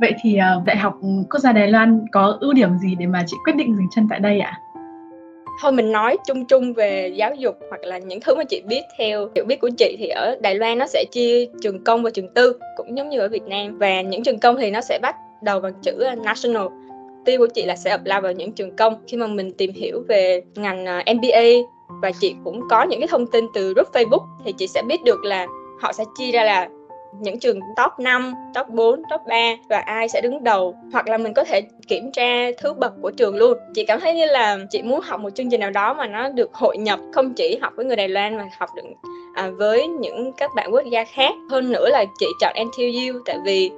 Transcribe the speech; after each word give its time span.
Vậy 0.00 0.14
thì 0.22 0.38
uh, 0.58 0.64
Đại 0.64 0.76
học 0.76 0.98
Quốc 1.30 1.40
gia 1.40 1.52
Đài 1.52 1.68
Loan 1.68 2.06
có 2.12 2.38
ưu 2.40 2.52
điểm 2.52 2.78
gì 2.78 2.94
để 2.98 3.06
mà 3.06 3.24
chị 3.26 3.36
quyết 3.44 3.56
định 3.56 3.76
dừng 3.76 3.86
chân 3.90 4.06
tại 4.10 4.20
đây 4.20 4.40
ạ? 4.40 4.60
À? 4.64 4.70
thôi 5.60 5.72
mình 5.72 5.92
nói 5.92 6.16
chung 6.26 6.44
chung 6.44 6.72
về 6.74 7.08
giáo 7.08 7.34
dục 7.34 7.58
hoặc 7.68 7.80
là 7.84 7.98
những 7.98 8.20
thứ 8.20 8.34
mà 8.34 8.44
chị 8.44 8.62
biết 8.68 8.82
theo 8.98 9.28
hiểu 9.34 9.44
biết 9.44 9.60
của 9.60 9.70
chị 9.78 9.96
thì 9.98 10.08
ở 10.08 10.36
Đài 10.42 10.54
Loan 10.54 10.78
nó 10.78 10.86
sẽ 10.86 11.04
chia 11.12 11.46
trường 11.62 11.84
công 11.84 12.02
và 12.02 12.10
trường 12.10 12.34
tư 12.34 12.58
cũng 12.76 12.96
giống 12.96 13.08
như 13.08 13.18
ở 13.18 13.28
Việt 13.28 13.42
Nam 13.42 13.78
và 13.78 14.00
những 14.00 14.22
trường 14.22 14.38
công 14.38 14.56
thì 14.56 14.70
nó 14.70 14.80
sẽ 14.80 14.98
bắt 15.02 15.16
đầu 15.42 15.60
bằng 15.60 15.72
chữ 15.82 15.92
ờ, 15.92 16.14
national 16.14 16.66
tiêu 17.24 17.38
của 17.38 17.46
chị 17.46 17.64
là 17.64 17.76
sẽ 17.76 17.90
apply 17.90 18.14
vào 18.22 18.32
những 18.32 18.52
trường 18.52 18.76
công 18.76 18.94
khi 19.06 19.16
mà 19.16 19.26
mình 19.26 19.52
tìm 19.52 19.72
hiểu 19.72 20.04
về 20.08 20.42
ngành 20.54 20.86
ờ, 20.86 21.02
MBA 21.14 21.68
và 22.02 22.10
chị 22.20 22.34
cũng 22.44 22.60
có 22.70 22.82
những 22.82 23.00
cái 23.00 23.08
thông 23.08 23.26
tin 23.26 23.44
từ 23.54 23.72
group 23.74 23.92
Facebook 23.92 24.26
thì 24.44 24.52
chị 24.58 24.66
sẽ 24.66 24.82
biết 24.82 25.04
được 25.04 25.24
là 25.24 25.46
họ 25.80 25.92
sẽ 25.92 26.04
chia 26.18 26.30
ra 26.30 26.44
là 26.44 26.68
những 27.20 27.38
trường 27.38 27.60
top 27.76 27.92
5, 27.98 28.34
top 28.54 28.68
4, 28.68 29.02
top 29.10 29.20
3 29.28 29.36
và 29.68 29.78
ai 29.78 30.08
sẽ 30.08 30.20
đứng 30.20 30.44
đầu 30.44 30.74
hoặc 30.92 31.08
là 31.08 31.18
mình 31.18 31.34
có 31.34 31.44
thể 31.44 31.62
kiểm 31.88 32.12
tra 32.12 32.50
thứ 32.58 32.72
bậc 32.72 32.92
của 33.02 33.10
trường 33.10 33.36
luôn. 33.36 33.58
Chị 33.74 33.84
cảm 33.84 34.00
thấy 34.00 34.14
như 34.14 34.24
là 34.26 34.58
chị 34.70 34.82
muốn 34.82 35.00
học 35.00 35.20
một 35.20 35.30
chương 35.30 35.50
trình 35.50 35.60
nào 35.60 35.70
đó 35.70 35.94
mà 35.94 36.06
nó 36.06 36.28
được 36.28 36.54
hội 36.54 36.78
nhập 36.78 37.00
không 37.12 37.34
chỉ 37.34 37.58
học 37.62 37.72
với 37.76 37.86
người 37.86 37.96
Đài 37.96 38.08
Loan 38.08 38.36
mà 38.36 38.48
học 38.58 38.68
được 38.76 38.82
à, 39.34 39.50
với 39.58 39.86
những 39.88 40.32
các 40.32 40.50
bạn 40.54 40.72
quốc 40.72 40.84
gia 40.92 41.04
khác. 41.04 41.34
Hơn 41.50 41.72
nữa 41.72 41.88
là 41.88 42.04
chị 42.18 42.26
chọn 42.40 42.54
NTU 42.66 43.18
tại 43.26 43.38
vì 43.44 43.70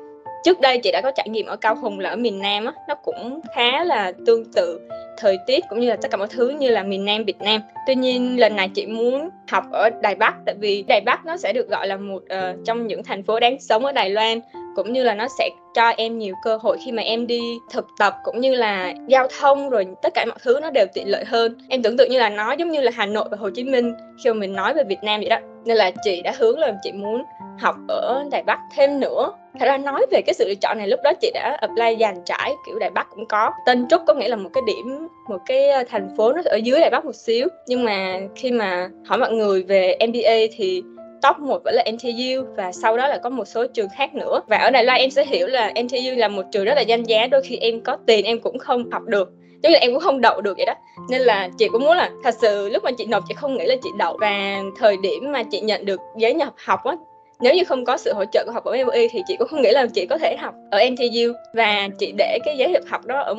trước 0.44 0.60
đây 0.60 0.78
chị 0.78 0.92
đã 0.92 1.00
có 1.00 1.10
trải 1.10 1.28
nghiệm 1.28 1.46
ở 1.46 1.56
cao 1.56 1.74
hùng 1.74 1.98
là 1.98 2.10
ở 2.10 2.16
miền 2.16 2.38
nam 2.38 2.64
á 2.64 2.72
nó 2.88 2.94
cũng 2.94 3.40
khá 3.54 3.84
là 3.84 4.12
tương 4.26 4.52
tự 4.52 4.80
thời 5.16 5.38
tiết 5.46 5.64
cũng 5.68 5.80
như 5.80 5.88
là 5.88 5.96
tất 5.96 6.10
cả 6.10 6.16
mọi 6.16 6.28
thứ 6.28 6.48
như 6.48 6.68
là 6.68 6.82
miền 6.82 7.04
nam 7.04 7.24
việt 7.24 7.40
nam. 7.40 7.60
Tuy 7.86 7.94
nhiên 7.94 8.40
lần 8.40 8.56
này 8.56 8.68
chị 8.68 8.86
muốn 8.86 9.28
học 9.50 9.64
ở 9.72 9.90
đài 10.02 10.14
bắc 10.14 10.34
tại 10.46 10.54
vì 10.60 10.82
đài 10.82 11.00
bắc 11.00 11.26
nó 11.26 11.36
sẽ 11.36 11.52
được 11.52 11.68
gọi 11.70 11.86
là 11.86 11.96
một 11.96 12.22
uh, 12.22 12.64
trong 12.64 12.86
những 12.86 13.04
thành 13.04 13.22
phố 13.22 13.40
đáng 13.40 13.60
sống 13.60 13.84
ở 13.84 13.92
đài 13.92 14.10
loan 14.10 14.40
cũng 14.76 14.92
như 14.92 15.02
là 15.02 15.14
nó 15.14 15.26
sẽ 15.38 15.48
cho 15.74 15.88
em 15.88 16.18
nhiều 16.18 16.34
cơ 16.44 16.56
hội 16.56 16.78
khi 16.84 16.92
mà 16.92 17.02
em 17.02 17.26
đi 17.26 17.40
thực 17.70 17.86
tập 17.98 18.16
cũng 18.24 18.40
như 18.40 18.54
là 18.54 18.94
giao 19.06 19.28
thông 19.40 19.70
rồi 19.70 19.86
tất 20.02 20.14
cả 20.14 20.24
mọi 20.24 20.38
thứ 20.42 20.58
nó 20.62 20.70
đều 20.70 20.86
tiện 20.94 21.08
lợi 21.08 21.24
hơn. 21.24 21.58
Em 21.68 21.82
tưởng 21.82 21.96
tượng 21.96 22.10
như 22.10 22.18
là 22.18 22.28
nó 22.28 22.52
giống 22.52 22.70
như 22.70 22.80
là 22.80 22.90
hà 22.94 23.06
nội 23.06 23.28
và 23.30 23.36
hồ 23.40 23.50
chí 23.50 23.64
minh 23.64 23.94
khi 24.24 24.30
mà 24.30 24.34
mình 24.34 24.52
nói 24.52 24.74
về 24.74 24.84
việt 24.84 25.02
nam 25.02 25.20
vậy 25.20 25.28
đó. 25.28 25.38
Nên 25.64 25.76
là 25.76 25.90
chị 26.04 26.22
đã 26.22 26.32
hướng 26.38 26.58
là 26.58 26.72
chị 26.82 26.92
muốn 26.92 27.24
học 27.58 27.76
ở 27.88 28.24
đài 28.30 28.42
bắc 28.42 28.58
thêm 28.76 29.00
nữa 29.00 29.32
thật 29.58 29.66
ra 29.66 29.78
nói 29.78 30.06
về 30.10 30.22
cái 30.26 30.34
sự 30.34 30.48
lựa 30.48 30.54
chọn 30.54 30.78
này, 30.78 30.88
lúc 30.88 31.00
đó 31.04 31.12
chị 31.20 31.30
đã 31.34 31.58
apply 31.60 31.96
dàn 32.00 32.14
trải, 32.24 32.52
kiểu, 32.66 32.78
đài 32.78 32.90
bắc 32.90 33.10
cũng 33.10 33.26
có. 33.26 33.50
Tân 33.66 33.86
trúc 33.90 34.02
có 34.06 34.14
nghĩa 34.14 34.28
là 34.28 34.36
một 34.36 34.50
cái 34.52 34.62
điểm, 34.66 35.08
một 35.28 35.38
cái 35.46 35.68
ờ, 35.68 35.84
thành 35.88 36.08
phố 36.16 36.32
nó 36.32 36.42
ở 36.44 36.56
dưới 36.56 36.80
đài 36.80 36.90
bắc 36.90 37.04
một 37.04 37.14
xíu. 37.14 37.48
Nhưng 37.66 37.84
mà 37.84 38.20
khi 38.36 38.50
mà 38.50 38.88
hỏi 39.06 39.18
mọi 39.18 39.32
người 39.32 39.62
về 39.62 39.98
mba 40.08 40.54
thì 40.56 40.82
top 41.22 41.38
một 41.38 41.64
vẫn 41.64 41.74
là 41.74 41.84
NTU 41.92 42.54
và 42.56 42.72
sau 42.72 42.96
đó 42.96 43.08
là 43.08 43.18
có 43.18 43.30
một 43.30 43.44
số 43.44 43.66
trường 43.66 43.88
khác 43.96 44.14
nữa. 44.14 44.40
Và 44.46 44.56
ở 44.56 44.70
Đài 44.70 44.84
Loan 44.84 45.00
em 45.00 45.10
sẽ 45.10 45.24
hiểu 45.24 45.46
là 45.46 45.72
NTU 45.82 46.16
là 46.16 46.28
một 46.28 46.42
trường 46.52 46.64
rất 46.64 46.74
là 46.74 46.80
danh 46.80 47.02
giá, 47.02 47.26
đôi 47.26 47.42
khi 47.42 47.56
em 47.56 47.80
có 47.80 47.96
tiền 48.06 48.24
em 48.24 48.40
cũng 48.40 48.58
không 48.58 48.90
học 48.90 49.02
được. 49.02 49.30
Tức 49.62 49.68
là 49.70 49.78
em 49.78 49.92
cũng 49.92 50.00
không 50.00 50.20
đậu 50.20 50.40
được 50.40 50.56
vậy 50.56 50.66
đó. 50.66 50.74
Nên 51.10 51.20
là 51.20 51.48
chị 51.58 51.68
cũng 51.68 51.82
muốn 51.82 51.96
là, 51.96 52.10
thật 52.24 52.34
sự 52.40 52.68
lúc 52.68 52.84
mà 52.84 52.90
chị 52.98 53.04
nộp 53.04 53.24
chị 53.28 53.34
không 53.34 53.56
nghĩ 53.56 53.66
là 53.66 53.74
chị 53.82 53.90
đậu. 53.98 54.16
Và 54.20 54.58
thời 54.78 54.96
điểm 55.02 55.32
mà 55.32 55.42
chị 55.42 55.60
nhận 55.60 55.84
được 55.84 56.00
giấy 56.16 56.34
nhập 56.34 56.52
học 56.56 56.80
á 56.84 56.96
nếu 57.42 57.54
như 57.54 57.64
không 57.64 57.84
có 57.84 57.96
sự 57.96 58.12
hỗ 58.14 58.24
trợ 58.24 58.44
của 58.46 58.52
học 58.52 58.64
bổng 58.64 58.74
MBA 58.84 58.94
thì 59.10 59.22
chị 59.26 59.36
cũng 59.38 59.48
không 59.48 59.62
nghĩ 59.62 59.70
là 59.70 59.86
chị 59.86 60.06
có 60.06 60.18
thể 60.18 60.36
học 60.36 60.54
ở 60.70 60.80
NTU 60.90 61.32
và 61.54 61.88
chị 61.98 62.12
để 62.18 62.38
cái 62.44 62.56
giấy 62.56 62.70
nhập 62.70 62.82
học 62.90 63.06
đó 63.06 63.20
ở 63.20 63.34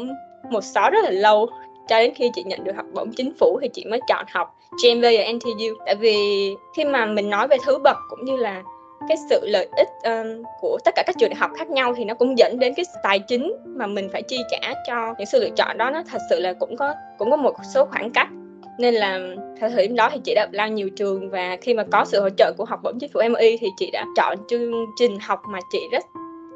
một 0.49 0.63
xó 0.63 0.89
rất 0.89 1.03
là 1.03 1.11
lâu. 1.11 1.49
Cho 1.87 1.99
đến 1.99 2.13
khi 2.13 2.29
chị 2.35 2.43
nhận 2.45 2.63
được 2.63 2.75
học 2.75 2.85
bổng 2.93 3.11
chính 3.11 3.33
phủ 3.39 3.59
thì 3.61 3.69
chị 3.73 3.85
mới 3.85 3.99
chọn 4.07 4.25
học 4.31 4.55
GMB 4.83 5.03
ở 5.03 5.33
NTU 5.33 5.83
tại 5.85 5.95
vì 5.95 6.17
khi 6.75 6.85
mà 6.85 7.05
mình 7.05 7.29
nói 7.29 7.47
về 7.47 7.57
thứ 7.65 7.79
bậc 7.79 7.97
cũng 8.09 8.25
như 8.25 8.35
là 8.35 8.61
cái 9.07 9.17
sự 9.29 9.39
lợi 9.43 9.67
ích 9.77 9.87
um, 10.03 10.43
của 10.61 10.77
tất 10.85 10.91
cả 10.95 11.03
các 11.07 11.15
trường 11.19 11.29
đại 11.29 11.35
học 11.35 11.51
khác 11.57 11.69
nhau 11.69 11.93
thì 11.97 12.05
nó 12.05 12.13
cũng 12.13 12.37
dẫn 12.37 12.59
đến 12.59 12.73
cái 12.73 12.85
tài 13.03 13.19
chính 13.19 13.53
mà 13.65 13.87
mình 13.87 14.09
phải 14.13 14.21
chi 14.21 14.37
trả 14.51 14.73
cho 14.87 15.13
những 15.17 15.25
sự 15.25 15.41
lựa 15.41 15.49
chọn 15.49 15.77
đó. 15.77 15.89
Nó 15.89 16.03
thật 16.11 16.21
sự 16.29 16.39
là 16.39 16.53
cũng 16.53 16.77
có 16.77 16.93
cũng 17.17 17.31
có 17.31 17.37
một 17.37 17.55
số 17.73 17.85
khoảng 17.85 18.11
cách 18.11 18.27
nên 18.77 18.93
là 18.93 19.19
thời 19.59 19.87
điểm 19.87 19.95
đó 19.95 20.09
thì 20.13 20.19
chị 20.23 20.33
đã 20.35 20.47
lao 20.51 20.67
nhiều 20.67 20.89
trường 20.95 21.29
và 21.29 21.57
khi 21.61 21.73
mà 21.73 21.83
có 21.91 22.05
sự 22.05 22.21
hỗ 22.21 22.29
trợ 22.29 22.53
của 22.57 22.65
học 22.65 22.79
bổng 22.83 22.99
chính 22.99 23.11
phủ 23.13 23.19
MI 23.29 23.57
thì 23.57 23.67
chị 23.77 23.89
đã 23.93 24.05
chọn 24.15 24.37
chương 24.49 24.71
trình 24.99 25.17
học 25.19 25.41
mà 25.49 25.59
chị 25.71 25.79
rất 25.91 26.05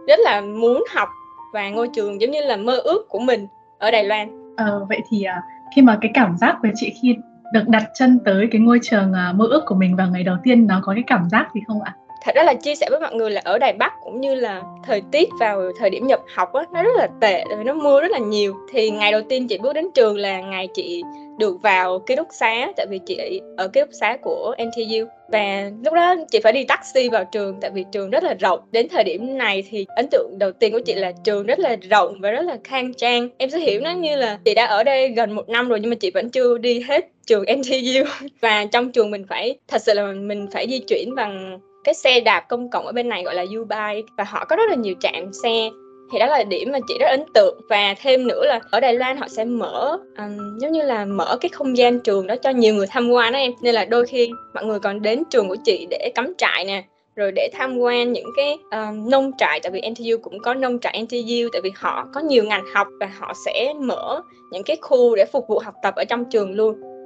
rất 0.08 0.20
là 0.20 0.42
muốn 0.42 0.84
học 0.96 1.10
và 1.54 1.70
ngôi 1.70 1.88
trường 1.96 2.22
giống 2.22 2.32
như 2.32 2.42
là 2.42 2.58
mơ 2.58 2.78
ước 2.78 3.10
của 3.10 3.20
mình 3.20 3.48
ở 3.80 3.92
Đài 3.92 4.04
Loan. 4.04 4.56
Ờ, 4.58 4.86
vậy 4.90 5.00
thì 5.10 5.24
à, 5.24 5.42
khi 5.76 5.82
mà 5.82 5.98
cái 6.02 6.12
cảm 6.14 6.38
giác 6.38 6.58
của 6.62 6.68
chị 6.76 6.94
khi 7.02 7.16
được 7.54 7.68
đặt 7.68 7.84
chân 7.94 8.20
tới 8.26 8.48
cái 8.52 8.62
ngôi 8.62 8.80
trường 8.84 9.14
à, 9.14 9.34
mơ 9.36 9.46
ước 9.50 9.64
của 9.66 9.76
mình 9.76 9.96
vào 9.96 10.08
ngày 10.12 10.24
đầu 10.24 10.36
tiên 10.44 10.68
nó 10.68 10.82
có 10.84 10.94
cái 10.94 11.04
cảm 11.08 11.30
giác 11.30 11.48
gì 11.56 11.62
không 11.68 11.82
ạ? 11.82 11.96
Thật 12.24 12.36
ra 12.36 12.44
là 12.44 12.54
chia 12.54 12.76
sẻ 12.76 12.88
với 12.90 13.00
mọi 13.00 13.16
người 13.16 13.32
là 13.32 13.42
ở 13.44 13.58
Đài 13.58 13.74
Bắc 13.74 13.94
cũng 14.04 14.22
như 14.22 14.36
là 14.36 14.62
thời 14.84 15.02
tiết 15.12 15.30
vào 15.40 15.72
thời 15.80 15.90
điểm 15.90 16.08
nhập 16.08 16.20
học 16.36 16.54
á, 16.54 16.66
nó 16.74 16.84
rất 16.84 16.96
là 16.96 17.08
tệ 17.22 17.44
rồi 17.50 17.64
nó 17.64 17.74
mưa 17.74 18.02
rất 18.02 18.12
là 18.12 18.20
nhiều. 18.20 18.56
Thì 18.74 18.90
ngày 18.90 19.12
đầu 19.12 19.22
tiên 19.30 19.48
chị 19.48 19.58
bước 19.58 19.74
đến 19.74 19.92
trường 19.94 20.18
là 20.18 20.42
ngày 20.42 20.68
chị 20.74 21.04
được 21.38 21.62
vào 21.62 22.00
ký 22.00 22.16
túc 22.16 22.28
xá, 22.32 22.72
tại 22.78 22.86
vì 22.90 23.00
chị 23.06 23.42
ở 23.58 23.68
ký 23.68 23.82
túc 23.82 23.90
xá 23.92 24.18
của 24.22 24.56
NTU 24.58 25.06
và 25.28 25.72
lúc 25.84 25.94
đó 25.94 26.16
chị 26.32 26.40
phải 26.44 26.54
đi 26.54 26.64
taxi 26.64 27.10
vào 27.10 27.26
trường, 27.32 27.60
tại 27.62 27.72
vì 27.72 27.86
trường 27.92 28.10
rất 28.10 28.24
là 28.24 28.34
rộng. 28.34 28.60
Đến 28.72 28.88
thời 28.90 29.04
điểm 29.04 29.38
này 29.38 29.64
thì 29.70 29.86
ấn 29.96 30.08
tượng 30.12 30.36
đầu 30.40 30.52
tiên 30.52 30.74
của 30.74 30.80
chị 30.80 30.94
là 30.94 31.12
trường 31.24 31.46
rất 31.46 31.60
là 31.60 31.76
rộng 31.90 32.16
và 32.20 32.32
rất 32.32 32.42
là 32.42 32.58
khang 32.64 32.94
trang. 32.94 33.30
Em 33.38 33.50
sẽ 33.50 33.60
hiểu 33.60 33.82
nó 33.82 33.92
như 33.92 34.16
là 34.16 34.40
chị 34.46 34.54
đã 34.54 34.66
ở 34.66 34.84
đây 34.84 35.10
gần 35.10 35.32
một 35.32 35.50
năm 35.50 35.70
rồi 35.70 35.80
nhưng 35.80 35.90
mà 35.90 35.96
chị 35.96 36.12
vẫn 36.12 36.30
chưa 36.30 36.58
đi 36.58 36.80
hết 36.80 37.08
trường 37.28 37.44
NTU 37.58 38.28
và 38.42 38.66
trong 38.66 38.92
trường 38.92 39.12
mình 39.12 39.26
phải, 39.30 39.58
thật 39.68 39.82
sự 39.82 39.94
là 39.94 40.12
mình 40.12 40.48
phải 40.52 40.68
di 40.70 40.80
chuyển 40.80 41.16
bằng 41.16 41.60
cái 41.84 41.94
xe 41.94 42.20
đạp 42.20 42.40
công 42.50 42.70
cộng 42.70 42.86
ở 42.86 42.92
bên 42.92 43.10
này 43.10 43.24
gọi 43.24 43.36
là 43.36 43.44
U-Bike 43.44 44.04
và 44.18 44.24
họ 44.24 44.46
có 44.46 44.56
rất 44.56 44.70
là 44.70 44.76
nhiều 44.76 44.96
trạm 45.00 45.34
xe. 45.44 45.70
Thì 46.12 46.20
đó 46.20 46.26
là 46.26 46.44
điểm 46.44 46.72
mà 46.72 46.80
chị 46.88 46.98
rất 47.00 47.08
ấn 47.08 47.24
tượng. 47.34 47.62
Và 47.70 47.96
thêm 48.02 48.28
nữa 48.28 48.46
là 48.46 48.60
ở 48.72 48.80
Đài 48.80 48.94
Loan 48.94 49.18
họ 49.18 49.28
sẽ 49.28 49.46
mở 49.46 49.98
um, 50.18 50.60
giống 50.60 50.72
như 50.72 50.82
là 50.82 51.06
mở 51.06 51.38
cái 51.42 51.50
không 51.50 51.78
gian 51.78 52.00
trường 52.00 52.28
đó 52.28 52.36
cho 52.36 52.50
nhiều 52.50 52.74
người 52.74 52.88
tham 52.88 53.10
quan 53.10 53.34
đó 53.34 53.40
em. 53.40 53.52
Nên 53.62 53.76
là 53.76 53.86
đôi 53.86 54.06
khi 54.06 54.30
mọi 54.54 54.66
người 54.66 54.80
còn 54.80 55.02
đến 55.02 55.24
trường 55.30 55.48
của 55.50 55.58
chị 55.66 55.88
để 55.90 56.12
cắm 56.16 56.34
trại 56.38 56.66
nè 56.66 56.84
rồi 57.16 57.32
để 57.36 57.50
tham 57.54 57.78
quan 57.78 58.14
những 58.14 58.30
cái 58.36 58.58
um, 58.72 59.10
nông 59.10 59.32
trại. 59.38 59.60
Tại 59.60 59.72
vì 59.72 59.82
NTU 59.90 60.18
cũng 60.22 60.40
có 60.40 60.54
nông 60.54 60.80
trại 60.80 61.04
NTU 61.04 61.50
tại 61.54 61.62
vì 61.64 61.72
họ 61.76 62.08
có 62.14 62.22
nhiều 62.22 62.44
ngành 62.44 62.66
học 62.74 62.88
và 63.00 63.10
họ 63.20 63.34
sẽ 63.46 63.74
mở 63.80 64.22
những 64.52 64.64
cái 64.64 64.78
khu 64.82 65.16
để 65.16 65.26
phục 65.26 65.46
vụ 65.48 65.60
học 65.60 65.74
tập 65.84 65.94
ở 65.96 66.06
trong 66.06 66.26
trường 66.26 66.52
luôn 66.52 66.97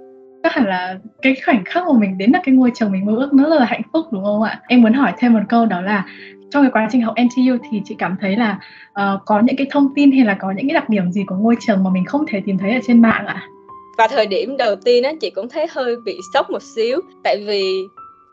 chắc 0.43 0.53
hẳn 0.53 0.65
là 0.65 0.97
cái 1.21 1.35
khoảnh 1.45 1.63
khắc 1.65 1.83
mà 1.87 1.93
mình 1.99 2.17
đến 2.17 2.31
là 2.31 2.39
cái 2.43 2.55
ngôi 2.55 2.71
trường 2.75 2.91
mình 2.91 3.05
mơ 3.05 3.15
ước 3.15 3.33
nó 3.33 3.49
rất 3.49 3.59
là 3.59 3.65
hạnh 3.65 3.81
phúc 3.93 4.05
đúng 4.11 4.23
không 4.23 4.43
ạ 4.43 4.61
em 4.67 4.81
muốn 4.81 4.93
hỏi 4.93 5.13
thêm 5.17 5.33
một 5.33 5.39
câu 5.49 5.65
đó 5.65 5.81
là 5.81 6.05
trong 6.51 6.63
cái 6.63 6.71
quá 6.71 6.87
trình 6.91 7.01
học 7.01 7.15
NTU 7.21 7.57
thì 7.71 7.81
chị 7.85 7.95
cảm 7.97 8.15
thấy 8.21 8.35
là 8.35 8.59
uh, 8.89 9.21
có 9.25 9.39
những 9.39 9.55
cái 9.55 9.67
thông 9.71 9.93
tin 9.95 10.11
hay 10.11 10.25
là 10.25 10.33
có 10.33 10.51
những 10.51 10.67
cái 10.67 10.73
đặc 10.73 10.89
điểm 10.89 11.11
gì 11.11 11.23
của 11.27 11.35
ngôi 11.35 11.55
trường 11.67 11.83
mà 11.83 11.89
mình 11.89 12.05
không 12.05 12.25
thể 12.27 12.41
tìm 12.45 12.57
thấy 12.57 12.73
ở 12.73 12.79
trên 12.87 13.01
mạng 13.01 13.25
ạ? 13.25 13.47
Và 13.97 14.07
thời 14.07 14.25
điểm 14.25 14.57
đầu 14.57 14.75
tiên 14.75 15.03
á 15.03 15.11
chị 15.21 15.29
cũng 15.29 15.49
thấy 15.49 15.67
hơi 15.71 15.95
bị 16.05 16.17
sốc 16.33 16.49
một 16.49 16.61
xíu 16.75 17.01
tại 17.23 17.37
vì 17.47 17.63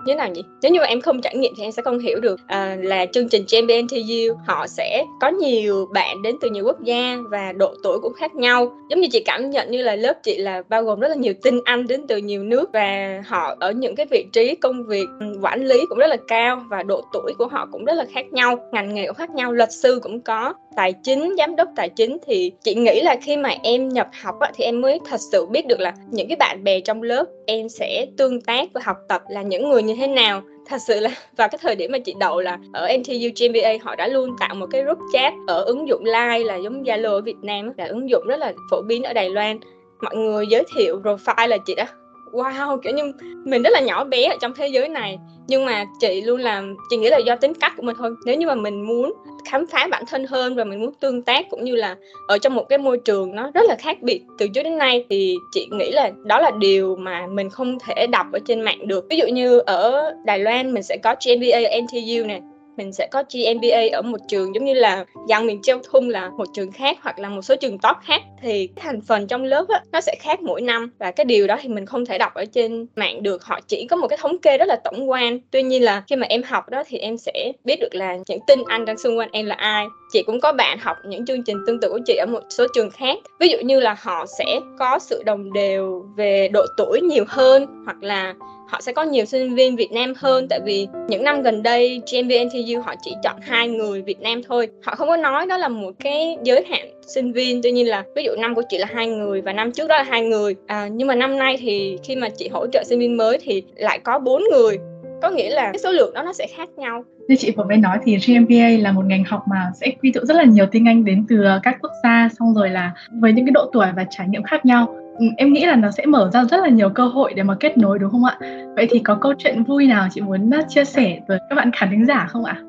như 0.05 0.15
nào 0.15 0.29
nhỉ? 0.29 0.45
Nếu 0.63 0.73
như 0.73 0.81
mà 0.81 0.87
em 0.87 1.01
không 1.01 1.21
trải 1.21 1.37
nghiệm 1.37 1.53
thì 1.57 1.63
em 1.63 1.73
sẽ 1.73 1.83
không 1.83 1.99
hiểu 1.99 2.21
được 2.21 2.41
à, 2.47 2.77
là 2.81 3.07
chương 3.07 3.29
trình 3.29 3.45
GMBNTU 3.51 4.37
họ 4.47 4.67
sẽ 4.67 5.05
có 5.21 5.29
nhiều 5.29 5.89
bạn 5.95 6.23
đến 6.23 6.37
từ 6.41 6.51
nhiều 6.51 6.65
quốc 6.65 6.83
gia 6.85 7.17
và 7.31 7.53
độ 7.53 7.75
tuổi 7.83 7.99
cũng 8.03 8.13
khác 8.13 8.35
nhau. 8.35 8.73
Giống 8.91 9.01
như 9.01 9.09
chị 9.13 9.23
cảm 9.27 9.51
nhận 9.51 9.71
như 9.71 9.83
là 9.83 9.97
lớp 9.97 10.15
chị 10.23 10.39
là 10.39 10.63
bao 10.69 10.83
gồm 10.83 11.01
rất 11.01 11.09
là 11.09 11.15
nhiều 11.15 11.35
tinh 11.43 11.61
anh 11.65 11.87
đến 11.87 12.07
từ 12.07 12.17
nhiều 12.17 12.45
nước 12.45 12.71
và 12.73 13.23
họ 13.27 13.57
ở 13.61 13.73
những 13.73 13.97
cái 13.97 14.07
vị 14.11 14.27
trí 14.33 14.55
công 14.55 14.85
việc 14.85 15.07
ừ, 15.21 15.27
quản 15.43 15.65
lý 15.65 15.81
cũng 15.89 15.99
rất 15.99 16.07
là 16.07 16.17
cao 16.29 16.65
và 16.71 16.83
độ 16.83 17.03
tuổi 17.13 17.33
của 17.39 17.47
họ 17.47 17.69
cũng 17.73 17.85
rất 17.85 17.95
là 17.95 18.05
khác 18.13 18.33
nhau 18.33 18.59
ngành 18.73 18.95
nghề 18.95 19.07
cũng 19.07 19.17
khác 19.17 19.31
nhau 19.31 19.53
luật 19.53 19.73
sư 19.73 20.01
cũng 20.03 20.21
có 20.21 20.55
tài 20.79 20.93
chính 20.93 21.35
giám 21.39 21.57
đốc 21.57 21.69
tài 21.77 21.89
chính 21.89 22.19
thì 22.27 22.53
chị 22.63 22.75
nghĩ 22.75 23.01
là 23.01 23.17
khi 23.23 23.37
mà 23.37 23.51
em 23.63 23.89
nhập 23.89 24.09
học 24.23 24.35
á, 24.41 24.51
thì 24.55 24.65
em 24.65 24.81
mới 24.81 25.01
thật 25.05 25.21
sự 25.33 25.47
biết 25.47 25.67
được 25.67 25.81
là 25.81 25.95
những 26.11 26.29
cái 26.29 26.37
bạn 26.37 26.65
bè 26.65 26.81
trong 26.81 27.03
lớp 27.03 27.25
em 27.47 27.69
sẽ 27.69 28.07
tương 28.17 28.41
tác 28.41 28.69
và 28.75 28.81
học 28.85 28.97
tập 29.09 29.23
là 29.29 29.43
những 29.43 29.69
người 29.69 29.83
như 29.83 29.95
thế 29.95 30.07
nào. 30.07 30.43
Thật 30.67 30.79
sự 30.87 31.01
là 31.01 31.11
vào 31.37 31.49
cái 31.49 31.59
thời 31.63 31.77
điểm 31.77 31.93
mà 31.93 31.99
chị 31.99 32.15
đậu 32.21 32.41
là 32.41 32.59
ở 32.73 32.89
NTU 32.99 33.29
GMBA 33.41 33.73
họ 33.83 33.97
đã 33.97 34.09
luôn 34.09 34.31
tạo 34.41 34.55
một 34.55 34.67
cái 34.71 34.83
group 34.83 34.99
chat 35.13 35.33
ở 35.47 35.63
ứng 35.63 35.89
dụng 35.89 36.05
Line 36.05 36.45
là 36.45 36.57
giống 36.57 36.83
Zalo 36.83 37.11
ở 37.11 37.21
Việt 37.21 37.37
Nam 37.43 37.73
là 37.77 37.87
ứng 37.87 38.11
dụng 38.11 38.27
rất 38.27 38.37
là 38.37 38.53
phổ 38.71 38.83
biến 38.83 39.03
ở 39.03 39.13
Đài 39.13 39.31
Loan. 39.31 39.59
Mọi 40.03 40.17
người 40.17 40.47
giới 40.47 40.65
thiệu 40.77 41.01
profile 41.05 41.49
là 41.49 41.57
chị 41.67 41.75
đã 41.75 41.87
wow, 42.33 42.79
kiểu 42.79 42.93
như 42.93 43.13
mình 43.45 43.63
rất 43.63 43.71
là 43.73 43.81
nhỏ 43.81 44.05
bé 44.05 44.25
ở 44.25 44.37
trong 44.41 44.53
thế 44.55 44.69
giới 44.69 44.89
này. 44.89 45.19
Nhưng 45.47 45.65
mà 45.65 45.85
chị 46.01 46.21
luôn 46.21 46.41
làm, 46.41 46.77
chị 46.91 46.97
nghĩ 46.97 47.09
là 47.09 47.19
do 47.19 47.37
tính 47.37 47.53
cách 47.55 47.73
của 47.77 47.83
mình 47.83 47.97
thôi. 47.99 48.15
Nếu 48.27 48.37
như 48.37 48.47
mà 48.47 48.55
mình 48.55 48.87
muốn 48.87 49.15
khám 49.51 49.67
phá 49.67 49.89
bản 49.91 50.05
thân 50.09 50.27
hơn 50.27 50.55
và 50.55 50.65
mình 50.65 50.81
muốn 50.81 50.95
tương 51.01 51.23
tác 51.23 51.47
cũng 51.51 51.65
như 51.65 51.77
là 51.77 51.97
ở 52.29 52.39
trong 52.39 52.55
một 52.55 52.69
cái 52.69 52.79
môi 52.79 52.99
trường 52.99 53.35
nó 53.35 53.51
rất 53.55 53.63
là 53.69 53.77
khác 53.79 54.03
biệt 54.03 54.21
từ 54.39 54.49
trước 54.49 54.63
đến 54.63 54.79
nay, 54.79 55.05
thì 55.11 55.37
chị 55.53 55.69
nghĩ 55.73 55.91
là 55.91 56.11
đó 56.25 56.41
là 56.41 56.51
điều 56.59 56.97
mà 56.97 57.27
mình 57.27 57.51
không 57.51 57.79
thể 57.87 58.07
đọc 58.07 58.27
ở 58.33 58.39
trên 58.47 58.61
mạng 58.61 58.89
được. 58.89 59.07
Ví 59.11 59.17
dụ 59.17 59.27
như 59.27 59.59
ở 59.59 60.15
Đài 60.25 60.39
Loan 60.39 60.75
mình 60.75 60.83
sẽ 60.83 60.97
có 61.03 61.15
GMBA 61.27 61.59
NTU 61.81 62.27
này 62.27 62.41
mình 62.79 62.93
sẽ 62.93 63.09
có 63.11 63.23
GMBA 63.33 63.81
ở 63.93 64.03
một 64.03 64.19
trường 64.29 64.55
giống 64.55 64.65
như 64.65 64.75
là 64.75 65.05
Giang 65.29 65.47
Miền 65.47 65.63
Châu 65.63 65.79
Thung 65.91 66.11
là 66.11 66.31
một 66.39 66.45
trường 66.55 66.73
khác 66.73 66.99
hoặc 67.03 67.19
là 67.19 67.29
một 67.29 67.43
số 67.43 67.57
trường 67.57 67.79
top 67.79 67.97
khác. 68.03 68.23
Thì 68.43 68.69
thành 68.77 69.01
phần 69.01 69.27
trong 69.27 69.45
lớp 69.45 69.67
á, 69.69 69.81
nó 69.93 70.01
sẽ 70.01 70.15
khác 70.21 70.41
mỗi 70.41 70.61
năm 70.61 70.93
và 70.99 71.11
cái 71.11 71.25
điều 71.25 71.47
đó 71.47 71.57
thì 71.63 71.69
mình 71.69 71.87
không 71.87 72.07
thể 72.07 72.19
đọc 72.19 72.35
ở 72.35 72.45
trên 72.45 72.87
mạng 72.97 73.23
được. 73.23 73.45
Họ 73.45 73.61
chỉ 73.67 73.87
có 73.91 73.97
một 73.97 74.09
cái 74.09 74.19
thống 74.23 74.39
kê 74.39 74.59
rất 74.59 74.69
là 74.69 74.77
tổng 74.85 75.11
quan. 75.11 75.41
Tuy 75.51 75.63
nhiên 75.63 75.85
là 75.85 76.03
khi 76.07 76.17
mà 76.17 76.27
em 76.27 76.43
học 76.43 76.69
đó 76.69 76.83
thì 76.87 76.99
em 76.99 77.17
sẽ 77.17 77.53
biết 77.65 77.77
được 77.81 77.95
là 77.95 78.19
những 78.27 78.41
tin 78.47 78.63
anh 78.67 78.85
đang 78.85 78.99
xung 78.99 79.19
quanh 79.19 79.29
em 79.33 79.47
là 79.47 79.55
ai. 79.55 79.87
Chị 80.13 80.23
cũng 80.23 80.41
có 80.41 80.53
bạn 80.53 80.79
học 80.79 80.97
những 81.05 81.27
chương 81.27 81.43
trình 81.43 81.57
tương 81.67 81.81
tự 81.81 81.91
của 81.91 82.01
chị 82.07 82.17
ở 82.17 82.27
một 82.27 82.43
số 82.51 82.67
trường 82.75 82.91
khác. 82.91 83.19
Ví 83.41 83.49
dụ 83.49 83.59
như 83.65 83.81
là 83.81 83.97
họ 84.03 84.27
sẽ 84.39 84.61
có 84.79 84.99
sự 84.99 85.23
đồng 85.27 85.53
đều 85.53 86.07
về 86.17 86.49
độ 86.53 86.67
tuổi 86.77 87.01
nhiều 87.01 87.25
hơn 87.29 87.67
hoặc 87.85 88.03
là 88.03 88.35
họ 88.69 88.81
sẽ 88.81 88.93
có 88.93 89.03
nhiều 89.03 89.25
sinh 89.25 89.55
viên 89.55 89.77
Việt 89.77 89.93
Nam 89.93 90.13
hơn. 90.17 90.49
Tại 90.49 90.61
vì 90.65 90.89
những 91.09 91.25
năm 91.25 91.43
gần 91.43 91.63
đây 91.63 92.03
GMBNTU 92.13 92.81
họ 92.85 92.95
chỉ 93.03 93.15
chọn 93.23 93.37
hai 93.41 93.69
người 93.69 94.03
Việt 94.03 94.21
Nam 94.21 94.41
thôi. 94.49 94.69
Họ 94.83 94.95
không 94.95 95.09
có 95.09 95.17
nói 95.17 95.47
đó 95.47 95.57
là 95.57 95.69
một 95.69 95.91
cái 95.99 96.37
giới 96.43 96.65
hạn 96.71 96.89
sinh 97.07 97.33
viên. 97.33 97.63
Tuy 97.63 97.73
nhiên 97.73 97.89
là 97.89 98.05
ví 98.17 98.25
dụ 98.25 98.33
năm 98.39 98.55
của 98.55 98.63
chị 98.69 98.79
là 98.79 98.87
hai 98.95 99.07
người 99.07 99.41
và 99.41 99.53
năm 99.53 99.73
trước 99.73 99.89
đó 99.89 99.97
là 99.97 100.03
hai 100.03 100.23
người. 100.23 100.55
À, 100.67 100.89
nhưng 100.93 101.09
mà 101.09 101.15
năm 101.15 101.39
nay 101.39 101.57
thì 101.61 101.99
khi 102.05 102.17
mà 102.17 102.29
chị 102.29 102.49
hỗ 102.49 102.67
trợ 102.67 102.85
sinh 102.87 102.99
viên 102.99 103.17
mới 103.17 103.39
thì 103.43 103.63
lại 103.77 103.99
có 103.99 104.19
bốn 104.19 104.43
người. 104.53 104.79
Có 105.23 105.31
nghĩa 105.31 105.51
là 105.51 105.65
cái 105.73 105.79
số 105.79 105.93
lượng 105.93 106.15
đó 106.15 106.23
nó 106.23 106.33
sẽ 106.33 106.47
khác 106.57 106.69
nhau. 106.77 107.05
Như 107.29 107.37
chị 107.37 107.51
vừa 107.57 107.65
mới 107.65 107.77
nói 107.77 107.99
thì 108.05 108.17
GMBA 108.17 108.83
là 108.83 108.93
một 108.93 109.05
ngành 109.07 109.25
học 109.25 109.43
mà 109.51 109.71
sẽ 109.81 109.87
quy 110.03 110.13
tụ 110.13 110.21
rất 110.25 110.37
là 110.37 110.45
nhiều 110.45 110.67
tiếng 110.73 110.89
Anh 110.89 111.05
đến 111.05 111.25
từ 111.29 111.45
các 111.63 111.77
quốc 111.83 111.93
gia 112.03 112.29
xong 112.39 112.55
rồi 112.55 112.71
là 112.71 112.93
với 113.21 113.33
những 113.33 113.47
cái 113.47 113.53
độ 113.53 113.71
tuổi 113.73 113.87
và 113.97 114.05
trải 114.11 114.29
nghiệm 114.29 114.43
khác 114.43 114.67
nhau. 114.67 114.95
Ừ, 115.19 115.27
em 115.37 115.53
nghĩ 115.53 115.67
là 115.67 115.77
nó 115.77 115.91
sẽ 115.91 116.07
mở 116.07 116.31
ra 116.33 116.45
rất 116.45 116.61
là 116.61 116.69
nhiều 116.69 116.89
cơ 116.95 117.05
hội 117.05 117.35
để 117.35 117.43
mà 117.43 117.55
kết 117.61 117.79
nối, 117.79 117.99
đúng 117.99 118.11
không 118.11 118.25
ạ? 118.25 118.39
Vậy 118.77 118.87
thì 118.91 118.99
có 118.99 119.19
câu 119.21 119.33
chuyện 119.39 119.65
vui 119.65 119.87
nào 119.87 120.09
chị 120.11 120.21
muốn 120.21 120.51
à, 120.55 120.63
chia 120.69 120.85
sẻ 120.85 121.21
với 121.29 121.39
các 121.51 121.57
bạn 121.57 121.71
khán 121.75 121.89
thính 121.91 122.07
giả 122.07 122.27
không 122.29 122.45
ạ? 122.45 122.63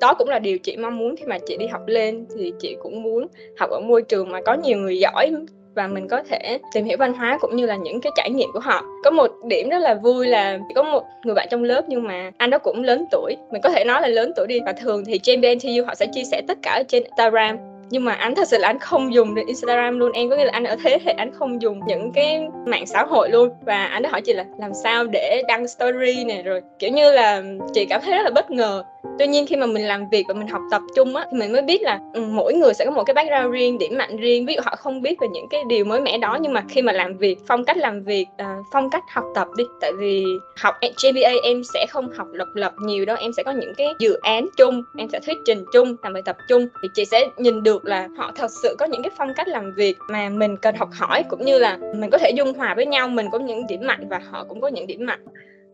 Đó 0.00 0.14
cũng 0.18 0.28
là 0.28 0.38
điều 0.38 0.58
chị 0.58 0.76
mong 0.76 0.98
muốn 0.98 1.16
khi 1.16 1.24
mà 1.26 1.38
chị 1.46 1.56
đi 1.56 1.66
học 1.66 1.82
lên, 1.86 2.26
thì 2.36 2.52
chị 2.58 2.76
cũng 2.82 3.02
muốn 3.02 3.26
học 3.58 3.70
ở 3.70 3.80
môi 3.80 4.02
trường 4.02 4.30
mà 4.32 4.40
có 4.46 4.54
nhiều 4.54 4.78
người 4.78 4.98
giỏi 4.98 5.32
và 5.74 5.86
mình 5.86 6.08
có 6.08 6.22
thể 6.22 6.58
tìm 6.72 6.84
hiểu 6.84 6.96
văn 6.98 7.14
hóa 7.14 7.38
cũng 7.40 7.56
như 7.56 7.66
là 7.66 7.76
những 7.76 8.00
cái 8.00 8.12
trải 8.16 8.30
nghiệm 8.30 8.48
của 8.52 8.60
họ 8.60 8.82
có 9.04 9.10
một 9.10 9.30
điểm 9.48 9.68
rất 9.68 9.78
là 9.78 9.94
vui 9.94 10.26
là 10.26 10.58
có 10.74 10.82
một 10.82 11.02
người 11.24 11.34
bạn 11.34 11.48
trong 11.50 11.62
lớp 11.62 11.84
nhưng 11.88 12.02
mà 12.02 12.30
anh 12.36 12.50
đó 12.50 12.58
cũng 12.58 12.82
lớn 12.82 13.04
tuổi 13.10 13.36
mình 13.52 13.62
có 13.62 13.70
thể 13.70 13.84
nói 13.84 14.02
là 14.02 14.08
lớn 14.08 14.32
tuổi 14.36 14.46
đi 14.46 14.60
và 14.66 14.72
thường 14.72 15.04
thì 15.04 15.18
trên 15.18 15.40
BNTU 15.40 15.84
họ 15.86 15.94
sẽ 15.94 16.06
chia 16.12 16.24
sẻ 16.24 16.42
tất 16.48 16.58
cả 16.62 16.70
ở 16.70 16.82
trên 16.88 17.02
Instagram 17.02 17.56
nhưng 17.90 18.04
mà 18.04 18.12
anh 18.12 18.34
thật 18.34 18.48
sự 18.48 18.58
là 18.58 18.68
anh 18.68 18.78
không 18.78 19.14
dùng 19.14 19.34
đến 19.34 19.46
Instagram 19.46 19.98
luôn. 19.98 20.12
Em 20.12 20.30
có 20.30 20.36
nghĩa 20.36 20.44
là 20.44 20.52
anh 20.52 20.64
ở 20.64 20.76
thế 20.84 20.98
hệ 21.04 21.12
anh 21.12 21.30
không 21.34 21.62
dùng 21.62 21.80
những 21.86 22.12
cái 22.12 22.48
mạng 22.66 22.86
xã 22.86 23.04
hội 23.04 23.30
luôn. 23.30 23.48
Và 23.66 23.84
anh 23.84 24.02
đã 24.02 24.10
hỏi 24.10 24.20
chị 24.20 24.32
là, 24.32 24.44
làm 24.58 24.70
sao 24.84 25.04
để 25.04 25.42
đăng 25.48 25.68
story 25.68 26.24
này 26.24 26.42
rồi, 26.42 26.60
kiểu 26.78 26.90
như 26.90 27.12
là, 27.12 27.42
chị 27.74 27.86
cảm 27.86 28.00
thấy 28.04 28.16
rất 28.16 28.22
là 28.22 28.30
bất 28.30 28.50
ngờ 28.50 28.82
tuy 29.18 29.26
nhiên 29.26 29.46
khi 29.46 29.56
mà 29.56 29.66
mình 29.66 29.86
làm 29.86 30.08
việc 30.08 30.24
và 30.28 30.34
mình 30.34 30.48
học 30.48 30.62
tập 30.70 30.82
chung 30.94 31.16
á 31.16 31.26
thì 31.30 31.38
mình 31.38 31.52
mới 31.52 31.62
biết 31.62 31.82
là 31.82 32.00
um, 32.14 32.36
mỗi 32.36 32.54
người 32.54 32.74
sẽ 32.74 32.84
có 32.84 32.90
một 32.90 33.02
cái 33.06 33.14
background 33.14 33.52
riêng 33.52 33.78
điểm 33.78 33.98
mạnh 33.98 34.16
riêng. 34.16 34.46
Ví 34.46 34.54
dụ 34.54 34.60
họ 34.64 34.76
không 34.76 35.02
biết 35.02 35.20
về 35.20 35.28
những 35.28 35.46
cái 35.50 35.62
điều 35.68 35.84
mới 35.84 36.00
mẻ 36.00 36.18
đó 36.18 36.38
nhưng 36.40 36.52
mà 36.52 36.64
khi 36.68 36.82
mà 36.82 36.92
làm 36.92 37.16
việc 37.16 37.38
phong 37.46 37.64
cách 37.64 37.76
làm 37.76 38.02
việc 38.02 38.26
uh, 38.42 38.66
phong 38.72 38.90
cách 38.90 39.04
học 39.08 39.24
tập 39.34 39.48
đi. 39.56 39.64
Tại 39.80 39.92
vì 39.98 40.24
học 40.56 40.74
JBA 40.80 41.42
em 41.42 41.62
sẽ 41.74 41.86
không 41.90 42.08
học 42.12 42.28
độc 42.32 42.48
lập 42.54 42.72
nhiều 42.78 43.04
đâu 43.04 43.16
em 43.20 43.32
sẽ 43.36 43.42
có 43.42 43.50
những 43.50 43.74
cái 43.76 43.88
dự 43.98 44.14
án 44.22 44.46
chung 44.56 44.82
em 44.98 45.08
sẽ 45.12 45.20
thuyết 45.26 45.36
trình 45.46 45.64
chung 45.72 45.96
làm 46.02 46.12
bài 46.12 46.22
tập 46.24 46.36
chung. 46.48 46.66
Thì 46.82 46.88
chị 46.94 47.04
sẽ 47.04 47.28
nhìn 47.36 47.62
được 47.62 47.84
là 47.84 48.08
họ 48.18 48.32
thật 48.36 48.50
sự 48.62 48.76
có 48.78 48.86
những 48.86 49.02
cái 49.02 49.10
phong 49.16 49.34
cách 49.36 49.48
làm 49.48 49.72
việc 49.76 49.96
mà 50.10 50.28
mình 50.28 50.56
cần 50.56 50.76
học 50.76 50.88
hỏi 50.92 51.24
cũng 51.28 51.44
như 51.44 51.58
là 51.58 51.78
mình 51.96 52.10
có 52.10 52.18
thể 52.18 52.30
dung 52.30 52.54
hòa 52.54 52.74
với 52.74 52.86
nhau 52.86 53.08
mình 53.08 53.30
có 53.32 53.38
những 53.38 53.66
điểm 53.66 53.80
mạnh 53.86 54.08
và 54.08 54.20
họ 54.30 54.44
cũng 54.48 54.60
có 54.60 54.68
những 54.68 54.86
điểm 54.86 55.06
mạnh. 55.06 55.20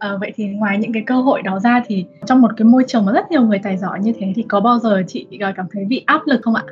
À, 0.01 0.17
vậy 0.21 0.33
thì 0.37 0.45
ngoài 0.45 0.79
những 0.79 0.93
cái 0.93 1.03
cơ 1.07 1.15
hội 1.15 1.43
đó 1.43 1.61
ra 1.65 1.83
thì 1.87 2.05
trong 2.27 2.41
một 2.41 2.51
cái 2.57 2.65
môi 2.65 2.85
trường 2.87 3.05
mà 3.05 3.13
rất 3.13 3.31
nhiều 3.31 3.43
người 3.43 3.61
tài 3.63 3.77
giỏi 3.77 3.99
như 4.01 4.13
thế 4.21 4.27
thì 4.37 4.45
có 4.49 4.61
bao 4.61 4.79
giờ 4.79 5.03
chị 5.09 5.27
ờ, 5.41 5.53
cảm 5.57 5.67
thấy 5.73 5.85
bị 5.85 6.03
áp 6.07 6.21
lực 6.27 6.41
không 6.43 6.55
ạ? 6.55 6.65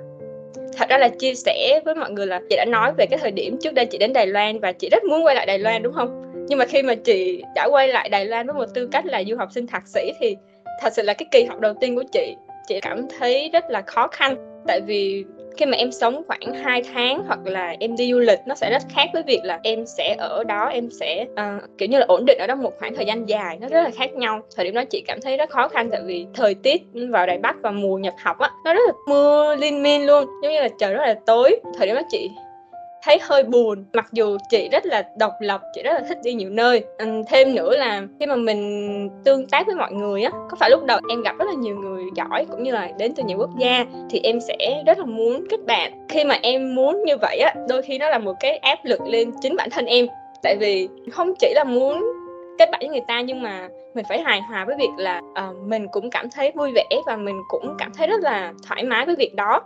Thật 0.77 0.89
ra 0.89 0.99
là 0.99 1.09
chia 1.09 1.35
sẻ 1.35 1.81
với 1.85 1.95
mọi 1.95 2.11
người 2.11 2.27
là 2.27 2.41
chị 2.51 2.57
đã 2.57 2.65
nói 2.65 2.93
về 2.99 3.07
cái 3.07 3.19
thời 3.23 3.31
điểm 3.31 3.59
trước 3.63 3.75
đây 3.75 3.87
chị 3.87 3.99
đến 3.99 4.13
Đài 4.13 4.27
Loan 4.27 4.61
và 4.61 4.73
chị 4.73 4.89
rất 4.93 5.05
muốn 5.05 5.25
quay 5.25 5.35
lại 5.35 5.47
Đài 5.47 5.59
Loan 5.59 5.83
đúng 5.83 5.93
không? 5.93 6.23
Nhưng 6.49 6.59
mà 6.59 6.65
khi 6.65 6.83
mà 6.83 6.95
chị 6.95 7.43
đã 7.55 7.69
quay 7.71 7.89
lại 7.89 8.09
Đài 8.09 8.27
Loan 8.27 8.47
với 8.47 8.55
một 8.55 8.67
tư 8.75 8.87
cách 8.87 9.07
là 9.07 9.23
du 9.29 9.37
học 9.37 9.49
sinh 9.53 9.67
thạc 9.67 9.87
sĩ 9.87 10.13
thì 10.21 10.37
thật 10.83 10.93
sự 10.93 11.03
là 11.03 11.13
cái 11.13 11.27
kỳ 11.31 11.45
học 11.45 11.61
đầu 11.61 11.75
tiên 11.81 11.97
của 11.97 12.05
chị 12.13 12.35
chị 12.69 12.81
cảm 12.81 13.07
thấy 13.19 13.51
rất 13.53 13.71
là 13.71 13.83
khó 13.87 14.09
khăn 14.09 14.37
tại 14.67 14.81
vì 14.81 15.25
khi 15.57 15.67
mà 15.67 15.77
em 15.77 15.93
sống 15.93 16.23
khoảng 16.27 16.55
2 16.65 16.83
tháng 16.95 17.23
hoặc 17.27 17.39
là 17.45 17.77
em 17.81 17.97
đi 17.97 18.13
du 18.13 18.19
lịch 18.19 18.39
nó 18.47 18.55
sẽ 18.55 18.71
rất 18.71 18.83
khác 18.95 19.09
với 19.13 19.23
việc 19.23 19.41
là 19.45 19.61
em 19.63 19.87
sẽ 19.87 20.17
ở 20.19 20.45
đó 20.45 20.67
em 20.67 20.91
sẽ 20.91 21.27
uh, 21.33 21.79
kiểu 21.79 21.89
như 21.89 21.99
là 21.99 22.07
ổn 22.09 22.25
định 22.27 22.39
ở 22.39 22.47
đó 22.47 22.55
một 22.55 22.73
khoảng 22.79 22.95
thời 22.95 23.07
gian 23.07 23.29
dài 23.29 23.59
nó 23.61 23.69
rất 23.69 23.83
là 23.83 23.91
khác 23.91 24.15
nhau. 24.15 24.41
Thời 24.57 24.65
điểm 24.65 24.75
đó 24.75 24.85
chị 24.85 25.03
cảm 25.07 25.21
thấy 25.21 25.37
rất 25.37 25.51
khó 25.51 25.69
khăn 25.69 25.91
tại 25.91 26.01
vì 26.05 26.27
thời 26.35 26.55
tiết 26.55 26.83
vào 27.11 27.27
đài 27.27 27.39
bắc 27.39 27.57
và 27.63 27.71
mùa 27.71 27.99
nhập 27.99 28.15
học 28.23 28.39
á 28.39 28.51
nó 28.65 28.75
rất 28.75 28.83
là 28.87 28.93
mưa 29.09 29.57
liên 29.57 29.83
miên 29.83 30.07
luôn 30.07 30.25
giống 30.43 30.53
như 30.53 30.61
là 30.61 30.69
trời 30.79 30.95
rất 30.95 31.03
là 31.07 31.15
tối. 31.27 31.61
Thời 31.79 31.87
điểm 31.87 31.97
đó 31.97 32.03
chị 32.11 32.31
thấy 33.03 33.19
hơi 33.23 33.43
buồn. 33.43 33.85
Mặc 33.93 34.07
dù 34.13 34.37
chị 34.51 34.69
rất 34.73 34.87
là 34.87 35.03
độc 35.19 35.33
lập 35.41 35.61
chị 35.75 35.83
rất 35.83 35.93
là 35.93 36.01
thích 36.09 36.19
đi 36.25 36.35
nhiều 36.35 36.51
nơi. 36.51 36.85
Ừ, 36.99 37.07
thêm 37.29 37.55
nữa 37.55 37.77
là 37.77 38.03
khi 38.21 38.27
mà 38.27 38.37
mình 38.37 39.11
tương 39.25 39.47
tác 39.49 39.67
với 39.67 39.75
mọi 39.75 39.93
người 39.93 40.23
á 40.23 40.31
có 40.51 40.57
phải 40.61 40.71
lúc 40.71 40.85
đầu 40.85 41.01
em 41.09 41.23
gặp 41.23 41.37
rất 41.39 41.47
là 41.49 41.55
nhiều 41.55 41.77
người 41.77 42.05
giỏi 42.17 42.47
cũng 42.51 42.63
như 42.63 42.73
là 42.73 42.89
đến 42.99 43.13
từ 43.17 43.23
nhiều 43.23 43.39
quốc 43.39 43.51
gia 43.59 43.85
thì 44.11 44.21
em 44.23 44.41
sẽ 44.41 44.83
rất 44.87 44.99
là 44.99 45.05
muốn 45.05 45.45
kết 45.51 45.61
bạn. 45.67 46.07
Khi 46.09 46.25
mà 46.25 46.39
em 46.43 46.75
muốn 46.75 47.05
như 47.05 47.17
vậy 47.17 47.39
á 47.39 47.55
đôi 47.69 47.83
khi 47.83 47.99
nó 47.99 48.11
là 48.11 48.19
một 48.19 48.35
cái 48.41 48.57
áp 48.57 48.79
lực 48.85 49.01
lên 49.07 49.31
chính 49.43 49.57
bản 49.57 49.71
thân 49.71 49.87
em. 49.87 50.07
Tại 50.43 50.57
vì 50.61 50.89
không 51.13 51.35
chỉ 51.39 51.53
là 51.55 51.65
muốn 51.65 52.05
kết 52.59 52.71
bạn 52.71 52.81
với 52.81 52.89
người 52.89 53.05
ta 53.09 53.21
nhưng 53.21 53.43
mà 53.43 53.69
mình 53.95 54.05
phải 54.09 54.23
hài 54.23 54.41
hòa 54.41 54.65
với 54.65 54.77
việc 54.79 54.91
là 54.97 55.21
uh, 55.21 55.57
mình 55.67 55.87
cũng 55.89 56.11
cảm 56.11 56.31
thấy 56.31 56.53
vui 56.55 56.73
vẻ 56.75 56.85
và 57.07 57.17
mình 57.17 57.37
cũng 57.49 57.75
cảm 57.79 57.93
thấy 57.95 58.07
rất 58.07 58.21
là 58.21 58.53
thoải 58.69 58.85
mái 58.85 59.07
với 59.07 59.17
việc 59.17 59.35
đó 59.35 59.61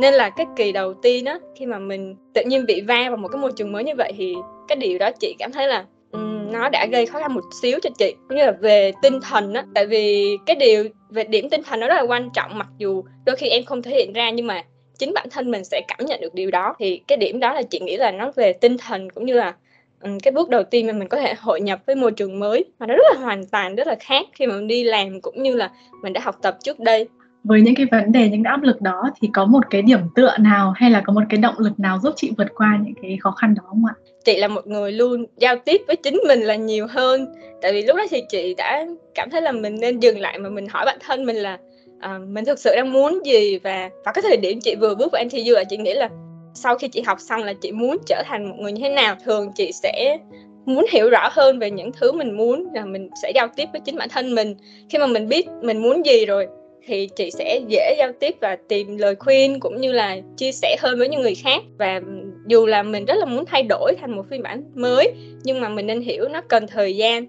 nên 0.00 0.14
là 0.14 0.30
cái 0.30 0.46
kỳ 0.56 0.72
đầu 0.72 0.94
tiên 0.94 1.24
á 1.24 1.38
khi 1.56 1.66
mà 1.66 1.78
mình 1.78 2.16
tự 2.34 2.42
nhiên 2.46 2.66
bị 2.66 2.80
va 2.80 3.04
vào 3.08 3.16
một 3.16 3.28
cái 3.28 3.40
môi 3.40 3.52
trường 3.56 3.72
mới 3.72 3.84
như 3.84 3.94
vậy 3.96 4.12
thì 4.16 4.34
cái 4.68 4.76
điều 4.76 4.98
đó 4.98 5.10
chị 5.20 5.34
cảm 5.38 5.52
thấy 5.52 5.68
là 5.68 5.84
um, 6.12 6.52
nó 6.52 6.68
đã 6.68 6.86
gây 6.86 7.06
khó 7.06 7.20
khăn 7.20 7.34
một 7.34 7.44
xíu 7.62 7.78
cho 7.82 7.90
chị 7.98 8.14
cũng 8.28 8.38
như 8.38 8.44
là 8.44 8.52
về 8.60 8.92
tinh 9.02 9.20
thần 9.20 9.54
á. 9.54 9.64
Tại 9.74 9.86
vì 9.86 10.36
cái 10.46 10.56
điều 10.56 10.84
về 11.10 11.24
điểm 11.24 11.50
tinh 11.50 11.62
thần 11.62 11.80
nó 11.80 11.88
rất 11.88 11.94
là 11.94 12.02
quan 12.02 12.30
trọng 12.34 12.58
mặc 12.58 12.68
dù 12.78 13.04
đôi 13.26 13.36
khi 13.36 13.48
em 13.48 13.64
không 13.64 13.82
thể 13.82 13.90
hiện 13.90 14.12
ra 14.12 14.30
nhưng 14.30 14.46
mà 14.46 14.64
chính 14.98 15.14
bản 15.14 15.26
thân 15.30 15.50
mình 15.50 15.64
sẽ 15.64 15.80
cảm 15.88 16.06
nhận 16.06 16.20
được 16.20 16.34
điều 16.34 16.50
đó. 16.50 16.74
Thì 16.78 17.00
cái 17.06 17.18
điểm 17.18 17.40
đó 17.40 17.52
là 17.52 17.62
chị 17.62 17.80
nghĩ 17.80 17.96
là 17.96 18.10
nó 18.10 18.32
về 18.36 18.52
tinh 18.52 18.78
thần 18.78 19.10
cũng 19.10 19.26
như 19.26 19.34
là 19.34 19.54
um, 20.02 20.18
cái 20.18 20.32
bước 20.32 20.48
đầu 20.48 20.62
tiên 20.62 20.86
mà 20.86 20.92
mình 20.92 21.08
có 21.08 21.18
thể 21.18 21.34
hội 21.34 21.60
nhập 21.60 21.80
với 21.86 21.96
môi 21.96 22.12
trường 22.12 22.38
mới. 22.38 22.64
Mà 22.78 22.86
nó 22.86 22.94
rất 22.94 23.06
là 23.14 23.20
hoàn 23.20 23.46
toàn 23.46 23.76
rất 23.76 23.86
là 23.86 23.96
khác 24.00 24.26
khi 24.32 24.46
mà 24.46 24.54
mình 24.54 24.66
đi 24.66 24.84
làm 24.84 25.20
cũng 25.20 25.42
như 25.42 25.56
là 25.56 25.70
mình 26.02 26.12
đã 26.12 26.20
học 26.24 26.36
tập 26.42 26.58
trước 26.62 26.80
đây 26.80 27.08
với 27.44 27.60
những 27.60 27.74
cái 27.74 27.86
vấn 27.90 28.12
đề 28.12 28.28
những 28.28 28.44
cái 28.44 28.50
áp 28.50 28.62
lực 28.62 28.80
đó 28.80 29.10
thì 29.20 29.28
có 29.32 29.44
một 29.44 29.70
cái 29.70 29.82
điểm 29.82 29.98
tựa 30.14 30.34
nào 30.38 30.72
hay 30.76 30.90
là 30.90 31.00
có 31.00 31.12
một 31.12 31.22
cái 31.28 31.38
động 31.38 31.54
lực 31.58 31.80
nào 31.80 31.98
giúp 32.02 32.12
chị 32.16 32.30
vượt 32.38 32.48
qua 32.54 32.78
những 32.82 32.94
cái 33.02 33.18
khó 33.20 33.30
khăn 33.30 33.54
đó 33.54 33.62
không 33.66 33.84
ạ? 33.84 33.94
Chị 34.24 34.36
là 34.36 34.48
một 34.48 34.66
người 34.66 34.92
luôn 34.92 35.26
giao 35.36 35.56
tiếp 35.64 35.80
với 35.86 35.96
chính 35.96 36.20
mình 36.28 36.40
là 36.40 36.54
nhiều 36.54 36.86
hơn. 36.90 37.26
Tại 37.62 37.72
vì 37.72 37.82
lúc 37.82 37.96
đó 37.96 38.04
thì 38.10 38.22
chị 38.28 38.54
đã 38.54 38.86
cảm 39.14 39.30
thấy 39.30 39.42
là 39.42 39.52
mình 39.52 39.80
nên 39.80 40.00
dừng 40.00 40.18
lại 40.18 40.38
mà 40.38 40.48
mình 40.48 40.66
hỏi 40.68 40.86
bản 40.86 40.98
thân 41.00 41.26
mình 41.26 41.36
là 41.36 41.58
à, 42.00 42.18
mình 42.18 42.44
thực 42.44 42.58
sự 42.58 42.70
đang 42.76 42.92
muốn 42.92 43.20
gì? 43.24 43.58
Và 43.58 43.90
và 44.04 44.12
cái 44.12 44.22
thời 44.22 44.36
điểm 44.36 44.60
chị 44.60 44.74
vừa 44.80 44.94
bước 44.94 45.12
vào 45.12 45.24
MTU 45.24 45.54
là 45.54 45.64
chị 45.64 45.76
nghĩ 45.76 45.94
là 45.94 46.08
sau 46.54 46.78
khi 46.78 46.88
chị 46.88 47.02
học 47.02 47.18
xong 47.20 47.42
là 47.42 47.52
chị 47.60 47.72
muốn 47.72 47.96
trở 48.06 48.22
thành 48.26 48.48
một 48.50 48.56
người 48.58 48.72
như 48.72 48.82
thế 48.82 48.88
nào? 48.88 49.16
Thường 49.24 49.52
chị 49.54 49.70
sẽ 49.72 50.18
muốn 50.66 50.86
hiểu 50.90 51.10
rõ 51.10 51.28
hơn 51.32 51.58
về 51.58 51.70
những 51.70 51.90
thứ 51.92 52.12
mình 52.12 52.36
muốn 52.36 52.68
là 52.74 52.84
mình 52.84 53.10
sẽ 53.22 53.32
giao 53.34 53.48
tiếp 53.56 53.68
với 53.72 53.80
chính 53.84 53.96
bản 53.96 54.08
thân 54.08 54.34
mình. 54.34 54.54
Khi 54.88 54.98
mà 54.98 55.06
mình 55.06 55.28
biết 55.28 55.48
mình 55.62 55.82
muốn 55.82 56.06
gì 56.06 56.26
rồi 56.26 56.46
thì 56.86 57.08
chị 57.16 57.30
sẽ 57.30 57.60
dễ 57.68 57.94
giao 57.98 58.12
tiếp 58.20 58.36
và 58.40 58.56
tìm 58.68 58.96
lời 58.96 59.14
khuyên 59.14 59.60
cũng 59.60 59.80
như 59.80 59.92
là 59.92 60.16
chia 60.36 60.52
sẻ 60.52 60.76
hơn 60.80 60.98
với 60.98 61.08
những 61.08 61.22
người 61.22 61.34
khác. 61.34 61.62
Và 61.78 62.00
dù 62.46 62.66
là 62.66 62.82
mình 62.82 63.04
rất 63.04 63.14
là 63.14 63.24
muốn 63.24 63.44
thay 63.46 63.62
đổi 63.62 63.94
thành 64.00 64.16
một 64.16 64.22
phiên 64.30 64.42
bản 64.42 64.62
mới 64.74 65.12
nhưng 65.44 65.60
mà 65.60 65.68
mình 65.68 65.86
nên 65.86 66.00
hiểu 66.00 66.28
nó 66.28 66.40
cần 66.48 66.66
thời 66.66 66.96
gian. 66.96 67.26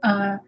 À, 0.00 0.38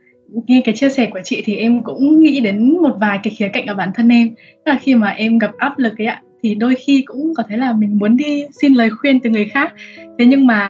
nghe 0.46 0.62
cái 0.64 0.74
chia 0.74 0.88
sẻ 0.88 1.08
của 1.12 1.20
chị 1.24 1.42
thì 1.44 1.56
em 1.56 1.82
cũng 1.82 2.20
nghĩ 2.20 2.40
đến 2.40 2.78
một 2.82 2.96
vài 3.00 3.18
cái 3.22 3.34
khía 3.36 3.48
cạnh 3.48 3.66
ở 3.66 3.74
bản 3.74 3.90
thân 3.94 4.08
em. 4.08 4.34
Tức 4.64 4.72
là 4.72 4.78
khi 4.82 4.94
mà 4.94 5.10
em 5.10 5.38
gặp 5.38 5.50
áp 5.58 5.78
lực 5.78 5.92
ấy 5.98 6.06
ạ 6.06 6.22
thì 6.42 6.54
đôi 6.54 6.74
khi 6.74 7.02
cũng 7.06 7.32
có 7.36 7.42
thể 7.48 7.56
là 7.56 7.72
mình 7.72 7.98
muốn 7.98 8.16
đi 8.16 8.44
xin 8.60 8.74
lời 8.74 8.90
khuyên 8.90 9.20
từ 9.20 9.30
người 9.30 9.44
khác. 9.44 9.72
Thế 10.18 10.26
nhưng 10.26 10.46
mà 10.46 10.68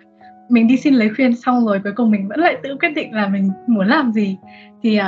mình 0.48 0.68
đi 0.68 0.76
xin 0.76 0.94
lời 0.94 1.10
khuyên 1.16 1.36
xong 1.36 1.66
rồi 1.66 1.80
cuối 1.84 1.92
cùng 1.96 2.10
mình 2.10 2.28
vẫn 2.28 2.40
lại 2.40 2.56
tự 2.62 2.76
quyết 2.80 2.88
định 2.88 3.12
là 3.12 3.28
mình 3.28 3.50
muốn 3.66 3.86
làm 3.86 4.12
gì. 4.12 4.36
Thì 4.82 4.98
uh, 4.98 5.04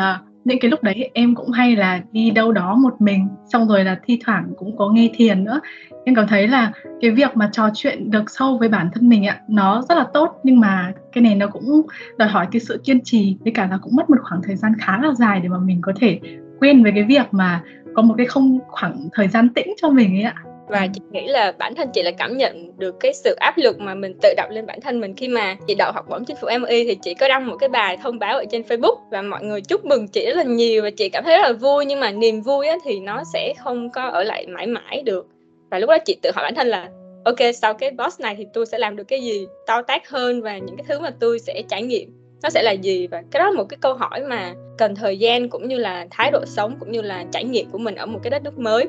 những 0.47 0.59
cái 0.61 0.71
lúc 0.71 0.83
đấy 0.83 1.11
em 1.15 1.35
cũng 1.35 1.51
hay 1.51 1.77
là 1.77 2.01
đi 2.13 2.31
đâu 2.31 2.53
đó 2.53 2.77
một 2.77 3.01
mình, 3.01 3.29
xong 3.53 3.69
rồi 3.69 3.85
là 3.85 3.99
thi 4.05 4.19
thoảng 4.25 4.53
cũng 4.57 4.77
có 4.77 4.91
nghe 4.91 5.11
thiền 5.15 5.45
nữa. 5.45 5.61
Em 6.05 6.15
cảm 6.15 6.27
thấy 6.27 6.49
là 6.49 6.73
cái 7.01 7.11
việc 7.11 7.37
mà 7.37 7.49
trò 7.53 7.71
chuyện 7.75 8.11
được 8.11 8.31
sâu 8.31 8.59
với 8.59 8.69
bản 8.69 8.91
thân 8.95 9.09
mình 9.09 9.27
ạ, 9.27 9.41
nó 9.49 9.83
rất 9.89 9.95
là 9.95 10.07
tốt. 10.15 10.41
Nhưng 10.43 10.61
mà 10.61 10.93
cái 11.13 11.23
này 11.23 11.35
nó 11.35 11.47
cũng 11.47 11.83
đòi 12.19 12.29
hỏi 12.29 12.47
cái 12.53 12.61
sự 12.61 12.81
kiên 12.85 13.01
trì, 13.05 13.37
với 13.41 13.53
cả 13.53 13.69
là 13.71 13.79
cũng 13.83 13.97
mất 13.97 14.11
một 14.11 14.17
khoảng 14.23 14.43
thời 14.45 14.57
gian 14.57 14.73
khá 14.79 14.99
là 15.03 15.13
dài 15.15 15.41
để 15.41 15.49
mà 15.49 15.59
mình 15.59 15.79
có 15.83 15.93
thể 15.97 16.21
quên 16.59 16.83
với 16.83 16.93
cái 16.93 17.05
việc 17.05 17.27
mà 17.31 17.63
có 17.95 18.03
một 18.03 18.15
cái 18.17 18.27
không, 18.27 18.59
khoảng 18.69 19.09
thời 19.13 19.29
gian 19.29 19.49
tĩnh 19.49 19.67
cho 19.83 19.91
mình 19.91 20.17
ấy 20.17 20.23
ạ 20.23 20.35
và 20.69 20.87
chị 20.95 21.01
nghĩ 21.11 21.27
là 21.27 21.53
bản 21.59 21.75
thân 21.75 21.89
chị 21.95 22.03
là 22.03 22.11
cảm 22.11 22.37
nhận 22.37 22.79
được 22.79 22.95
cái 23.01 23.15
sự 23.15 23.35
áp 23.41 23.59
lực 23.59 23.81
mà 23.81 23.95
mình 23.95 24.15
tự 24.23 24.35
đặt 24.37 24.51
lên 24.51 24.67
bản 24.67 24.81
thân 24.81 25.01
mình 25.01 25.15
khi 25.17 25.29
mà 25.29 25.57
chị 25.67 25.75
đậu 25.75 25.93
học 25.93 26.05
bổng 26.09 26.25
chính 26.25 26.37
phủ 26.37 26.49
MI 26.61 26.85
thì 26.85 26.95
chị 27.03 27.15
có 27.15 27.29
đăng 27.29 27.47
một 27.47 27.57
cái 27.57 27.69
bài 27.69 27.97
thông 28.03 28.19
báo 28.19 28.39
ở 28.39 28.45
trên 28.51 28.63
Facebook 28.63 28.97
và 29.11 29.23
mọi 29.23 29.45
người 29.45 29.61
chúc 29.61 29.85
mừng 29.85 30.09
chị 30.09 30.27
rất 30.27 30.37
là 30.37 30.43
nhiều 30.43 30.83
và 30.83 30.91
chị 30.91 31.09
cảm 31.09 31.25
thấy 31.25 31.37
rất 31.37 31.43
là 31.43 31.53
vui. 31.53 31.85
Nhưng 31.85 32.01
mà 32.01 32.11
niềm 32.11 32.41
vui 32.41 32.67
á, 32.67 32.77
thì 32.85 33.01
nó 33.01 33.23
sẽ 33.33 33.55
không 33.59 33.91
có 33.91 34.03
ở 34.09 34.23
lại 34.23 34.47
mãi 34.47 34.67
mãi 34.67 35.03
được. 35.05 35.27
Và 35.71 35.79
lúc 35.79 35.91
đó 35.91 35.99
chị 35.99 36.17
tự 36.23 36.31
hỏi 36.35 36.43
bản 36.45 36.55
thân 36.55 36.67
là 36.67 36.89
ok 37.25 37.39
sau 37.55 37.75
cái 37.75 37.91
boss 37.91 38.21
này 38.21 38.35
thì 38.39 38.47
tôi 38.53 38.67
sẽ 38.67 38.79
làm 38.79 38.97
được 38.97 39.05
cái 39.05 39.23
gì 39.23 39.47
to 39.67 39.83
tác 39.83 40.09
hơn 40.09 40.43
và 40.43 40.59
những 40.59 40.77
cái 40.77 40.85
thứ 40.89 41.01
mà 41.01 41.11
tôi 41.21 41.39
sẽ 41.39 41.63
trải 41.69 41.83
nghiệm? 41.83 42.11
Nó 42.43 42.51
sẽ 42.51 42.63
là 42.63 42.73
gì? 42.73 43.07
Và 43.07 43.23
cái 43.31 43.41
đó 43.41 43.51
là 43.51 43.57
một 43.57 43.65
cái 43.69 43.79
câu 43.81 43.95
hỏi 43.95 44.21
mà 44.21 44.55
cần 44.79 44.95
thời 44.95 45.19
gian 45.19 45.49
cũng 45.49 45.69
như 45.69 45.79
là 45.79 46.07
thái 46.11 46.31
độ 46.31 46.45
sống 46.47 46.77
cũng 46.81 46.93
như 46.93 47.03
là 47.03 47.25
trải 47.33 47.45
nghiệm 47.45 47.71
của 47.71 47.79
mình 47.79 47.95
ở 47.95 48.07
một 48.07 48.19
cái 48.23 48.31
đất 48.31 48.45
nước 48.45 48.59
mới 48.59 48.85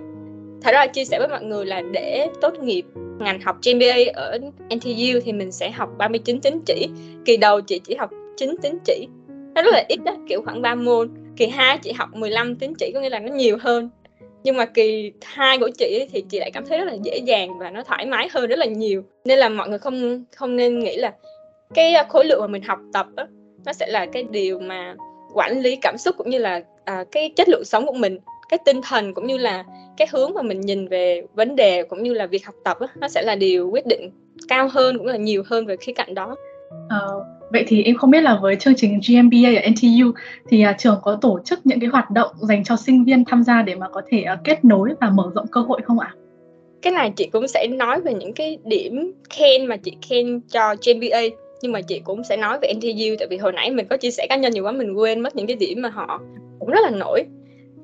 thật 0.61 0.71
ra 0.71 0.87
chia 0.87 1.05
sẻ 1.05 1.19
với 1.19 1.27
mọi 1.27 1.43
người 1.43 1.65
là 1.65 1.81
để 1.91 2.27
tốt 2.41 2.59
nghiệp 2.59 2.85
ngành 3.19 3.41
học 3.41 3.55
MBA 3.75 3.95
ở 4.13 4.37
NTU 4.75 5.19
thì 5.23 5.33
mình 5.33 5.51
sẽ 5.51 5.71
học 5.71 5.89
39 5.97 6.41
tín 6.41 6.59
chỉ. 6.65 6.89
Kỳ 7.25 7.37
đầu 7.37 7.61
chị 7.61 7.79
chỉ 7.79 7.95
học 7.95 8.09
9 8.37 8.55
tín 8.61 8.77
chỉ. 8.85 9.07
Nó 9.55 9.61
rất 9.61 9.71
là 9.73 9.83
ít 9.89 9.99
đó 10.05 10.11
kiểu 10.29 10.41
khoảng 10.45 10.61
3 10.61 10.75
môn. 10.75 11.09
Kỳ 11.37 11.47
2 11.47 11.77
chị 11.77 11.91
học 11.91 12.09
15 12.13 12.55
tín 12.55 12.73
chỉ 12.79 12.91
có 12.93 12.99
nghĩa 12.99 13.09
là 13.09 13.19
nó 13.19 13.33
nhiều 13.33 13.57
hơn. 13.61 13.89
Nhưng 14.43 14.57
mà 14.57 14.65
kỳ 14.65 15.11
hai 15.23 15.57
của 15.57 15.69
chị 15.77 16.07
thì 16.11 16.23
chị 16.29 16.39
lại 16.39 16.51
cảm 16.51 16.65
thấy 16.65 16.77
rất 16.77 16.85
là 16.85 16.93
dễ 17.03 17.17
dàng 17.17 17.59
và 17.59 17.69
nó 17.69 17.83
thoải 17.83 18.05
mái 18.05 18.29
hơn 18.31 18.47
rất 18.47 18.59
là 18.59 18.65
nhiều. 18.65 19.03
Nên 19.25 19.39
là 19.39 19.49
mọi 19.49 19.69
người 19.69 19.79
không 19.79 20.25
không 20.35 20.55
nên 20.55 20.79
nghĩ 20.79 20.97
là 20.97 21.13
cái 21.73 21.93
à, 21.93 22.05
khối 22.09 22.25
lượng 22.25 22.41
mà 22.41 22.47
mình 22.47 22.61
học 22.61 22.79
tập 22.93 23.07
đó, 23.15 23.23
nó 23.65 23.73
sẽ 23.73 23.87
là 23.87 24.05
cái 24.05 24.23
điều 24.23 24.59
mà 24.59 24.95
quản 25.33 25.59
lý 25.59 25.75
cảm 25.75 25.97
xúc 25.97 26.15
cũng 26.17 26.29
như 26.29 26.37
là 26.37 26.61
à, 26.85 27.03
cái 27.11 27.29
chất 27.35 27.49
lượng 27.49 27.65
sống 27.65 27.85
của 27.85 27.93
mình 27.93 28.19
cái 28.49 28.59
tinh 28.65 28.81
thần 28.83 29.13
cũng 29.13 29.27
như 29.27 29.37
là 29.37 29.63
cái 29.97 30.07
hướng 30.11 30.33
mà 30.33 30.41
mình 30.41 30.61
nhìn 30.61 30.87
về 30.87 31.23
vấn 31.33 31.55
đề 31.55 31.83
cũng 31.83 32.03
như 32.03 32.13
là 32.13 32.25
việc 32.25 32.45
học 32.45 32.55
tập 32.63 32.77
đó, 32.81 32.87
nó 32.95 33.07
sẽ 33.07 33.21
là 33.21 33.35
điều 33.35 33.69
quyết 33.69 33.85
định 33.85 34.11
cao 34.47 34.67
hơn 34.71 34.97
cũng 34.97 35.07
là 35.07 35.17
nhiều 35.17 35.43
hơn 35.45 35.65
về 35.65 35.77
khía 35.77 35.93
cạnh 35.93 36.13
đó 36.13 36.35
ờ, 36.89 37.23
vậy 37.51 37.63
thì 37.67 37.83
em 37.83 37.95
không 37.95 38.11
biết 38.11 38.21
là 38.21 38.39
với 38.41 38.55
chương 38.55 38.75
trình 38.75 38.99
GMBA 39.07 39.49
ở 39.61 39.69
NTU 39.69 40.11
thì 40.49 40.65
uh, 40.69 40.75
trường 40.77 40.99
có 41.03 41.17
tổ 41.21 41.39
chức 41.45 41.59
những 41.63 41.79
cái 41.79 41.89
hoạt 41.89 42.11
động 42.11 42.31
dành 42.41 42.63
cho 42.63 42.75
sinh 42.75 43.03
viên 43.03 43.25
tham 43.25 43.43
gia 43.43 43.61
để 43.61 43.75
mà 43.75 43.89
có 43.89 44.01
thể 44.07 44.25
uh, 44.33 44.39
kết 44.43 44.65
nối 44.65 44.89
và 45.01 45.09
mở 45.09 45.31
rộng 45.35 45.47
cơ 45.47 45.61
hội 45.61 45.81
không 45.83 45.99
ạ? 45.99 46.13
Cái 46.81 46.93
này 46.93 47.13
chị 47.15 47.29
cũng 47.31 47.47
sẽ 47.47 47.67
nói 47.67 48.01
về 48.01 48.13
những 48.13 48.33
cái 48.33 48.57
điểm 48.63 49.11
khen 49.29 49.65
mà 49.65 49.77
chị 49.77 49.97
khen 50.09 50.41
cho 50.51 50.75
GMBA 50.85 51.21
nhưng 51.61 51.71
mà 51.71 51.81
chị 51.81 51.99
cũng 51.99 52.23
sẽ 52.23 52.37
nói 52.37 52.59
về 52.61 52.73
NTU 52.73 53.15
tại 53.19 53.27
vì 53.29 53.37
hồi 53.37 53.51
nãy 53.51 53.71
mình 53.71 53.87
có 53.89 53.97
chia 53.97 54.11
sẻ 54.11 54.27
cá 54.29 54.35
nhân 54.35 54.53
nhiều 54.53 54.63
quá 54.63 54.71
mình 54.71 54.93
quên 54.97 55.19
mất 55.19 55.35
những 55.35 55.47
cái 55.47 55.55
điểm 55.55 55.81
mà 55.81 55.89
họ 55.89 56.21
cũng 56.59 56.69
rất 56.69 56.79
là 56.83 56.89
nổi 56.89 57.23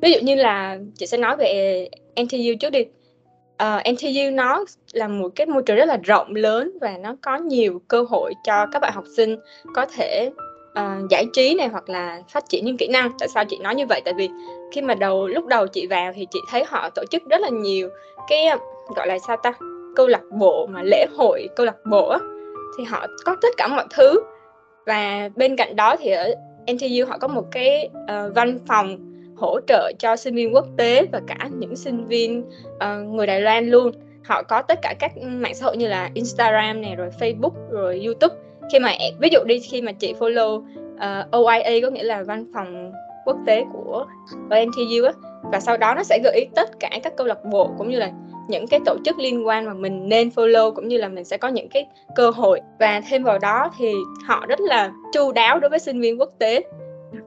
ví 0.04 0.12
dụ 0.12 0.20
như 0.22 0.36
là 0.36 0.78
chị 0.96 1.06
sẽ 1.06 1.18
nói 1.18 1.36
về 1.38 1.88
NTU 2.22 2.54
trước 2.60 2.70
đi. 2.70 2.86
Ờ, 3.58 3.82
uh, 3.90 3.94
NTU 3.94 4.32
nó 4.34 4.66
là 4.94 5.08
một 5.08 5.30
cái 5.36 5.48
môi 5.48 5.64
trường 5.64 5.78
rất 5.78 5.86
là 5.86 5.98
rộng 6.04 6.36
lớn 6.36 6.78
và 6.82 6.98
nó 6.98 7.16
có 7.22 7.38
nhiều 7.38 7.82
cơ 7.88 8.06
hội 8.10 8.34
cho 8.44 8.66
các 8.72 8.80
bạn 8.80 8.94
học 8.96 9.04
sinh 9.18 9.38
có 9.76 9.86
thể 9.86 10.30
uh, 10.80 11.10
giải 11.10 11.26
trí 11.34 11.56
này 11.56 11.68
hoặc 11.68 11.90
là 11.90 12.22
phát 12.30 12.44
triển 12.50 12.66
những 12.66 12.78
kỹ 12.78 12.88
năng. 12.88 13.12
Tại 13.20 13.28
sao 13.28 13.46
chị 13.46 13.58
nói 13.58 13.76
như 13.76 13.86
vậy? 13.86 14.02
Tại 14.06 14.14
vì 14.18 14.30
khi 14.72 14.82
mà 14.82 14.96
đầu 14.96 15.28
lúc 15.28 15.46
đầu 15.46 15.68
chị 15.68 15.88
vào 15.88 16.12
thì 16.16 16.28
chị 16.32 16.40
thấy 16.50 16.64
họ 16.68 16.90
tổ 16.90 17.04
chức 17.12 17.24
rất 17.30 17.42
là 17.42 17.50
nhiều 17.50 17.90
cái 18.30 18.48
gọi 18.96 19.08
là 19.08 19.20
sao 19.28 19.38
ta? 19.44 19.54
Câu 19.96 20.08
lạc 20.08 20.22
bộ 20.40 20.68
mà 20.70 20.84
lễ 20.84 21.06
hội 21.18 21.50
câu 21.56 21.66
lạc 21.66 21.78
bộ 21.86 22.08
á 22.08 22.20
thì 22.78 22.84
họ 22.84 23.08
có 23.26 23.36
tất 23.42 23.50
cả 23.58 23.68
mọi 23.68 23.86
thứ. 23.96 24.24
Và 24.86 25.30
bên 25.36 25.56
cạnh 25.56 25.76
đó 25.76 25.96
thì 26.00 26.12
ở 26.12 26.34
NTU 26.74 27.06
họ 27.08 27.18
có 27.18 27.28
một 27.28 27.46
cái 27.52 27.90
uh, 27.94 28.36
văn 28.36 28.60
phòng 28.68 29.13
hỗ 29.36 29.60
trợ 29.68 29.92
cho 30.00 30.16
sinh 30.16 30.36
viên 30.36 30.54
quốc 30.54 30.68
tế 30.78 31.06
và 31.12 31.22
cả 31.28 31.50
những 31.58 31.76
sinh 31.76 32.06
viên 32.06 32.44
uh, 32.76 33.08
người 33.08 33.28
Đài 33.28 33.42
Loan 33.42 33.68
luôn. 33.68 33.92
Họ 34.24 34.44
có 34.44 34.62
tất 34.62 34.80
cả 34.82 34.94
các 35.00 35.12
mạng 35.24 35.56
xã 35.56 35.66
hội 35.66 35.78
như 35.78 35.88
là 35.88 36.10
Instagram 36.14 36.82
này 36.82 36.96
rồi 36.96 37.10
Facebook 37.20 37.70
rồi 37.70 38.02
YouTube. 38.06 38.36
Khi 38.72 38.80
mà 38.80 38.92
ví 39.20 39.30
dụ 39.32 39.40
đi 39.46 39.60
khi 39.60 39.82
mà 39.82 39.92
chị 39.92 40.14
follow 40.20 40.64
ờ, 41.00 41.26
uh, 41.38 41.46
OIA 41.46 41.82
có 41.82 41.90
nghĩa 41.90 42.04
là 42.04 42.24
văn 42.24 42.46
phòng 42.54 42.92
quốc 43.26 43.38
tế 43.46 43.66
của 43.74 44.06
NTU 44.50 45.06
á 45.06 45.14
và 45.52 45.60
sau 45.60 45.78
đó 45.78 45.94
nó 45.96 46.04
sẽ 46.04 46.20
gợi 46.24 46.36
ý 46.36 46.46
tất 46.56 46.80
cả 46.80 46.90
các 47.04 47.14
câu 47.18 47.28
lạc 47.28 47.46
bộ 47.52 47.70
cũng 47.78 47.90
như 47.90 48.00
là 48.00 48.12
những 48.48 48.68
cái 48.68 48.80
tổ 48.86 48.98
chức 49.06 49.20
liên 49.20 49.48
quan 49.48 49.66
mà 49.66 49.74
mình 49.74 50.10
nên 50.10 50.30
follow 50.30 50.72
cũng 50.72 50.88
như 50.88 50.98
là 50.98 51.08
mình 51.08 51.26
sẽ 51.26 51.38
có 51.38 51.48
những 51.48 51.70
cái 51.70 51.88
cơ 52.16 52.30
hội. 52.30 52.62
Và 52.80 53.02
thêm 53.10 53.24
vào 53.24 53.40
đó 53.40 53.72
thì 53.78 53.94
họ 54.26 54.46
rất 54.48 54.60
là 54.60 54.92
chu 55.14 55.32
đáo 55.32 55.60
đối 55.60 55.70
với 55.70 55.80
sinh 55.80 56.02
viên 56.02 56.20
quốc 56.20 56.30
tế 56.40 56.64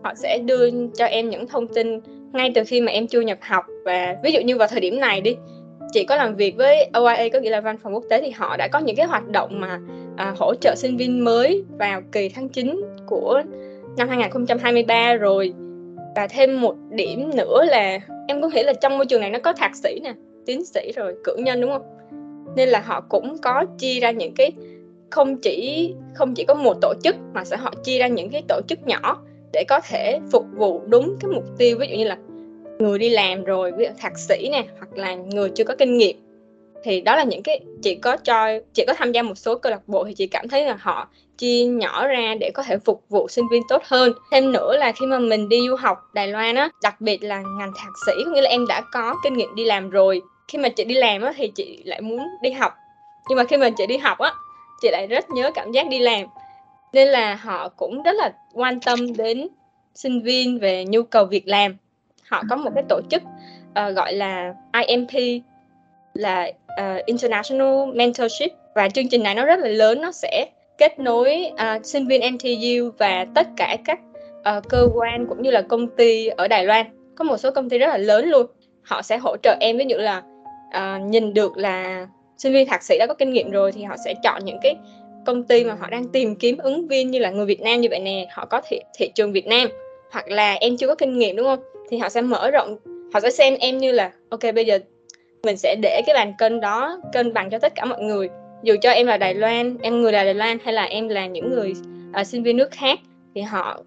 họ 0.03 0.15
sẽ 0.15 0.39
đưa 0.39 0.71
cho 0.97 1.05
em 1.05 1.31
những 1.31 1.47
thông 1.49 1.69
tin 1.69 2.01
ngay 2.33 2.53
từ 2.55 2.63
khi 2.67 2.81
mà 2.81 2.93
em 2.93 3.07
chưa 3.07 3.21
nhập 3.21 3.39
học. 3.41 3.65
Và 3.85 4.17
ví 4.23 4.33
dụ 4.33 4.41
như 4.41 4.57
vào 4.57 4.69
thời 4.69 4.81
điểm 4.81 5.01
này 5.01 5.21
đi 5.21 5.37
chị 5.93 6.05
có 6.05 6.17
làm 6.17 6.37
việc 6.37 6.57
với 6.57 6.91
OIA 6.93 7.29
có 7.33 7.39
nghĩa 7.39 7.51
là 7.51 7.61
văn 7.61 7.77
phòng 7.83 7.95
quốc 7.95 8.05
tế 8.11 8.21
thì 8.21 8.31
họ 8.31 8.57
đã 8.57 8.69
có 8.69 8.79
những 8.79 8.97
cái 8.97 9.07
hoạt 9.07 9.29
động 9.29 9.61
mà 9.61 9.81
à, 10.17 10.35
hỗ 10.39 10.55
trợ 10.55 10.75
sinh 10.77 10.97
viên 10.97 11.25
mới 11.25 11.65
vào 11.79 12.03
kỳ 12.13 12.29
tháng 12.29 12.49
9 12.49 12.81
của 13.07 13.43
năm 13.97 14.09
2023 14.09 15.15
rồi. 15.15 15.53
Và 16.17 16.27
thêm 16.27 16.61
một 16.61 16.75
điểm 16.91 17.31
nữa 17.37 17.65
là 17.65 17.99
em 18.29 18.43
có 18.43 18.49
nghĩ 18.49 18.63
là 18.63 18.73
trong 18.73 18.99
môi 18.99 19.07
trường 19.07 19.21
này 19.21 19.31
nó 19.31 19.39
có 19.39 19.53
thạc 19.53 19.77
sĩ 19.77 20.01
nè 20.03 20.15
tiến 20.47 20.65
sĩ 20.65 20.93
rồi 20.97 21.15
cử 21.25 21.37
nhân 21.37 21.61
đúng 21.61 21.71
không? 21.71 21.83
Nên 22.57 22.69
là 22.69 22.81
họ 22.81 23.01
cũng 23.01 23.39
có 23.39 23.65
chia 23.79 24.01
ra 24.01 24.11
những 24.11 24.35
cái 24.35 24.53
không 25.11 25.37
chỉ 25.37 25.95
không 26.15 26.35
chỉ 26.35 26.45
có 26.45 26.55
một 26.55 26.77
tổ 26.81 26.95
chức 27.05 27.17
mà 27.35 27.45
sẽ 27.45 27.57
họ 27.57 27.75
chia 27.85 27.99
ra 27.99 28.07
những 28.07 28.31
cái 28.31 28.43
tổ 28.49 28.61
chức 28.69 28.87
nhỏ 28.87 29.23
để 29.53 29.65
có 29.69 29.81
thể 29.89 30.21
phục 30.33 30.47
vụ 30.57 30.83
đúng 30.87 31.17
cái 31.21 31.31
mục 31.31 31.45
tiêu. 31.59 31.77
Ví 31.81 31.87
dụ 31.91 31.97
như 31.97 32.05
là 32.05 32.17
người 32.79 32.99
đi 32.99 33.09
làm 33.09 33.45
rồi, 33.45 33.73
ví 33.73 33.85
dụ 33.85 33.91
thạc 33.99 34.19
sĩ 34.19 34.49
nè, 34.53 34.65
hoặc 34.79 34.99
là 34.99 35.15
người 35.15 35.51
chưa 35.51 35.65
có 35.65 35.75
kinh 35.79 35.99
nghiệm, 35.99 36.17
thì 36.85 37.01
đó 37.01 37.17
là 37.17 37.25
những 37.25 37.43
cái 37.43 37.61
chị 37.83 37.95
có 37.95 38.17
cho, 38.17 38.49
chị 38.75 38.85
có 38.87 38.95
tham 38.95 39.13
gia 39.13 39.23
một 39.23 39.39
số 39.39 39.59
câu 39.59 39.71
lạc 39.71 39.89
bộ 39.89 40.05
thì 40.05 40.15
chị 40.15 40.27
cảm 40.27 40.49
thấy 40.49 40.65
là 40.65 40.77
họ 40.81 41.09
chia 41.39 41.65
nhỏ 41.65 42.07
ra 42.07 42.35
để 42.41 42.51
có 42.55 42.63
thể 42.63 42.79
phục 42.79 43.03
vụ 43.09 43.29
sinh 43.29 43.45
viên 43.51 43.63
tốt 43.69 43.83
hơn. 43.85 44.13
Thêm 44.31 44.53
nữa 44.53 44.77
là 44.77 44.93
khi 44.93 45.07
mà 45.07 45.19
mình 45.19 45.49
đi 45.49 45.69
du 45.69 45.77
học 45.77 45.99
Đài 46.15 46.29
Loan 46.29 46.55
á, 46.55 46.69
đặc 46.83 47.01
biệt 47.01 47.23
là 47.23 47.43
ngành 47.59 47.73
thạc 47.77 47.93
sĩ, 48.07 48.13
có 48.25 48.31
nghĩa 48.31 48.41
là 48.41 48.51
em 48.51 48.67
đã 48.67 48.83
có 48.93 49.15
kinh 49.25 49.35
nghiệm 49.35 49.55
đi 49.55 49.65
làm 49.65 49.91
rồi. 49.91 50.23
Khi 50.49 50.59
mà 50.59 50.69
chị 50.69 50.85
đi 50.85 50.95
làm 50.95 51.23
á 51.23 51.33
thì 51.37 51.49
chị 51.49 51.83
lại 51.85 52.01
muốn 52.01 52.21
đi 52.43 52.51
học, 52.51 52.73
nhưng 53.29 53.39
mà 53.39 53.45
khi 53.45 53.57
mà 53.57 53.71
chị 53.71 53.87
đi 53.87 53.97
học 53.97 54.19
á, 54.19 54.33
chị 54.83 54.89
lại 54.93 55.07
rất 55.07 55.31
nhớ 55.31 55.51
cảm 55.55 55.73
giác 55.73 55.89
đi 55.89 55.99
làm 55.99 56.27
nên 56.97 57.09
là 57.09 57.35
họ 57.35 57.69
cũng 57.69 58.03
rất 58.03 58.17
là 58.17 58.33
quan 58.53 58.81
tâm 58.81 59.17
đến 59.17 59.49
sinh 59.95 60.23
viên 60.23 60.59
về 60.59 60.85
nhu 60.85 61.03
cầu 61.03 61.25
việc 61.25 61.49
làm. 61.49 61.77
Họ 62.29 62.43
có 62.51 62.57
một 62.57 62.71
cái 62.75 62.85
tổ 62.89 63.01
chức 63.11 63.23
uh, 63.69 63.95
gọi 63.97 64.13
là 64.13 64.55
IMP 64.87 65.43
là 66.15 66.51
uh, 66.81 67.07
International 67.07 67.87
Mentorship. 67.95 68.51
Và 68.75 68.89
chương 68.89 69.09
trình 69.09 69.23
này 69.23 69.35
nó 69.35 69.45
rất 69.45 69.59
là 69.59 69.69
lớn 69.69 70.01
nó 70.01 70.13
sẽ 70.13 70.47
kết 70.79 70.99
nối 70.99 71.51
uh, 71.53 71.87
sinh 71.87 72.07
viên 72.07 72.35
NTU 72.35 72.91
và 72.99 73.27
tất 73.35 73.47
cả 73.57 73.77
các 73.85 73.99
uh, 74.57 74.69
cơ 74.69 74.89
quan 74.95 75.27
cũng 75.27 75.43
như 75.43 75.51
là 75.51 75.63
công 75.63 75.89
ty 75.97 76.27
ở 76.27 76.49
Đài 76.49 76.65
Loan. 76.65 76.87
Có 77.15 77.25
một 77.25 77.37
số 77.37 77.51
công 77.51 77.71
ty 77.71 77.79
rất 77.79 77.87
là 77.87 77.97
lớn 77.97 78.29
luôn. 78.29 78.47
Họ 78.83 79.03
sẽ 79.03 79.17
hỗ 79.17 79.37
trợ 79.43 79.57
em 79.61 79.77
ví 79.77 79.85
dụ 79.89 79.97
là 79.97 80.23
uh, 80.69 81.03
nhìn 81.03 81.35
được 81.35 81.57
là 81.57 82.07
sinh 82.39 82.53
viên 82.53 82.67
thạc 82.69 82.83
sĩ 82.83 82.99
đã 82.99 83.07
có 83.07 83.15
kinh 83.15 83.33
nghiệm 83.33 83.51
rồi 83.51 83.73
thì 83.73 83.83
họ 83.83 83.97
sẽ 84.05 84.15
chọn 84.23 84.45
những 84.45 84.59
cái 84.63 84.77
công 85.27 85.45
ty 85.45 85.65
mà 85.65 85.75
họ 85.75 85.91
đang 85.91 86.09
tìm 86.09 86.37
kiếm 86.37 86.59
ứng 86.59 86.89
viên 86.89 87.11
như 87.11 87.19
là 87.19 87.31
người 87.31 87.47
Việt 87.47 87.61
Nam 87.61 87.81
như 87.81 87.89
vậy 87.91 88.01
nè 88.01 88.27
họ 88.33 88.47
có 88.47 88.61
thị, 88.69 88.81
thị 88.99 89.11
trường 89.15 89.33
Việt 89.33 89.47
Nam 89.47 89.69
hoặc 90.11 90.29
là 90.29 90.53
em 90.53 90.77
chưa 90.77 90.87
có 90.87 90.95
kinh 90.95 91.19
nghiệm 91.19 91.37
đúng 91.37 91.47
không? 91.47 91.61
Thì 91.91 91.99
họ 91.99 92.09
sẽ 92.09 92.21
mở 92.21 92.51
rộng 92.51 92.77
họ 93.13 93.21
sẽ 93.21 93.31
xem 93.31 93.57
em 93.61 93.79
như 93.79 93.93
là 93.93 94.13
ok 94.29 94.41
bây 94.55 94.65
giờ 94.65 94.79
mình 95.43 95.57
sẽ 95.57 95.77
để 95.83 96.03
cái 96.07 96.15
bàn 96.15 96.33
cân 96.39 96.61
đó 96.61 97.01
cân 97.13 97.33
bằng 97.33 97.51
cho 97.51 97.59
tất 97.59 97.73
cả 97.75 97.85
mọi 97.85 98.03
người. 98.03 98.29
Dù 98.63 98.75
cho 98.83 98.91
em 98.91 99.07
là 99.07 99.17
Đài 99.17 99.35
Loan 99.35 99.77
em 99.83 100.03
người 100.03 100.13
là 100.13 100.25
Đài 100.25 100.35
Loan 100.35 100.59
hay 100.65 100.75
là 100.75 100.85
em 100.85 101.09
là 101.09 101.27
những 101.27 101.51
người 101.51 101.73
uh, 102.21 102.27
sinh 102.27 102.43
viên 102.43 102.57
nước 102.57 102.71
khác 102.71 102.99
thì 103.35 103.41
họ 103.41 103.81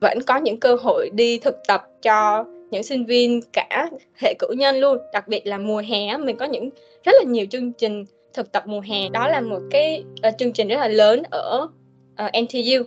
vẫn 0.00 0.18
có 0.26 0.36
những 0.36 0.60
cơ 0.60 0.74
hội 0.74 1.10
đi 1.12 1.38
thực 1.38 1.56
tập 1.68 1.82
cho 2.02 2.44
những 2.70 2.82
sinh 2.82 3.04
viên 3.04 3.40
cả 3.52 3.88
hệ 4.14 4.34
cử 4.38 4.48
nhân 4.56 4.80
luôn. 4.80 4.98
Đặc 5.12 5.28
biệt 5.28 5.46
là 5.46 5.58
mùa 5.58 5.82
hè 5.88 6.16
mình 6.16 6.36
có 6.36 6.44
những 6.46 6.70
rất 7.04 7.12
là 7.18 7.22
nhiều 7.26 7.46
chương 7.50 7.72
trình 7.72 8.04
thực 8.34 8.52
tập 8.52 8.62
mùa 8.66 8.80
hè. 8.80 9.08
Đó 9.08 9.28
là 9.28 9.40
một 9.40 9.60
cái 9.70 10.04
uh, 10.28 10.34
chương 10.38 10.52
trình 10.52 10.68
rất 10.68 10.76
là 10.76 10.88
lớn 10.88 11.22
ở 11.30 11.68
ờ, 12.16 12.26
uh, 12.26 12.44
NTU 12.44 12.80
uh, 12.80 12.86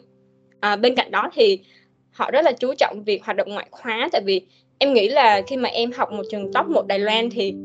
à, 0.59 0.75
bên 0.75 0.95
cạnh 0.95 1.11
đó 1.11 1.29
thì 1.33 1.59
họ 2.11 2.31
rất 2.31 2.41
là 2.45 2.51
chú 2.51 2.73
trọng 2.77 3.03
việc 3.05 3.23
hoạt 3.23 3.37
động 3.37 3.49
ngoại 3.49 3.67
khóa. 3.71 4.09
Tại 4.11 4.21
vì 4.25 4.41
em 4.77 4.93
nghĩ 4.93 5.09
là 5.09 5.41
khi 5.47 5.57
mà 5.57 5.69
em 5.69 5.91
học 5.91 6.11
một 6.11 6.23
trường 6.31 6.53
top 6.53 6.65
một 6.67 6.87
Đài 6.87 6.99
Loan 6.99 7.29
thì 7.29 7.55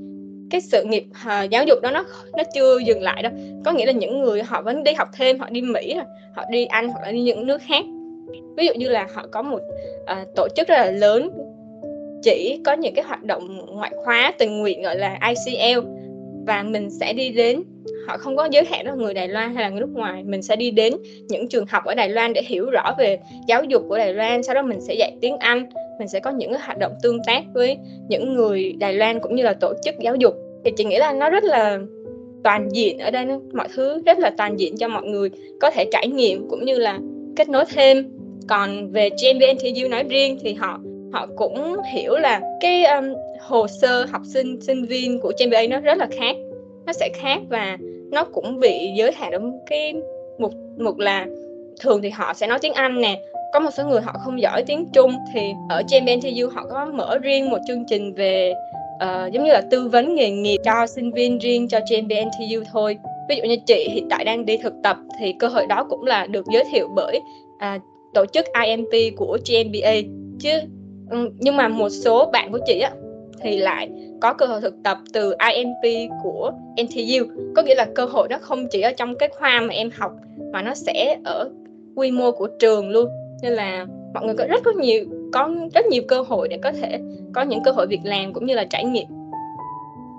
cái 0.50 0.60
sự 0.60 0.84
nghiệp 0.84 1.04
uh, 1.26 1.50
giáo 1.50 1.64
dục 1.64 1.78
đó 1.82 1.90
nó 1.90 2.04
nó 2.36 2.42
chưa 2.54 2.78
dừng 2.78 3.02
lại 3.02 3.22
đâu. 3.22 3.32
Có 3.64 3.72
nghĩa 3.72 3.86
là 3.86 3.92
những 3.92 4.20
người 4.20 4.42
họ 4.42 4.62
vẫn 4.62 4.84
đi 4.84 4.92
học 4.92 5.08
thêm 5.16 5.38
họ 5.38 5.48
đi 5.50 5.62
Mỹ 5.62 5.94
họ 6.34 6.44
đi 6.50 6.64
Anh 6.64 6.88
hoặc 6.88 7.00
là 7.02 7.12
đi 7.12 7.20
những 7.20 7.46
nước 7.46 7.62
khác. 7.62 7.84
Ví 8.56 8.66
dụ 8.66 8.74
như 8.74 8.88
là 8.88 9.08
họ 9.14 9.26
có 9.32 9.42
một 9.42 9.60
uh, 10.02 10.28
tổ 10.36 10.48
chức 10.56 10.68
rất 10.68 10.74
là 10.74 10.90
lớn 10.90 11.30
chỉ 12.22 12.60
có 12.64 12.72
những 12.72 12.94
cái 12.94 13.04
hoạt 13.04 13.24
động 13.24 13.66
ngoại 13.66 13.92
khóa 14.04 14.32
tình 14.38 14.58
nguyện 14.58 14.82
gọi 14.82 14.96
là 14.96 15.18
ICL 15.28 15.78
và 16.48 16.62
mình 16.62 16.90
sẽ 16.90 17.12
đi 17.12 17.28
đến, 17.28 17.62
họ 18.06 18.16
không 18.18 18.36
có 18.36 18.48
giới 18.50 18.64
hạn 18.64 18.84
đó 18.84 18.94
người 18.94 19.14
Đài 19.14 19.28
Loan 19.28 19.54
hay 19.54 19.62
là 19.62 19.68
người 19.68 19.80
nước 19.80 19.92
ngoài. 19.94 20.24
Mình 20.24 20.42
sẽ 20.42 20.56
đi 20.56 20.70
đến 20.70 20.92
những 21.28 21.48
trường 21.48 21.66
học 21.66 21.84
ở 21.84 21.94
Đài 21.94 22.08
Loan 22.08 22.32
để 22.32 22.42
hiểu 22.46 22.70
rõ 22.70 22.94
về 22.98 23.18
giáo 23.48 23.64
dục 23.64 23.82
của 23.88 23.98
Đài 23.98 24.14
Loan, 24.14 24.42
sau 24.42 24.54
đó 24.54 24.62
mình 24.62 24.80
sẽ 24.80 24.94
dạy 24.94 25.12
tiếng 25.20 25.36
Anh. 25.38 25.66
Mình 25.98 26.08
sẽ 26.08 26.20
có 26.20 26.30
những 26.30 26.54
hoạt 26.54 26.78
động 26.78 26.92
tương 27.02 27.18
tác 27.26 27.42
với 27.54 27.76
những 28.08 28.34
người 28.34 28.74
Đài 28.78 28.92
Loan 28.92 29.20
cũng 29.20 29.36
như 29.36 29.42
là 29.42 29.52
tổ 29.52 29.74
chức 29.84 29.94
giáo 30.00 30.14
dục. 30.16 30.34
Thì 30.64 30.70
chị 30.76 30.84
nghĩ 30.84 30.98
là 30.98 31.12
nó 31.12 31.30
rất 31.30 31.44
là 31.44 31.78
toàn 32.44 32.68
diện 32.72 32.98
ở 32.98 33.10
đây, 33.10 33.24
nó, 33.24 33.40
mọi 33.52 33.68
thứ 33.74 34.02
rất 34.06 34.18
là 34.18 34.30
toàn 34.38 34.60
diện 34.60 34.76
cho 34.76 34.88
mọi 34.88 35.02
người 35.02 35.30
có 35.60 35.70
thể 35.70 35.84
trải 35.92 36.08
nghiệm 36.08 36.48
cũng 36.48 36.64
như 36.64 36.78
là 36.78 36.98
kết 37.36 37.48
nối 37.48 37.64
thêm. 37.74 38.10
Còn 38.48 38.92
về 38.92 39.10
GMBNTU 39.10 39.88
nói 39.90 40.02
riêng 40.08 40.38
thì 40.42 40.54
họ 40.54 40.80
họ 41.12 41.26
cũng 41.36 41.76
hiểu 41.92 42.16
là 42.16 42.40
cái 42.60 42.84
um, 42.84 43.04
hồ 43.40 43.66
sơ 43.68 44.04
học 44.04 44.22
sinh 44.24 44.60
sinh 44.60 44.84
viên 44.84 45.20
của 45.20 45.32
GMBA 45.38 45.62
nó 45.70 45.80
rất 45.80 45.98
là 45.98 46.06
khác 46.18 46.36
nó 46.86 46.92
sẽ 46.92 47.08
khác 47.14 47.38
và 47.48 47.76
nó 48.10 48.24
cũng 48.24 48.60
bị 48.60 48.92
giới 48.96 49.12
hạn 49.12 49.32
ở 49.32 49.40
cái 49.66 49.94
một 50.38 50.52
một 50.78 50.98
là 50.98 51.26
thường 51.80 52.02
thì 52.02 52.10
họ 52.10 52.34
sẽ 52.34 52.46
nói 52.46 52.58
tiếng 52.62 52.72
Anh 52.72 53.00
nè 53.00 53.20
có 53.52 53.60
một 53.60 53.70
số 53.76 53.84
người 53.84 54.00
họ 54.00 54.12
không 54.24 54.40
giỏi 54.40 54.62
tiếng 54.66 54.86
Trung 54.92 55.12
thì 55.34 55.40
ở 55.68 55.82
GMBNTU 55.82 56.48
họ 56.54 56.66
có 56.70 56.84
mở 56.84 57.18
riêng 57.18 57.50
một 57.50 57.58
chương 57.68 57.84
trình 57.88 58.14
về 58.14 58.52
uh, 58.94 59.32
giống 59.32 59.44
như 59.44 59.52
là 59.52 59.62
tư 59.70 59.88
vấn 59.88 60.14
nghề 60.14 60.30
nghiệp 60.30 60.58
cho 60.64 60.86
sinh 60.86 61.12
viên 61.12 61.38
riêng 61.38 61.68
cho 61.68 61.80
GMBNTU 61.80 62.64
thôi. 62.72 62.98
Ví 63.28 63.36
dụ 63.36 63.42
như 63.42 63.56
chị 63.66 63.88
hiện 63.92 64.08
tại 64.10 64.24
đang 64.24 64.46
đi 64.46 64.56
thực 64.56 64.74
tập 64.82 64.96
thì 65.20 65.34
cơ 65.38 65.48
hội 65.48 65.66
đó 65.66 65.86
cũng 65.90 66.04
là 66.04 66.26
được 66.26 66.46
giới 66.52 66.64
thiệu 66.72 66.88
bởi 66.94 67.20
uh, 67.56 67.82
tổ 68.14 68.26
chức 68.26 68.46
IMT 68.64 69.16
của 69.16 69.38
GMBA 69.46 69.94
chứ 70.40 70.50
Ừ, 71.10 71.30
nhưng 71.38 71.56
mà 71.56 71.68
một 71.68 71.88
số 71.88 72.30
bạn 72.32 72.52
của 72.52 72.58
chị 72.66 72.80
á, 72.80 72.90
thì 73.40 73.58
lại 73.58 73.90
có 74.20 74.32
cơ 74.32 74.46
hội 74.46 74.60
thực 74.60 74.74
tập 74.84 74.98
từ 75.12 75.34
IMP 75.54 76.10
của 76.22 76.52
NTU 76.76 77.32
có 77.56 77.62
nghĩa 77.62 77.74
là 77.74 77.86
cơ 77.94 78.04
hội 78.04 78.28
nó 78.28 78.38
không 78.40 78.66
chỉ 78.70 78.80
ở 78.80 78.92
trong 78.92 79.18
cái 79.18 79.28
khoa 79.38 79.60
mà 79.60 79.74
em 79.74 79.90
học, 79.98 80.12
mà 80.52 80.62
nó 80.62 80.74
sẽ 80.74 81.18
ở 81.24 81.50
quy 81.96 82.10
mô 82.10 82.32
của 82.32 82.48
trường 82.58 82.90
luôn. 82.90 83.08
Nên 83.42 83.52
là 83.52 83.86
mọi 84.14 84.24
người 84.24 84.34
có 84.38 84.46
rất 84.46 84.60
có 84.64 84.70
nhiều, 84.70 85.04
có 85.32 85.50
rất 85.74 85.86
nhiều 85.86 86.02
cơ 86.08 86.20
hội 86.20 86.48
để 86.48 86.58
có 86.62 86.72
thể 86.72 87.00
có 87.34 87.42
những 87.42 87.62
cơ 87.62 87.70
hội 87.70 87.86
việc 87.86 88.00
làm 88.04 88.32
cũng 88.32 88.46
như 88.46 88.54
là 88.54 88.64
trải 88.64 88.84
nghiệm. 88.84 89.06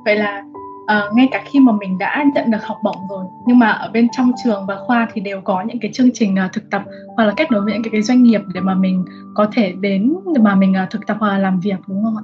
Vậy 0.05 0.15
là 0.15 0.43
uh, 0.97 1.15
ngay 1.15 1.27
cả 1.31 1.43
khi 1.45 1.59
mà 1.59 1.71
mình 1.71 1.97
đã 1.97 2.25
nhận 2.35 2.51
được 2.51 2.63
học 2.63 2.77
bổng 2.83 3.07
rồi 3.09 3.25
nhưng 3.45 3.59
mà 3.59 3.69
ở 3.69 3.89
bên 3.93 4.07
trong 4.11 4.31
trường 4.43 4.65
và 4.65 4.75
khoa 4.75 5.07
thì 5.13 5.21
đều 5.21 5.41
có 5.41 5.61
những 5.61 5.79
cái 5.79 5.91
chương 5.93 6.09
trình 6.13 6.35
uh, 6.45 6.53
thực 6.53 6.69
tập 6.71 6.83
hoặc 7.15 7.25
là 7.25 7.33
kết 7.37 7.51
nối 7.51 7.61
với 7.61 7.73
những 7.73 7.83
cái, 7.83 7.91
cái 7.91 8.01
doanh 8.01 8.23
nghiệp 8.23 8.41
để 8.53 8.61
mà 8.61 8.73
mình 8.73 9.05
có 9.35 9.47
thể 9.53 9.71
đến 9.71 10.15
để 10.35 10.41
mà 10.41 10.55
mình 10.55 10.75
uh, 10.83 10.89
thực 10.89 11.07
tập 11.07 11.17
hoặc 11.19 11.29
là 11.29 11.37
làm 11.37 11.59
việc 11.59 11.77
đúng 11.87 12.03
không 12.03 12.17
ạ? 12.17 12.23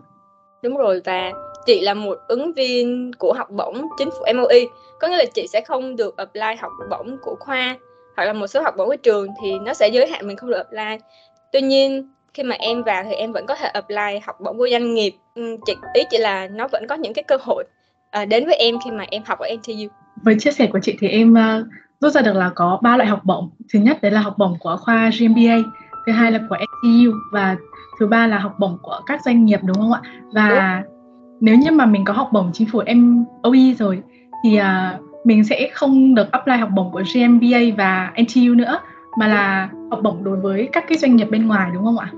Đúng 0.63 0.77
rồi 0.77 1.01
và 1.05 1.31
chị 1.65 1.81
là 1.81 1.93
một 1.93 2.17
ứng 2.27 2.53
viên 2.53 3.11
của 3.17 3.33
học 3.33 3.49
bổng 3.49 3.87
chính 3.97 4.09
phủ 4.11 4.25
MOE 4.35 4.59
có 4.99 5.07
nghĩa 5.07 5.17
là 5.17 5.25
chị 5.33 5.47
sẽ 5.47 5.61
không 5.61 5.95
được 5.95 6.17
apply 6.17 6.55
học 6.59 6.71
bổng 6.89 7.17
của 7.21 7.35
khoa 7.39 7.77
hoặc 8.15 8.25
là 8.25 8.33
một 8.33 8.47
số 8.47 8.61
học 8.61 8.73
bổng 8.77 8.87
của 8.87 8.95
trường 8.95 9.27
thì 9.41 9.59
nó 9.59 9.73
sẽ 9.73 9.87
giới 9.87 10.07
hạn 10.07 10.27
mình 10.27 10.37
không 10.37 10.49
được 10.49 10.57
apply. 10.57 10.97
Tuy 11.51 11.61
nhiên 11.61 12.09
khi 12.33 12.43
mà 12.43 12.55
em 12.59 12.83
vào 12.83 13.03
thì 13.03 13.15
em 13.15 13.31
vẫn 13.31 13.45
có 13.45 13.55
thể 13.55 13.67
apply 13.67 14.19
học 14.23 14.41
bổng 14.41 14.57
của 14.57 14.67
doanh 14.71 14.93
nghiệp. 14.93 15.15
Chị 15.65 15.75
ý 15.93 16.03
chỉ 16.09 16.17
là 16.17 16.47
nó 16.47 16.67
vẫn 16.67 16.87
có 16.87 16.95
những 16.95 17.13
cái 17.13 17.23
cơ 17.23 17.37
hội 17.41 17.63
uh, 18.21 18.27
đến 18.27 18.45
với 18.45 18.55
em 18.55 18.75
khi 18.85 18.91
mà 18.91 19.05
em 19.11 19.21
học 19.25 19.39
ở 19.39 19.47
NTU 19.55 19.87
với 20.23 20.35
chia 20.39 20.51
sẻ 20.51 20.67
của 20.67 20.79
chị 20.79 20.97
thì 20.99 21.07
em 21.07 21.33
uh, 21.33 21.67
rút 22.01 22.13
ra 22.13 22.21
được 22.21 22.35
là 22.35 22.51
có 22.55 22.79
ba 22.81 22.97
loại 22.97 23.09
học 23.09 23.21
bổng 23.23 23.49
thứ 23.73 23.79
nhất 23.79 24.01
đấy 24.01 24.11
là 24.11 24.21
học 24.21 24.37
bổng 24.37 24.57
của 24.59 24.77
khoa 24.79 25.09
GMBA 25.19 25.57
thứ 26.05 26.11
hai 26.11 26.31
là 26.31 26.39
của 26.49 26.55
NTU 26.55 27.11
và 27.31 27.55
thứ 27.99 28.07
ba 28.07 28.27
là 28.27 28.39
học 28.39 28.55
bổng 28.59 28.77
của 28.81 28.99
các 29.05 29.21
doanh 29.25 29.45
nghiệp 29.45 29.59
đúng 29.63 29.77
không 29.77 29.93
ạ 29.93 30.01
và 30.33 30.81
đúng. 30.85 30.93
nếu 31.41 31.55
như 31.55 31.71
mà 31.71 31.85
mình 31.85 32.05
có 32.05 32.13
học 32.13 32.29
bổng 32.33 32.51
chính 32.53 32.67
phủ 32.67 32.81
MOE 32.95 33.73
rồi 33.79 34.01
thì 34.43 34.59
uh, 34.59 35.25
mình 35.25 35.43
sẽ 35.43 35.69
không 35.73 36.15
được 36.15 36.31
apply 36.31 36.57
học 36.57 36.69
bổng 36.75 36.91
của 36.91 37.03
GMBA 37.13 37.59
và 37.77 38.13
NTU 38.21 38.53
nữa 38.53 38.79
mà 39.19 39.27
là 39.27 39.69
học 39.91 39.99
bổng 40.03 40.23
đối 40.23 40.37
với 40.37 40.69
các 40.71 40.85
cái 40.87 40.97
doanh 40.97 41.15
nghiệp 41.15 41.27
bên 41.31 41.47
ngoài 41.47 41.71
đúng 41.73 41.83
không 41.83 41.97
ạ? 41.97 42.11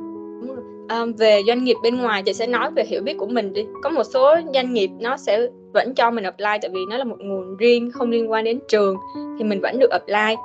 Um, 0.90 1.14
về 1.14 1.42
doanh 1.48 1.64
nghiệp 1.64 1.76
bên 1.84 1.96
ngoài 1.96 2.24
chị 2.24 2.34
sẽ 2.34 2.48
nói 2.48 2.72
về 2.72 2.84
hiểu 2.84 3.02
biết 3.02 3.18
của 3.18 3.28
mình 3.28 3.54
đi. 3.54 3.66
Có 3.84 3.90
một 3.90 4.04
số 4.04 4.36
doanh 4.54 4.74
nghiệp 4.74 4.90
nó 5.00 5.18
sẽ 5.18 5.48
vẫn 5.74 5.96
cho 5.96 6.12
mình 6.12 6.24
apply 6.24 6.58
tại 6.62 6.70
vì 6.74 6.80
nó 6.90 6.98
là 6.98 7.04
một 7.04 7.16
nguồn 7.20 7.58
riêng 7.58 7.92
không 7.92 8.10
liên 8.10 8.32
quan 8.32 8.44
đến 8.44 8.60
trường 8.68 8.98
thì 9.38 9.44
mình 9.44 9.62
vẫn 9.62 9.80
được 9.80 9.90
apply. 9.90 10.36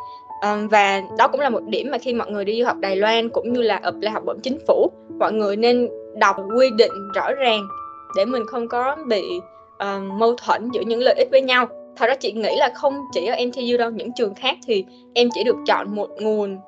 Um, 0.42 0.68
và 0.68 1.02
đó 1.18 1.28
cũng 1.28 1.40
là 1.40 1.48
một 1.48 1.62
điểm 1.66 1.90
mà 1.90 1.98
khi 1.98 2.14
mọi 2.14 2.30
người 2.30 2.44
đi 2.44 2.60
du 2.60 2.66
học 2.66 2.76
Đài 2.78 2.96
Loan 2.96 3.28
cũng 3.28 3.52
như 3.52 3.62
là 3.62 3.76
apply 3.76 4.08
học 4.08 4.22
bổng 4.26 4.40
chính 4.40 4.58
phủ 4.66 4.90
mọi 5.18 5.32
người 5.32 5.56
nên 5.56 5.88
đọc 6.20 6.36
quy 6.58 6.70
định 6.76 6.92
rõ 7.14 7.32
ràng 7.34 7.68
để 8.16 8.24
mình 8.24 8.42
không 8.46 8.68
có 8.68 8.96
bị 9.08 9.22
um, 9.78 10.18
mâu 10.18 10.34
thuẫn 10.34 10.70
giữa 10.72 10.82
những 10.86 11.00
lợi 11.00 11.14
ích 11.18 11.28
với 11.30 11.42
nhau. 11.42 11.66
Thật 11.96 12.06
ra 12.06 12.14
chị 12.14 12.32
nghĩ 12.32 12.56
là 12.56 12.70
không 12.74 12.94
chỉ 13.12 13.26
ở 13.26 13.36
NTU 13.46 13.76
đâu 13.78 13.90
những 13.90 14.12
trường 14.16 14.34
khác 14.34 14.56
thì 14.66 14.84
em 15.14 15.28
chỉ 15.34 15.44
được 15.44 15.56
chọn 15.66 15.94
một 15.94 16.08
nguồn 16.20 16.58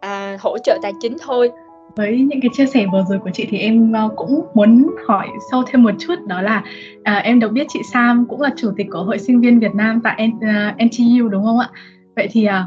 à, 0.00 0.38
hỗ 0.40 0.58
trợ 0.58 0.78
tài 0.82 0.92
chính 1.00 1.16
thôi 1.20 1.50
với 1.96 2.16
những 2.16 2.40
cái 2.40 2.50
chia 2.52 2.66
sẻ 2.66 2.86
vừa 2.92 3.04
rồi 3.08 3.18
của 3.18 3.30
chị 3.30 3.46
thì 3.50 3.58
em 3.58 3.92
ờ, 3.92 4.08
cũng 4.16 4.46
muốn 4.54 4.86
hỏi 5.06 5.28
sâu 5.50 5.62
thêm 5.66 5.82
một 5.82 5.94
chút 5.98 6.14
đó 6.26 6.42
là 6.42 6.62
à, 7.02 7.14
em 7.14 7.40
được 7.40 7.52
biết 7.52 7.66
chị 7.68 7.80
Sam 7.92 8.26
cũng 8.28 8.40
là 8.40 8.50
chủ 8.56 8.70
tịch 8.76 8.86
của 8.90 9.02
hội 9.02 9.18
sinh 9.18 9.40
viên 9.40 9.60
Việt 9.60 9.74
Nam 9.74 10.00
tại 10.04 10.28
N, 10.28 10.46
ờ, 10.46 10.68
uh, 10.68 10.74
NTU 10.86 11.28
đúng 11.28 11.44
không 11.44 11.58
ạ? 11.58 11.68
Vậy 12.16 12.28
thì 12.32 12.44
à, 12.44 12.66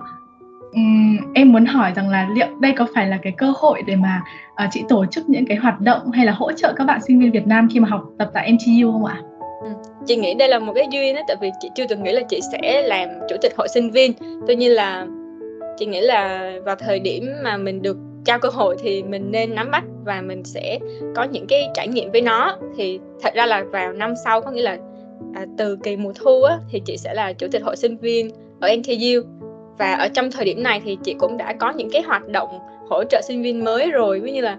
um, 0.74 1.18
em 1.34 1.52
muốn 1.52 1.66
hỏi 1.66 1.92
rằng 1.96 2.10
là 2.10 2.30
liệu 2.36 2.48
đây 2.60 2.74
có 2.78 2.88
phải 2.96 3.08
là 3.08 3.18
cái 3.18 3.34
cơ 3.38 3.54
hội 3.58 3.82
để 3.88 3.96
mà 3.96 4.22
à, 4.56 4.70
chị 4.72 4.84
tổ 4.90 5.06
chức 5.06 5.30
những 5.30 5.46
cái 5.46 5.58
hoạt 5.58 5.80
động 5.80 6.12
hay 6.12 6.26
là 6.26 6.32
hỗ 6.32 6.52
trợ 6.52 6.74
các 6.76 6.84
bạn 6.84 7.00
sinh 7.08 7.20
viên 7.20 7.32
Việt 7.32 7.48
Nam 7.48 7.68
khi 7.74 7.80
mà 7.80 7.90
học 7.90 8.04
tập 8.20 8.32
tại 8.34 8.52
NTU 8.52 8.92
không 8.92 9.06
ạ? 9.06 9.22
Ừ, 9.64 9.70
chị 10.06 10.16
nghĩ 10.16 10.34
đây 10.34 10.50
là 10.50 10.60
một 10.60 10.74
cái 10.76 10.88
duyên 10.92 11.16
đó 11.16 11.22
tại 11.28 11.38
vì 11.42 11.50
chị 11.60 11.70
chưa 11.76 11.88
từng 11.90 12.04
nghĩ 12.04 12.12
là 12.12 12.22
chị 12.30 12.40
sẽ 12.52 12.82
làm 12.82 13.10
chủ 13.30 13.36
tịch 13.42 13.54
hội 13.58 13.68
sinh 13.74 13.92
viên 13.92 14.12
tuy 14.48 14.56
nhiên 14.56 14.72
là 14.72 15.08
chị 15.78 15.86
nghĩ 15.86 16.02
là 16.02 16.52
vào 16.66 16.76
thời 16.76 17.00
điểm 17.00 17.24
mà 17.44 17.58
mình 17.58 17.82
được 17.82 17.98
trao 18.26 18.40
cơ 18.40 18.50
hội 18.50 18.76
thì 18.80 19.04
mình 19.04 19.32
nên 19.32 19.56
nắm 19.56 19.72
bắt 19.72 19.84
và 20.06 20.22
mình 20.22 20.44
sẽ 20.44 20.80
có 21.16 21.24
những 21.24 21.48
cái 21.48 21.70
trải 21.74 21.88
nghiệm 21.88 22.12
với 22.12 22.22
nó. 22.22 22.58
Thì 22.78 23.00
thật 23.22 23.34
ra 23.36 23.46
là 23.46 23.64
vào 23.64 23.94
năm 23.94 24.14
sau 24.24 24.42
có 24.42 24.52
nghĩa 24.52 24.62
là 24.62 24.78
à, 25.34 25.46
từ 25.58 25.78
kỳ 25.84 25.96
mùa 25.96 26.14
thu 26.16 26.44
á, 26.44 26.58
thì 26.72 26.82
chị 26.86 26.98
sẽ 26.98 27.14
là 27.14 27.34
chủ 27.34 27.48
tịch 27.52 27.64
hội 27.64 27.76
sinh 27.76 27.98
viên 27.98 28.30
ở 28.60 28.76
NTU 28.76 29.30
và 29.78 29.94
ở 29.94 30.08
trong 30.08 30.32
thời 30.32 30.46
điểm 30.46 30.64
này 30.64 30.82
thì 30.86 30.98
chị 31.04 31.16
cũng 31.20 31.38
đã 31.38 31.54
có 31.54 31.72
những 31.72 31.90
cái 31.90 32.02
hoạt 32.02 32.28
động 32.28 32.60
hỗ 32.90 33.04
trợ 33.04 33.22
sinh 33.28 33.42
viên 33.44 33.64
mới 33.64 33.92
rồi. 33.92 34.20
Ví 34.20 34.32
như 34.32 34.42
là 34.42 34.58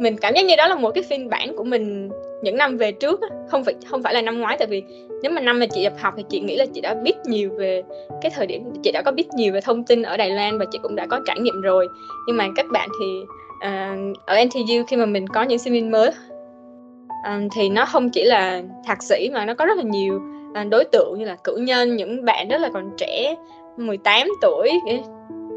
mình 0.00 0.16
cảm 0.16 0.34
giác 0.34 0.44
như 0.44 0.56
đó 0.56 0.66
là 0.66 0.74
một 0.74 0.90
cái 0.90 1.04
phiên 1.10 1.28
bản 1.28 1.56
của 1.56 1.64
mình 1.64 2.10
những 2.42 2.56
năm 2.56 2.76
về 2.76 2.92
trước 2.92 3.20
không 3.48 3.64
phải 3.64 3.74
không 3.90 4.02
phải 4.02 4.14
là 4.14 4.22
năm 4.22 4.40
ngoái 4.40 4.56
tại 4.58 4.68
vì 4.68 4.82
nếu 5.22 5.32
mà 5.32 5.40
năm 5.40 5.58
mà 5.58 5.66
chị 5.66 5.82
nhập 5.82 5.92
học 5.98 6.14
thì 6.16 6.24
chị 6.28 6.40
nghĩ 6.40 6.56
là 6.56 6.66
chị 6.74 6.80
đã 6.80 6.94
biết 6.94 7.14
nhiều 7.24 7.50
về 7.58 7.82
cái 8.22 8.32
thời 8.34 8.46
điểm 8.46 8.72
chị 8.82 8.92
đã 8.92 9.02
có 9.02 9.12
biết 9.12 9.28
nhiều 9.34 9.52
về 9.52 9.60
thông 9.60 9.84
tin 9.84 10.02
ở 10.02 10.16
Đài 10.16 10.30
Loan 10.30 10.58
và 10.58 10.64
chị 10.72 10.78
cũng 10.82 10.96
đã 10.96 11.06
có 11.06 11.20
trải 11.26 11.40
nghiệm 11.40 11.60
rồi. 11.60 11.88
Nhưng 12.26 12.36
mà 12.36 12.48
các 12.56 12.66
bạn 12.72 12.88
thì 13.00 13.20
uh, 13.56 14.16
ở 14.26 14.44
NTU 14.44 14.84
khi 14.88 14.96
mà 14.96 15.06
mình 15.06 15.26
có 15.28 15.42
những 15.42 15.58
sinh 15.58 15.72
viên 15.72 15.90
mới 15.90 16.10
um, 17.26 17.48
thì 17.54 17.68
nó 17.68 17.84
không 17.84 18.10
chỉ 18.10 18.24
là 18.24 18.62
thạc 18.86 19.02
sĩ 19.02 19.30
mà 19.32 19.44
nó 19.44 19.54
có 19.54 19.66
rất 19.66 19.78
là 19.78 19.84
nhiều 19.84 20.20
uh, 20.60 20.70
đối 20.70 20.84
tượng 20.84 21.18
như 21.18 21.24
là 21.24 21.36
cử 21.44 21.56
nhân 21.56 21.96
những 21.96 22.24
bạn 22.24 22.48
rất 22.48 22.60
là 22.60 22.70
còn 22.72 22.90
trẻ 22.96 23.34
18 23.76 24.28
tuổi 24.40 24.70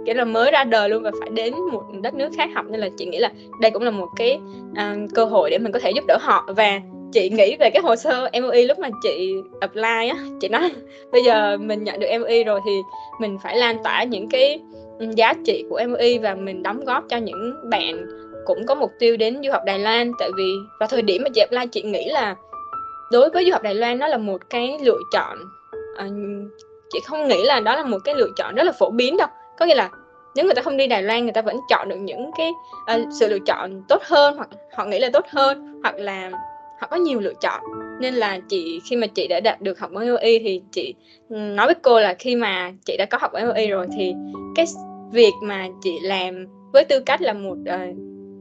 kiểu 0.06 0.16
là 0.16 0.26
mới 0.26 0.52
ra 0.52 0.64
đời 0.64 0.90
luôn 0.90 1.04
và 1.04 1.12
phải 1.20 1.30
đến 1.30 1.54
một 1.72 1.84
đất 2.02 2.14
nước 2.14 2.30
khác 2.38 2.50
học. 2.56 2.66
Nên 2.70 2.80
là 2.80 2.90
chị 2.98 3.06
nghĩ 3.06 3.18
là 3.18 3.32
đây 3.62 3.72
cũng 3.72 3.84
là 3.84 3.92
một 3.92 4.08
cái 4.16 4.40
uh, 4.72 5.14
cơ 5.16 5.26
hội 5.26 5.50
để 5.50 5.58
mình 5.58 5.72
có 5.72 5.80
thể 5.80 5.92
giúp 5.92 6.04
đỡ 6.08 6.18
họ. 6.22 6.48
Và 6.56 6.82
chị 7.12 7.30
nghĩ 7.30 7.56
về 7.60 7.70
cái 7.70 7.82
hồ 7.82 7.96
sơ 7.96 8.30
MOE 8.42 8.64
lúc 8.64 8.80
mà 8.80 8.90
chị 9.04 9.34
apply 9.60 10.10
á 10.10 10.18
chị 10.42 10.48
nói 10.48 10.72
bây 11.12 11.24
giờ 11.24 11.58
mình 11.58 11.84
nhận 11.84 12.00
được 12.00 12.08
MOE 12.20 12.44
rồi 12.44 12.60
thì 12.66 12.72
mình 13.20 13.38
phải 13.44 13.58
lan 13.58 13.84
tỏa 13.84 14.04
những 14.04 14.30
cái 14.30 14.60
ừ, 15.00 15.06
giá 15.16 15.34
trị 15.46 15.66
của 15.70 15.82
MOE 15.88 16.18
và 16.18 16.36
mình 16.36 16.64
đóng 16.64 16.86
góp 16.86 17.04
cho 17.10 17.18
những 17.18 17.70
bạn 17.70 18.06
cũng 18.46 18.66
có 18.66 18.76
mục 18.76 18.92
tiêu 19.00 19.18
đến 19.18 19.42
du 19.44 19.52
học 19.52 19.62
Đài 19.66 19.80
Loan. 19.80 20.12
Tại 20.20 20.30
vì 20.38 20.54
vào 20.80 20.90
thời 20.90 21.02
điểm 21.02 21.22
mà 21.24 21.30
chị 21.34 21.42
apply 21.42 21.66
chị 21.72 21.82
nghĩ 21.82 22.10
là 22.10 22.36
đối 23.12 23.30
với 23.30 23.46
du 23.46 23.52
học 23.52 23.64
Đài 23.64 23.76
Loan 23.76 24.00
nó 24.00 24.08
là 24.08 24.18
một 24.18 24.42
cái 24.50 24.78
lựa 24.84 25.00
chọn 25.12 25.38
à, 25.98 26.08
chị 26.90 27.00
không 27.06 27.28
nghĩ 27.28 27.44
là 27.44 27.60
đó 27.60 27.76
là 27.76 27.84
một 27.84 27.98
cái 28.04 28.16
lựa 28.16 28.30
chọn 28.36 28.56
rất 28.56 28.64
là 28.64 28.72
phổ 28.72 28.90
biến 28.90 29.18
đâu. 29.18 29.28
Có 29.58 29.66
nghĩa 29.66 29.76
là 29.76 29.90
nếu 30.36 30.46
người 30.46 30.56
ta 30.56 30.62
không 30.62 30.78
đi 30.78 30.88
Đài 30.88 31.04
Loan 31.04 31.24
người 31.24 31.34
ta 31.34 31.42
vẫn 31.42 31.58
chọn 31.70 31.90
được 31.90 31.96
những 31.96 32.32
cái 32.38 32.52
uh, 32.96 33.08
sự 33.20 33.28
lựa 33.28 33.40
chọn 33.46 33.82
tốt 33.88 34.02
hơn 34.04 34.36
hoặc 34.36 34.50
họ 34.76 34.86
nghĩ 34.86 35.00
là 35.00 35.10
tốt 35.14 35.26
hơn 35.30 35.80
hoặc 35.84 35.96
là 35.98 36.32
họ 36.82 36.88
có 36.92 36.98
nhiều 36.98 37.20
lựa 37.20 37.34
chọn. 37.42 37.62
Nên 38.02 38.14
là 38.14 38.40
chị 38.50 38.80
khi 38.90 38.96
mà 38.96 39.08
chị 39.08 39.28
đã 39.28 39.40
đạt 39.40 39.62
được 39.62 39.80
học 39.80 39.92
bổng 39.94 40.08
MOE 40.08 40.40
thì 40.40 40.62
chị 40.72 40.94
ừ, 41.30 41.36
nói 41.38 41.66
với 41.66 41.76
cô 41.76 42.00
là 42.00 42.14
khi 42.20 42.36
mà 42.36 42.72
chị 42.86 42.96
đã 42.98 43.06
có 43.06 43.18
học 43.22 43.32
bổng 43.34 43.48
MOE 43.48 43.68
rồi 43.68 43.88
thì 43.98 44.14
cái 44.56 44.66
việc 45.12 45.34
mà 45.44 45.68
chị 45.84 45.92
làm 46.02 46.46
với 46.74 46.86
tư 46.86 47.00
cách 47.00 47.22
là 47.22 47.34
một 47.34 47.58
uh, 47.58 47.98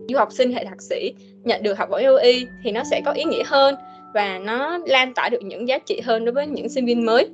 du 0.09 0.19
học 0.19 0.33
sinh 0.33 0.53
hệ 0.53 0.65
thạc 0.65 0.83
sĩ 0.83 1.15
nhận 1.45 1.63
được 1.63 1.79
học 1.79 1.89
bổng 1.91 2.03
MOE 2.03 2.33
thì 2.65 2.73
nó 2.73 2.83
sẽ 2.91 3.01
có 3.05 3.13
ý 3.13 3.25
nghĩa 3.25 3.43
hơn 3.47 3.75
và 4.15 4.39
nó 4.39 4.79
lan 4.87 5.15
tỏa 5.15 5.29
được 5.29 5.43
những 5.43 5.69
giá 5.69 5.79
trị 5.79 6.01
hơn 6.05 6.25
đối 6.25 6.33
với 6.33 6.47
những 6.47 6.69
sinh 6.69 6.87
viên 6.87 7.07
mới. 7.07 7.29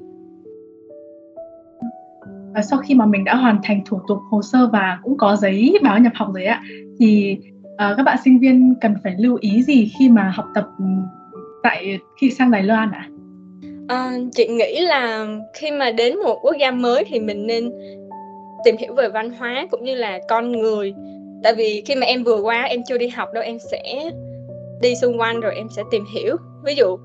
Và 2.55 2.63
sau 2.63 2.79
khi 2.79 2.95
mà 2.95 3.07
mình 3.07 3.25
đã 3.25 3.35
hoàn 3.35 3.59
thành 3.63 3.81
thủ 3.87 4.01
tục 4.09 4.19
hồ 4.31 4.43
sơ 4.43 4.69
và 4.73 4.99
cũng 5.03 5.17
có 5.19 5.37
giấy 5.37 5.79
báo 5.83 5.99
nhập 5.99 6.13
học 6.15 6.29
rồi 6.35 6.45
ạ 6.45 6.63
thì 6.99 7.39
uh, 7.81 7.97
các 7.97 8.03
bạn 8.03 8.19
sinh 8.25 8.39
viên 8.39 8.75
cần 8.81 8.95
phải 9.05 9.15
lưu 9.19 9.39
ý 9.41 9.63
gì 9.63 9.91
khi 9.99 10.09
mà 10.09 10.33
học 10.35 10.47
tập 10.55 10.67
tại 11.63 11.99
khi 12.21 12.31
sang 12.31 12.51
Đài 12.51 12.63
Loan 12.63 12.91
ạ? 12.91 13.09
À? 13.89 14.13
chị 14.33 14.49
nghĩ 14.49 14.81
là 14.81 15.27
khi 15.55 15.71
mà 15.71 15.91
đến 15.91 16.19
một 16.25 16.39
quốc 16.43 16.57
gia 16.61 16.71
mới 16.71 17.05
thì 17.05 17.21
mình 17.21 17.47
nên 17.47 17.71
tìm 18.65 18.77
hiểu 18.77 18.95
về 18.95 19.09
văn 19.09 19.31
hóa 19.31 19.67
cũng 19.71 19.85
như 19.85 19.95
là 19.95 20.19
con 20.29 20.53
người 20.53 20.95
tại 21.43 21.55
vì 21.55 21.83
khi 21.87 21.95
mà 21.95 22.07
em 22.07 22.25
vừa 22.25 22.41
qua 22.41 22.63
em 22.63 22.81
chưa 22.89 22.99
đi 22.99 23.09
học 23.09 23.29
đâu 23.35 23.45
em 23.45 23.59
sẽ 23.71 24.11
đi 24.81 24.95
xung 24.97 25.21
quanh 25.21 25.41
rồi 25.41 25.55
em 25.55 25.67
sẽ 25.77 25.83
tìm 25.91 26.05
hiểu 26.15 26.37
ví 26.65 26.75
dụ 26.75 26.99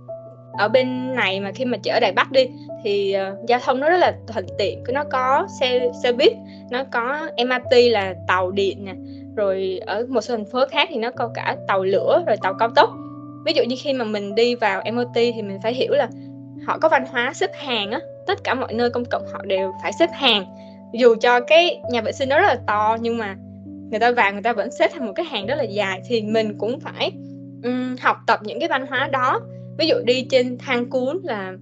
ở 0.57 0.67
bên 0.67 1.15
này 1.15 1.39
mà 1.39 1.51
khi 1.51 1.65
mà 1.65 1.77
chị 1.77 1.89
ở 1.89 1.99
Đài 1.99 2.11
Bắc 2.11 2.31
đi 2.31 2.47
thì 2.83 3.15
uh, 3.15 3.47
giao 3.47 3.59
thông 3.63 3.79
nó 3.79 3.89
rất 3.89 3.97
là 3.97 4.15
thuận 4.27 4.45
tiện 4.57 4.83
nó 4.93 5.03
có 5.11 5.47
xe 5.59 5.91
xe 6.03 6.11
buýt 6.11 6.33
nó 6.71 6.83
có 6.91 7.29
MRT 7.45 7.77
là 7.91 8.15
tàu 8.27 8.51
điện 8.51 8.85
nè 8.85 8.93
rồi 9.35 9.79
ở 9.85 10.05
một 10.09 10.21
số 10.21 10.35
thành 10.35 10.45
phố 10.45 10.65
khác 10.71 10.87
thì 10.91 10.97
nó 10.97 11.11
có 11.11 11.31
cả 11.33 11.57
tàu 11.67 11.83
lửa 11.83 12.23
rồi 12.27 12.35
tàu 12.41 12.53
cao 12.53 12.69
tốc. 12.75 12.89
Ví 13.45 13.53
dụ 13.53 13.63
như 13.63 13.75
khi 13.79 13.93
mà 13.93 14.05
mình 14.05 14.35
đi 14.35 14.55
vào 14.55 14.83
MOT 14.93 15.13
thì 15.13 15.41
mình 15.41 15.59
phải 15.63 15.73
hiểu 15.73 15.93
là 15.93 16.07
họ 16.65 16.77
có 16.77 16.89
văn 16.89 17.05
hóa 17.11 17.33
xếp 17.33 17.51
hàng 17.55 17.91
á. 17.91 17.99
Tất 18.27 18.43
cả 18.43 18.53
mọi 18.53 18.73
nơi 18.73 18.89
công 18.89 19.05
cộng 19.05 19.25
họ 19.33 19.41
đều 19.45 19.71
phải 19.81 19.91
xếp 19.99 20.09
hàng. 20.13 20.45
Dù 20.93 21.15
cho 21.21 21.39
cái 21.39 21.81
nhà 21.91 22.01
vệ 22.01 22.11
sinh 22.11 22.29
nó 22.29 22.39
rất 22.39 22.47
là 22.47 22.59
to 22.67 22.97
nhưng 23.01 23.17
mà 23.17 23.35
người 23.89 23.99
ta 23.99 24.11
vào 24.11 24.33
người 24.33 24.41
ta 24.41 24.53
vẫn 24.53 24.71
xếp 24.71 24.91
thành 24.93 25.05
một 25.05 25.13
cái 25.15 25.25
hàng 25.25 25.45
rất 25.45 25.55
là 25.55 25.63
dài 25.63 26.01
thì 26.09 26.21
mình 26.21 26.57
cũng 26.57 26.79
phải 26.79 27.11
um, 27.63 27.95
học 28.01 28.17
tập 28.27 28.39
những 28.43 28.59
cái 28.59 28.69
văn 28.69 28.87
hóa 28.87 29.07
đó. 29.11 29.41
Ví 29.77 29.87
dụ 29.87 29.95
đi 30.05 30.27
trên 30.29 30.57
thang 30.57 30.89
cuốn 30.89 31.19
là 31.23 31.53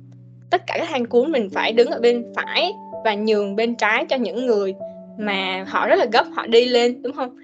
tất 0.50 0.68
cả 0.68 0.76
các 0.80 0.88
thang 0.90 1.06
cuốn 1.06 1.32
mình 1.32 1.50
phải 1.50 1.74
đứng 1.74 1.92
ở 1.92 2.00
bên 2.00 2.34
phải 2.36 2.72
và 3.06 3.14
nhường 3.16 3.56
bên 3.56 3.76
trái 3.76 4.06
cho 4.10 4.16
những 4.16 4.46
người 4.46 4.74
mà 5.18 5.66
họ 5.68 5.88
rất 5.88 5.96
là 5.96 6.06
gấp 6.14 6.26
họ 6.36 6.48
đi 6.48 6.66
lên 6.66 7.02
đúng 7.02 7.14
không? 7.14 7.38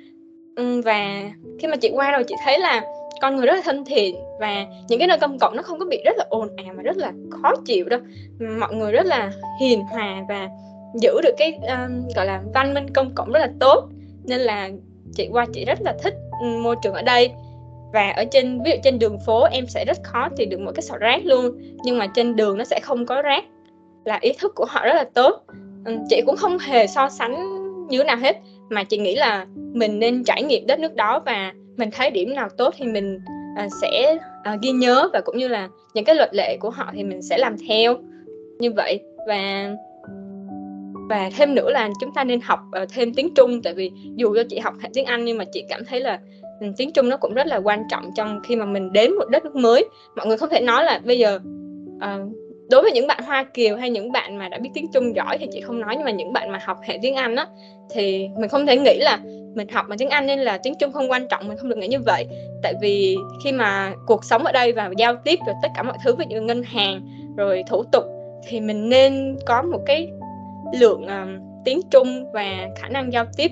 Ừ, 0.59 0.81
và 0.85 1.23
khi 1.59 1.67
mà 1.67 1.75
chị 1.75 1.91
qua 1.93 2.11
rồi 2.11 2.23
chị 2.23 2.35
thấy 2.43 2.59
là 2.59 2.81
con 3.21 3.35
người 3.35 3.45
rất 3.45 3.53
là 3.53 3.61
thân 3.65 3.85
thiện 3.85 4.15
và 4.39 4.65
những 4.87 4.99
cái 4.99 5.07
nơi 5.07 5.17
công 5.17 5.39
cộng 5.39 5.55
nó 5.55 5.61
không 5.61 5.79
có 5.79 5.85
bị 5.85 6.01
rất 6.05 6.17
là 6.17 6.25
ồn 6.29 6.47
ào 6.57 6.73
mà 6.77 6.83
rất 6.83 6.97
là 6.97 7.11
khó 7.29 7.53
chịu 7.65 7.89
đâu. 7.89 7.99
Mọi 8.59 8.75
người 8.75 8.91
rất 8.91 9.05
là 9.05 9.31
hiền 9.61 9.81
hòa 9.81 10.25
và 10.29 10.49
giữ 11.01 11.21
được 11.23 11.33
cái 11.37 11.53
um, 11.53 12.07
gọi 12.15 12.25
là 12.25 12.41
văn 12.53 12.73
minh 12.73 12.93
công 12.93 13.15
cộng 13.15 13.31
rất 13.31 13.39
là 13.39 13.49
tốt. 13.59 13.89
Nên 14.23 14.39
là 14.39 14.69
chị 15.13 15.29
qua 15.31 15.45
chị 15.53 15.65
rất 15.65 15.81
là 15.81 15.95
thích 16.03 16.13
môi 16.41 16.75
trường 16.83 16.93
ở 16.93 17.01
đây. 17.01 17.31
Và 17.93 18.09
ở 18.09 18.25
trên 18.31 18.61
ví 18.65 18.71
dụ 18.71 18.77
trên 18.83 18.99
đường 18.99 19.17
phố 19.25 19.43
em 19.43 19.67
sẽ 19.67 19.85
rất 19.85 19.97
khó 20.03 20.29
tìm 20.37 20.49
được 20.49 20.59
một 20.59 20.71
cái 20.75 20.81
sọt 20.81 20.99
rác 20.99 21.25
luôn 21.25 21.51
nhưng 21.83 21.97
mà 21.97 22.07
trên 22.07 22.35
đường 22.35 22.57
nó 22.57 22.63
sẽ 22.63 22.79
không 22.79 23.05
có 23.05 23.21
rác. 23.21 23.43
Là 24.05 24.17
ý 24.21 24.33
thức 24.39 24.55
của 24.55 24.65
họ 24.69 24.85
rất 24.85 24.93
là 24.93 25.05
tốt. 25.13 25.43
Chị 26.09 26.21
cũng 26.25 26.35
không 26.35 26.57
hề 26.59 26.87
so 26.87 27.09
sánh 27.09 27.35
như 27.87 27.97
thế 27.97 28.03
nào 28.03 28.17
hết 28.17 28.35
mà 28.69 28.83
chị 28.83 28.97
nghĩ 28.97 29.15
là 29.15 29.45
mình 29.55 29.99
nên 29.99 30.23
trải 30.23 30.43
nghiệm 30.43 30.67
đất 30.67 30.79
nước 30.79 30.95
đó 30.95 31.21
và 31.25 31.53
mình 31.77 31.89
thấy 31.91 32.11
điểm 32.11 32.35
nào 32.35 32.49
tốt 32.57 32.73
thì 32.77 32.85
mình 32.85 33.19
à, 33.57 33.67
sẽ 33.81 34.17
à, 34.43 34.57
ghi 34.61 34.71
nhớ 34.71 35.09
và 35.13 35.21
cũng 35.25 35.37
như 35.37 35.47
là 35.47 35.69
những 35.93 36.05
cái 36.05 36.15
luật 36.15 36.29
lệ 36.33 36.57
của 36.59 36.69
họ 36.69 36.91
thì 36.93 37.03
mình 37.03 37.21
sẽ 37.21 37.37
làm 37.37 37.55
theo. 37.67 37.97
Như 38.59 38.71
vậy 38.71 38.99
và 39.27 39.69
và 41.09 41.29
thêm 41.37 41.55
nữa 41.55 41.69
là 41.71 41.89
chúng 41.99 42.13
ta 42.13 42.23
nên 42.23 42.41
học 42.41 42.59
uh, 42.83 42.89
thêm 42.93 43.13
tiếng 43.13 43.33
Trung. 43.35 43.61
Tại 43.61 43.73
vì 43.73 43.91
dù 44.15 44.35
cho 44.35 44.43
chị 44.49 44.59
học 44.59 44.73
tiếng 44.93 45.05
Anh 45.05 45.25
nhưng 45.25 45.37
mà 45.37 45.45
chị 45.53 45.63
cảm 45.69 45.85
thấy 45.85 45.99
là 45.99 46.19
ừ, 46.61 46.67
tiếng 46.77 46.91
Trung 46.91 47.09
nó 47.09 47.17
cũng 47.17 47.33
rất 47.33 47.47
là 47.47 47.57
quan 47.57 47.83
trọng 47.89 48.11
trong 48.15 48.39
khi 48.43 48.55
mà 48.55 48.65
mình 48.65 48.93
đến 48.93 49.15
một 49.15 49.29
đất 49.29 49.45
nước 49.45 49.55
mới. 49.55 49.89
Mọi 50.15 50.27
người 50.27 50.37
không 50.37 50.49
thể 50.49 50.61
nói 50.61 50.83
là 50.83 51.01
bây 51.05 51.19
giờ 51.19 51.39
uh, 51.95 52.48
đối 52.69 52.81
với 52.81 52.91
những 52.91 53.07
bạn 53.07 53.23
Hoa 53.25 53.43
Kiều 53.53 53.77
hay 53.77 53.89
những 53.89 54.11
bạn 54.11 54.37
mà 54.37 54.49
đã 54.49 54.57
biết 54.57 54.69
tiếng 54.73 54.91
Trung 54.93 55.15
giỏi 55.15 55.37
thì 55.37 55.47
chị 55.51 55.61
không 55.61 55.79
nói 55.79 55.95
nhưng 55.95 56.05
mà 56.05 56.11
những 56.11 56.33
bạn 56.33 56.51
mà 56.51 56.59
học 56.63 56.77
hệ 56.83 56.99
tiếng 57.01 57.15
Anh 57.15 57.35
á 57.35 57.47
thì 57.89 58.29
mình 58.37 58.49
không 58.49 58.65
thể 58.65 58.77
nghĩ 58.77 58.99
là 58.99 59.19
mình 59.55 59.67
học 59.67 59.85
mà 59.89 59.95
tiếng 59.99 60.09
Anh 60.09 60.27
nên 60.27 60.39
là 60.39 60.57
tiếng 60.57 60.73
Trung 60.79 60.91
không 60.91 61.11
quan 61.11 61.27
trọng 61.27 61.47
mình 61.47 61.57
không 61.57 61.69
được 61.69 61.77
nghĩ 61.77 61.87
như 61.87 61.99
vậy. 62.05 62.27
Tại 62.63 62.73
vì 62.81 63.17
khi 63.43 63.51
mà 63.51 63.93
cuộc 64.05 64.25
sống 64.25 64.43
ở 64.43 64.51
đây 64.51 64.73
và 64.73 64.89
giao 64.97 65.15
tiếp 65.15 65.39
rồi 65.45 65.55
tất 65.61 65.67
cả 65.75 65.83
mọi 65.83 65.97
thứ 66.03 66.15
ví 66.15 66.25
dụ 66.29 66.41
ngân 66.41 66.63
hàng 66.63 67.01
rồi 67.37 67.63
thủ 67.67 67.83
tục 67.83 68.03
thì 68.47 68.61
mình 68.61 68.89
nên 68.89 69.37
có 69.45 69.61
một 69.61 69.79
cái 69.85 70.07
lượng 70.79 71.03
uh, 71.03 71.41
tiếng 71.65 71.81
Trung 71.91 72.31
và 72.33 72.67
khả 72.81 72.87
năng 72.87 73.13
giao 73.13 73.25
tiếp 73.37 73.51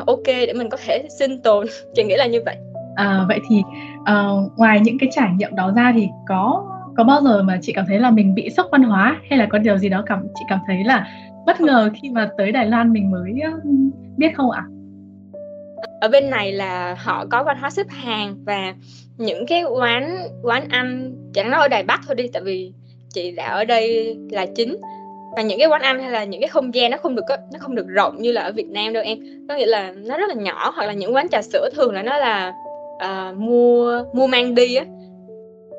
uh, 0.00 0.06
ok 0.06 0.26
để 0.26 0.52
mình 0.52 0.68
có 0.68 0.78
thể 0.86 1.04
sinh 1.18 1.42
tồn. 1.42 1.66
Chị 1.94 2.04
nghĩ 2.04 2.16
là 2.16 2.26
như 2.26 2.42
vậy. 2.46 2.56
À, 2.96 3.24
vậy 3.28 3.38
thì 3.50 3.62
uh, 4.00 4.58
ngoài 4.58 4.80
những 4.80 4.98
cái 4.98 5.08
trải 5.12 5.28
nghiệm 5.36 5.54
đó 5.54 5.72
ra 5.76 5.92
thì 5.96 6.08
có 6.28 6.66
có 6.96 7.04
bao 7.04 7.20
giờ 7.22 7.42
mà 7.42 7.58
chị 7.62 7.72
cảm 7.72 7.84
thấy 7.88 7.98
là 7.98 8.10
mình 8.10 8.34
bị 8.34 8.50
sốc 8.56 8.66
văn 8.72 8.82
hóa 8.82 9.20
hay 9.30 9.38
là 9.38 9.46
có 9.50 9.58
điều 9.58 9.78
gì 9.78 9.88
đó 9.88 10.02
cảm 10.06 10.26
chị 10.34 10.44
cảm 10.48 10.58
thấy 10.66 10.84
là 10.84 11.06
bất 11.46 11.60
ngờ 11.60 11.90
khi 12.02 12.10
mà 12.10 12.30
tới 12.38 12.52
Đài 12.52 12.66
Loan 12.66 12.92
mình 12.92 13.10
mới 13.10 13.32
biết 14.16 14.34
không 14.34 14.50
ạ? 14.50 14.64
Ở 16.00 16.08
bên 16.08 16.30
này 16.30 16.52
là 16.52 16.96
họ 16.98 17.26
có 17.30 17.42
văn 17.44 17.56
hóa 17.60 17.70
xếp 17.70 17.86
hàng 17.88 18.36
và 18.44 18.74
những 19.16 19.46
cái 19.46 19.64
quán 19.64 20.16
quán 20.42 20.64
ăn 20.68 21.14
chẳng 21.34 21.50
nói 21.50 21.60
ở 21.60 21.68
Đài 21.68 21.82
Bắc 21.82 22.00
thôi 22.06 22.14
đi 22.14 22.28
tại 22.32 22.42
vì 22.42 22.72
chị 23.08 23.32
đã 23.32 23.46
ở 23.46 23.64
đây 23.64 24.16
là 24.30 24.46
chính. 24.54 24.76
Và 25.36 25.42
những 25.42 25.58
cái 25.58 25.68
quán 25.68 25.82
ăn 25.82 26.02
hay 26.02 26.10
là 26.10 26.24
những 26.24 26.40
cái 26.40 26.48
không 26.48 26.74
gian 26.74 26.90
nó 26.90 26.96
không 26.96 27.14
được 27.14 27.24
nó 27.28 27.58
không 27.58 27.74
được 27.74 27.86
rộng 27.88 28.22
như 28.22 28.32
là 28.32 28.42
ở 28.42 28.52
Việt 28.52 28.68
Nam 28.68 28.92
đâu 28.92 29.02
em. 29.02 29.18
Có 29.48 29.56
nghĩa 29.56 29.66
là 29.66 29.92
nó 29.96 30.16
rất 30.16 30.28
là 30.28 30.34
nhỏ 30.34 30.72
hoặc 30.76 30.86
là 30.86 30.92
những 30.92 31.14
quán 31.14 31.28
trà 31.28 31.42
sữa 31.42 31.68
thường 31.74 31.94
là 31.94 32.02
nó 32.02 32.18
là 32.18 32.52
uh, 32.94 33.36
mua 33.38 34.04
mua 34.14 34.26
mang 34.26 34.54
đi 34.54 34.74
á. 34.74 34.84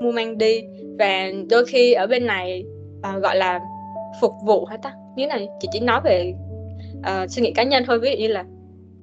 Mua 0.01 0.11
mang 0.11 0.37
đi 0.37 0.61
và 0.99 1.31
đôi 1.49 1.65
khi 1.65 1.93
ở 1.93 2.07
bên 2.07 2.25
này 2.25 2.63
uh, 2.97 3.21
gọi 3.21 3.35
là 3.35 3.59
phục 4.21 4.33
vụ 4.45 4.65
hả 4.65 4.77
ta? 4.77 4.93
Như 5.15 5.27
này 5.27 5.47
chị 5.59 5.67
chỉ 5.71 5.79
nói 5.79 6.01
về 6.03 6.33
uh, 6.97 7.31
suy 7.31 7.41
nghĩ 7.41 7.51
cá 7.51 7.63
nhân 7.63 7.83
thôi 7.87 7.99
ví 7.99 8.11
dụ 8.11 8.17
như 8.17 8.27
là 8.27 8.45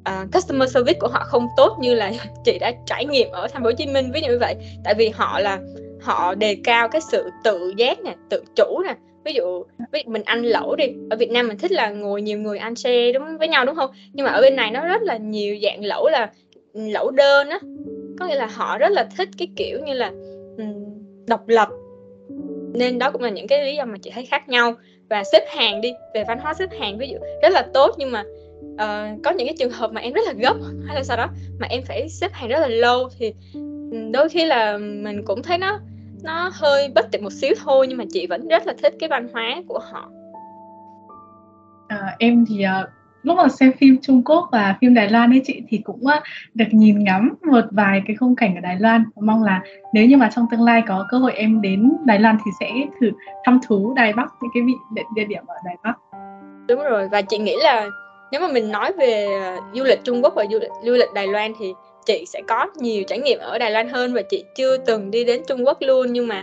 uh, 0.09 0.33
customer 0.33 0.75
service 0.75 0.99
của 1.01 1.09
họ 1.09 1.25
không 1.25 1.47
tốt 1.57 1.77
như 1.81 1.95
là 1.95 2.13
chị 2.45 2.59
đã 2.59 2.73
trải 2.87 3.05
nghiệm 3.05 3.31
ở 3.31 3.49
thành 3.49 3.63
phố 3.63 3.69
Hồ 3.69 3.73
Chí 3.73 3.87
Minh 3.87 4.11
ví 4.15 4.21
dụ 4.21 4.29
như 4.29 4.39
vậy. 4.39 4.55
Tại 4.85 4.95
vì 4.95 5.09
họ 5.09 5.41
là 5.41 5.59
họ 6.01 6.35
đề 6.35 6.57
cao 6.65 6.89
cái 6.89 7.01
sự 7.01 7.31
tự 7.45 7.73
giác 7.77 8.01
nè 8.01 8.15
tự 8.31 8.45
chủ 8.57 8.83
nè. 8.87 8.97
Ví 9.25 9.33
dụ 9.33 9.65
ví 9.93 10.03
dụ 10.05 10.13
mình 10.13 10.23
ăn 10.25 10.43
lẩu 10.43 10.77
đi 10.77 10.85
ở 11.11 11.17
Việt 11.17 11.31
Nam 11.31 11.49
mình 11.49 11.59
thích 11.59 11.73
là 11.73 11.91
ngồi 11.91 12.23
nhiều 12.23 12.39
người 12.39 12.59
ăn 12.59 12.77
xe 12.77 13.13
đúng 13.13 13.39
với 13.39 13.49
nhau 13.49 13.65
đúng 13.67 13.77
không? 13.77 13.91
Nhưng 14.13 14.27
mà 14.27 14.33
ở 14.33 14.41
bên 14.41 14.57
này 14.57 14.71
nó 14.71 14.87
rất 14.87 15.03
là 15.03 15.17
nhiều 15.17 15.57
dạng 15.63 15.85
lẩu 15.85 16.09
là 16.09 16.31
lẩu 16.73 17.11
đơn 17.11 17.49
á. 17.49 17.59
Có 18.19 18.27
nghĩa 18.27 18.35
là 18.35 18.47
họ 18.47 18.79
rất 18.79 18.93
là 18.93 19.09
thích 19.17 19.29
cái 19.39 19.49
kiểu 19.57 19.81
như 19.87 19.93
là 19.93 20.13
độc 21.29 21.49
lập. 21.49 21.69
Nên 22.75 22.99
đó 22.99 23.11
cũng 23.11 23.23
là 23.23 23.31
những 23.31 23.47
cái 23.47 23.65
lý 23.65 23.77
do 23.77 23.85
mà 23.85 23.99
chị 24.03 24.11
thấy 24.15 24.27
khác 24.27 24.49
nhau. 24.49 24.75
Và 25.11 25.25
xếp 25.33 25.45
hàng 25.57 25.81
đi 25.81 25.93
về 26.15 26.25
văn 26.29 26.39
hóa 26.39 26.55
xếp 26.55 26.69
hàng 26.81 26.99
ví 26.99 27.09
dụ 27.09 27.19
rất 27.43 27.53
là 27.53 27.67
tốt 27.75 27.95
nhưng 27.99 28.13
mà 28.13 28.25
uh, 28.75 29.23
có 29.25 29.31
những 29.31 29.47
cái 29.47 29.57
trường 29.59 29.71
hợp 29.71 29.93
mà 29.93 30.01
em 30.01 30.13
rất 30.13 30.23
là 30.27 30.33
gấp 30.33 30.57
hay 30.87 30.97
là 30.97 31.03
sau 31.03 31.17
đó 31.17 31.29
mà 31.59 31.67
em 31.71 31.83
phải 31.83 32.09
xếp 32.09 32.33
hàng 32.33 32.49
rất 32.49 32.59
là 32.59 32.69
lâu 32.69 33.09
thì 33.19 33.35
ừ, 33.55 33.61
đôi 34.13 34.29
khi 34.29 34.45
là 34.45 34.79
mình 34.79 35.25
cũng 35.25 35.43
thấy 35.43 35.59
nó 35.59 35.81
nó 36.23 36.51
hơi 36.53 36.89
bất 36.95 37.07
tiện 37.13 37.25
một 37.25 37.33
xíu 37.33 37.55
thôi 37.65 37.87
nhưng 37.89 37.99
mà 37.99 38.05
chị 38.11 38.27
vẫn 38.27 38.49
rất 38.49 38.67
là 38.67 38.75
thích 38.83 38.95
cái 39.01 39.09
văn 39.09 39.29
hóa 39.33 39.63
của 39.69 39.79
họ. 39.79 40.11
À, 41.89 42.17
em 42.19 42.45
thì 42.49 42.65
uh, 42.65 42.89
lúc 43.23 43.37
mà 43.37 43.49
xem 43.49 43.73
phim 43.81 43.97
Trung 44.03 44.23
Quốc 44.25 44.49
và 44.53 44.77
phim 44.81 44.95
Đài 44.95 45.11
Loan 45.11 45.31
ấy 45.31 45.41
chị 45.45 45.63
thì 45.69 45.79
cũng 45.85 46.07
ờ, 46.07 46.21
được 46.55 46.65
nhìn 46.71 47.05
ngắm 47.05 47.35
một 47.51 47.65
vài 47.71 48.03
cái 48.07 48.17
khung 48.17 48.37
cảnh 48.37 48.55
ở 48.55 48.61
Đài 48.61 48.77
Loan. 48.81 49.05
Mong 49.21 49.45
là 49.45 49.63
nếu 49.95 50.07
như 50.07 50.17
mà 50.17 50.31
trong 50.37 50.47
tương 50.51 50.63
lai 50.63 50.83
có 50.89 51.07
cơ 51.11 51.19
hội 51.19 51.33
em 51.33 51.63
đến 51.63 51.93
Đài 52.05 52.19
Loan 52.19 52.37
thì 52.45 52.51
sẽ 52.61 52.71
thử 53.01 53.11
thăm 53.45 53.61
thú 53.67 53.95
Đài 53.97 54.13
Bắc 54.13 54.27
những 54.43 54.51
cái 54.55 54.63
vị 54.63 54.75
địa 55.15 55.25
điểm 55.25 55.43
ở 55.47 55.55
Đài 55.65 55.77
Bắc. 55.85 55.95
Đúng 56.69 56.83
rồi 56.83 57.09
và 57.13 57.23
chị 57.23 57.39
nghĩ 57.39 57.57
là 57.63 57.89
nếu 58.33 58.41
mà 58.41 58.49
mình 58.49 58.73
nói 58.73 58.93
về 58.93 59.29
du 59.75 59.85
lịch 59.85 60.05
Trung 60.05 60.23
Quốc 60.23 60.35
và 60.37 60.45
du 60.51 60.59
lịch, 60.59 60.71
du 60.85 60.93
lịch 60.93 61.09
Đài 61.15 61.27
Loan 61.27 61.53
thì 61.59 61.73
chị 62.07 62.25
sẽ 62.27 62.43
có 62.49 62.67
nhiều 62.77 63.03
trải 63.07 63.19
nghiệm 63.19 63.39
ở 63.39 63.59
Đài 63.59 63.71
Loan 63.71 63.89
hơn 63.89 64.15
và 64.15 64.23
chị 64.23 64.45
chưa 64.57 64.77
từng 64.77 65.11
đi 65.11 65.25
đến 65.25 65.43
Trung 65.49 65.67
Quốc 65.67 65.79
luôn. 65.81 66.13
Nhưng 66.13 66.27
mà 66.27 66.43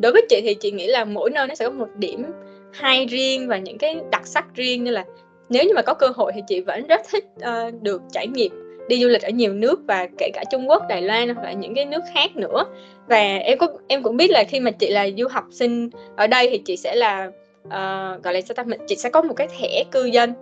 đối 0.00 0.12
với 0.12 0.26
chị 0.28 0.40
thì 0.42 0.54
chị 0.54 0.70
nghĩ 0.70 0.86
là 0.86 1.04
mỗi 1.04 1.30
nơi 1.30 1.46
nó 1.46 1.54
sẽ 1.54 1.64
có 1.64 1.70
một 1.70 1.88
điểm 1.96 2.24
hay 2.72 3.06
riêng 3.06 3.48
và 3.48 3.56
những 3.56 3.78
cái 3.78 4.00
đặc 4.10 4.26
sắc 4.26 4.44
riêng 4.54 4.84
như 4.84 4.90
là 4.90 5.04
nếu 5.48 5.64
như 5.64 5.74
mà 5.74 5.82
có 5.82 5.94
cơ 5.94 6.08
hội 6.14 6.32
thì 6.34 6.40
chị 6.48 6.60
vẫn 6.60 6.86
rất 6.86 7.00
thích 7.10 7.24
uh, 7.38 7.82
được 7.82 8.02
trải 8.12 8.26
nghiệm 8.26 8.52
đi 8.88 9.02
du 9.02 9.08
lịch 9.08 9.22
ở 9.22 9.30
nhiều 9.30 9.52
nước 9.52 9.80
và 9.86 10.08
kể 10.18 10.30
cả 10.34 10.44
Trung 10.50 10.68
Quốc, 10.68 10.82
Đài 10.88 11.02
Loan 11.02 11.34
và 11.34 11.52
những 11.52 11.74
cái 11.74 11.84
nước 11.84 12.02
khác 12.14 12.36
nữa. 12.36 12.64
Và 13.06 13.36
em 13.36 13.58
có 13.58 13.68
em 13.88 14.02
cũng 14.02 14.16
biết 14.16 14.30
là 14.30 14.44
khi 14.44 14.60
mà 14.60 14.70
chị 14.70 14.90
là 14.90 15.08
du 15.16 15.28
học 15.28 15.44
sinh 15.50 15.90
ở 16.16 16.26
đây 16.26 16.48
thì 16.50 16.58
chị 16.58 16.76
sẽ 16.76 16.94
là 16.94 17.26
uh, 17.66 18.22
gọi 18.22 18.34
là 18.34 18.40
sao 18.40 18.54
ta 18.54 18.62
mình 18.62 18.80
chị 18.86 18.96
sẽ 18.96 19.10
có 19.10 19.22
một 19.22 19.34
cái 19.34 19.48
thẻ 19.58 19.84
cư 19.90 20.04
dân. 20.04 20.32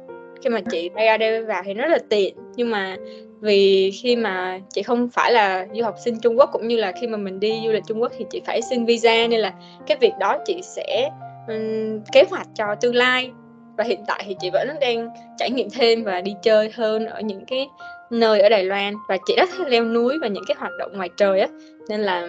Khi 0.43 0.51
mà 0.51 0.61
chị 0.71 0.91
ra 0.95 1.17
đây 1.17 1.45
vào 1.45 1.63
thì 1.65 1.75
nó 1.75 1.83
rất 1.83 1.93
là 1.93 1.99
tiện. 2.09 2.35
Nhưng 2.57 2.71
mà 2.71 2.97
vì 3.41 3.91
khi 3.91 4.17
mà 4.17 4.61
chị 4.73 4.83
không 4.83 5.09
phải 5.09 5.33
là 5.33 5.67
du 5.75 5.85
học 5.85 5.95
sinh 6.05 6.21
Trung 6.21 6.39
Quốc 6.39 6.51
cũng 6.53 6.69
như 6.69 6.77
là 6.77 6.93
khi 7.01 7.07
mà 7.07 7.17
mình 7.17 7.41
đi 7.41 7.61
du 7.65 7.73
lịch 7.73 7.83
Trung 7.87 8.03
Quốc 8.03 8.13
thì 8.19 8.25
chị 8.31 8.41
phải 8.47 8.63
xin 8.63 8.85
visa 8.85 9.27
nên 9.31 9.41
là 9.41 9.53
cái 9.87 9.97
việc 10.01 10.13
đó 10.21 10.39
chị 10.47 10.61
sẽ 10.63 11.11
um, 11.49 12.01
kế 12.13 12.25
hoạch 12.31 12.47
cho 12.55 12.75
tương 12.81 12.95
lai 12.95 13.31
và 13.77 13.85
hiện 13.85 14.05
tại 14.07 14.25
thì 14.27 14.37
chị 14.41 14.51
vẫn 14.51 14.69
đang 14.81 15.09
trải 15.39 15.51
nghiệm 15.51 15.69
thêm 15.71 16.05
và 16.05 16.21
đi 16.21 16.35
chơi 16.43 16.71
hơn 16.75 17.07
ở 17.07 17.21
những 17.21 17.45
cái 17.47 17.69
nơi 18.11 18.41
ở 18.41 18.49
Đài 18.49 18.65
Loan. 18.65 18.95
Và 19.09 19.19
chị 19.27 19.35
rất 19.37 19.49
thích 19.57 19.69
leo 19.69 19.85
núi 19.85 20.19
và 20.21 20.29
những 20.29 20.45
cái 20.49 20.57
hoạt 20.59 20.73
động 20.79 20.91
ngoài 20.97 21.09
trời 21.17 21.41
á. 21.41 21.49
Nên 21.89 22.01
là 22.01 22.29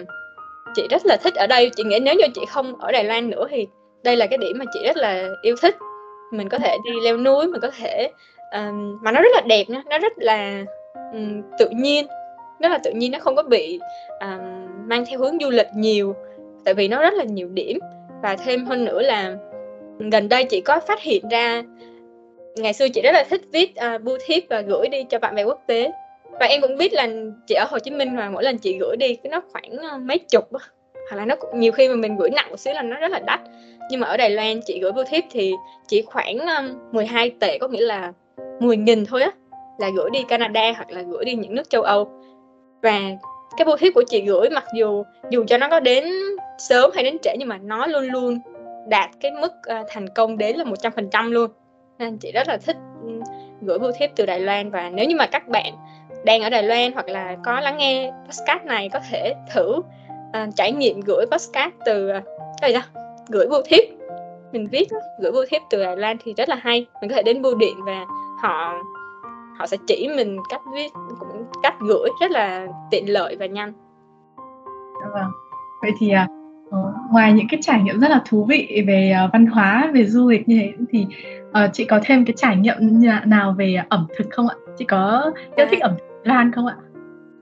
chị 0.74 0.82
rất 0.90 1.06
là 1.06 1.16
thích 1.16 1.34
ở 1.34 1.46
đây. 1.46 1.70
Chị 1.76 1.84
nghĩ 1.84 1.98
nếu 1.98 2.14
như 2.14 2.26
chị 2.34 2.40
không 2.48 2.80
ở 2.80 2.92
Đài 2.92 3.04
Loan 3.04 3.30
nữa 3.30 3.46
thì 3.50 3.66
đây 4.04 4.16
là 4.16 4.26
cái 4.26 4.38
điểm 4.38 4.58
mà 4.58 4.64
chị 4.72 4.80
rất 4.84 4.96
là 4.96 5.28
yêu 5.42 5.56
thích. 5.62 5.76
Mình 6.32 6.48
có 6.48 6.58
thể 6.58 6.76
đi 6.84 6.90
leo 7.04 7.16
núi 7.16 7.46
mình 7.46 7.60
có 7.60 7.70
thể 7.78 8.10
um, 8.52 8.98
mà 9.02 9.12
nó 9.12 9.20
rất 9.20 9.30
là 9.34 9.40
đẹp 9.46 9.64
nha. 9.68 9.82
Nó 9.90 9.98
rất 9.98 10.12
là 10.16 10.64
um, 11.12 11.42
tự 11.58 11.68
nhiên. 11.68 12.06
Rất 12.60 12.68
là 12.68 12.78
tự 12.78 12.90
nhiên 12.90 13.12
nó 13.12 13.18
không 13.18 13.36
có 13.36 13.42
bị 13.42 13.80
um, 14.20 14.66
mang 14.88 15.04
theo 15.06 15.18
hướng 15.18 15.38
du 15.40 15.50
lịch 15.50 15.68
nhiều. 15.74 16.14
Tại 16.64 16.74
vì 16.74 16.88
nó 16.88 17.02
rất 17.02 17.14
là 17.14 17.24
nhiều 17.24 17.48
điểm. 17.48 17.78
Và 18.22 18.36
thêm 18.36 18.66
hơn 18.66 18.84
nữa 18.84 19.02
là 19.02 19.36
gần 19.98 20.28
đây 20.28 20.44
chị 20.44 20.60
có 20.60 20.80
phát 20.80 21.00
hiện 21.00 21.28
ra 21.28 21.62
ngày 22.56 22.72
xưa 22.72 22.88
chị 22.88 23.02
rất 23.02 23.12
là 23.12 23.24
thích 23.30 23.42
viết 23.52 23.76
à, 23.76 23.94
uh, 23.94 24.02
bưu 24.02 24.18
thiếp 24.26 24.42
và 24.48 24.60
gửi 24.60 24.88
đi 24.88 25.04
cho 25.10 25.18
bạn 25.18 25.34
bè 25.34 25.44
quốc 25.44 25.62
tế. 25.66 25.90
Và 26.40 26.46
em 26.46 26.60
cũng 26.60 26.76
biết 26.76 26.92
là 26.92 27.08
chị 27.46 27.54
ở 27.54 27.66
Hồ 27.70 27.78
Chí 27.78 27.90
Minh 27.90 28.16
mà 28.16 28.30
mỗi 28.30 28.44
lần 28.44 28.58
chị 28.58 28.78
gửi 28.78 28.96
đi 28.96 29.14
cái 29.14 29.30
nó 29.30 29.40
khoảng 29.52 29.76
à, 29.78 29.98
mấy 29.98 30.18
chục 30.18 30.48
hoặc 30.50 31.16
là 31.16 31.24
nó 31.24 31.34
nhiều 31.54 31.72
khi 31.72 31.88
mà 31.88 31.94
mình 31.94 32.16
gửi 32.16 32.30
nặng 32.30 32.50
một 32.50 32.60
xíu 32.60 32.74
là 32.74 32.82
nó 32.82 32.96
rất 32.96 33.10
là 33.10 33.18
đắt. 33.18 33.40
Nhưng 33.90 34.00
mà 34.00 34.06
ở 34.06 34.16
Đài 34.16 34.30
Loan 34.30 34.60
chị 34.66 34.80
gửi 34.80 34.92
bưu 34.92 35.04
thiếp 35.04 35.24
thì 35.30 35.54
chỉ 35.88 36.02
khoảng 36.02 36.38
à, 36.38 36.68
12 36.92 37.30
tệ 37.30 37.58
có 37.58 37.68
nghĩa 37.68 37.80
là 37.80 38.12
10 38.60 38.76
nghìn 38.76 39.06
thôi 39.06 39.22
á 39.22 39.30
là 39.78 39.90
gửi 39.96 40.10
đi 40.10 40.24
Canada 40.28 40.72
hoặc 40.76 40.90
là 40.90 41.02
gửi 41.02 41.24
đi 41.24 41.34
những 41.34 41.54
nước 41.54 41.70
châu 41.70 41.82
Âu. 41.82 42.08
Và 42.82 43.00
cái 43.56 43.64
bưu 43.64 43.76
thiếp 43.76 43.94
của 43.94 44.04
chị 44.08 44.20
gửi 44.20 44.50
mặc 44.50 44.64
dù 44.74 45.04
dù 45.30 45.44
cho 45.48 45.58
nó 45.58 45.68
có 45.68 45.80
đến 45.80 46.04
sớm 46.58 46.90
hay 46.94 47.04
đến 47.04 47.16
trễ 47.22 47.36
nhưng 47.38 47.48
mà 47.48 47.58
nó 47.58 47.86
luôn 47.86 48.04
luôn 48.04 48.38
đạt 48.86 49.10
cái 49.20 49.32
mức 49.32 49.52
uh, 49.80 49.86
thành 49.88 50.08
công 50.08 50.38
đến 50.38 50.56
là 50.56 50.64
100% 50.64 51.30
luôn. 51.30 51.50
Nên 51.98 52.18
chị 52.18 52.32
rất 52.32 52.48
là 52.48 52.56
thích 52.56 52.76
ừ, 53.02 53.20
gửi 53.60 53.78
bưu 53.78 53.92
thiếp 53.98 54.10
từ 54.16 54.26
Đài 54.26 54.40
Loan. 54.40 54.70
Và 54.70 54.90
nếu 54.90 55.06
như 55.06 55.16
mà 55.16 55.26
các 55.26 55.48
bạn 55.48 55.74
đang 56.24 56.42
ở 56.42 56.50
Đài 56.50 56.62
Loan 56.62 56.92
hoặc 56.92 57.08
là 57.08 57.36
có 57.44 57.60
lắng 57.60 57.76
nghe 57.78 58.12
podcast 58.24 58.64
này 58.64 58.88
có 58.92 59.00
thể 59.10 59.34
thử 59.54 59.76
uh, 59.76 60.54
trải 60.56 60.72
nghiệm 60.72 61.00
gửi 61.00 61.26
podcast 61.30 61.74
từ 61.84 62.10
uh, 62.16 62.24
cái 62.60 62.72
gì 62.72 62.78
đó 62.78 63.02
gửi 63.28 63.46
bưu 63.46 63.62
thiếp 63.66 63.84
mình 64.52 64.68
viết 64.72 64.88
đó, 64.90 64.98
gửi 65.20 65.32
bưu 65.32 65.44
thiếp 65.48 65.62
từ 65.70 65.84
Đài 65.84 65.96
Loan 65.96 66.16
thì 66.24 66.34
rất 66.36 66.48
là 66.48 66.56
hay. 66.56 66.86
Mình 67.00 67.10
có 67.10 67.16
thể 67.16 67.22
đến 67.22 67.42
bưu 67.42 67.54
điện 67.54 67.76
và 67.86 68.06
họ 68.42 68.82
họ 69.58 69.66
sẽ 69.66 69.76
chỉ 69.86 70.08
mình 70.16 70.36
cách 70.48 70.60
viết 70.74 70.92
cũng 71.18 71.44
cách 71.62 71.74
gửi 71.80 72.10
rất 72.20 72.30
là 72.30 72.66
tiện 72.90 73.12
lợi 73.12 73.36
và 73.36 73.46
nhanh. 73.46 73.72
Dạ 75.00 75.08
vâng. 75.12 75.30
Vậy 75.82 75.90
thì 76.00 76.10
à, 76.10 76.26
uh, 76.30 76.35
ngoài 77.16 77.32
những 77.32 77.46
cái 77.50 77.60
trải 77.62 77.80
nghiệm 77.82 78.00
rất 78.00 78.10
là 78.10 78.22
thú 78.28 78.44
vị 78.44 78.82
về 78.86 79.14
uh, 79.24 79.32
văn 79.32 79.46
hóa, 79.46 79.90
về 79.94 80.04
du 80.06 80.28
lịch 80.28 80.48
như 80.48 80.58
thế 80.60 80.72
thì 80.92 81.06
uh, 81.46 81.70
chị 81.72 81.84
có 81.84 82.00
thêm 82.04 82.24
cái 82.24 82.34
trải 82.36 82.56
nghiệm 82.56 82.76
nào 83.26 83.54
về 83.58 83.76
ẩm 83.88 84.06
thực 84.16 84.26
không 84.30 84.48
ạ? 84.48 84.54
Chị 84.78 84.84
có 84.84 85.32
yêu 85.56 85.66
thích 85.70 85.80
ẩm 85.80 85.92
thực 85.98 86.04
Loan 86.24 86.52
không 86.52 86.66
ạ? 86.66 86.76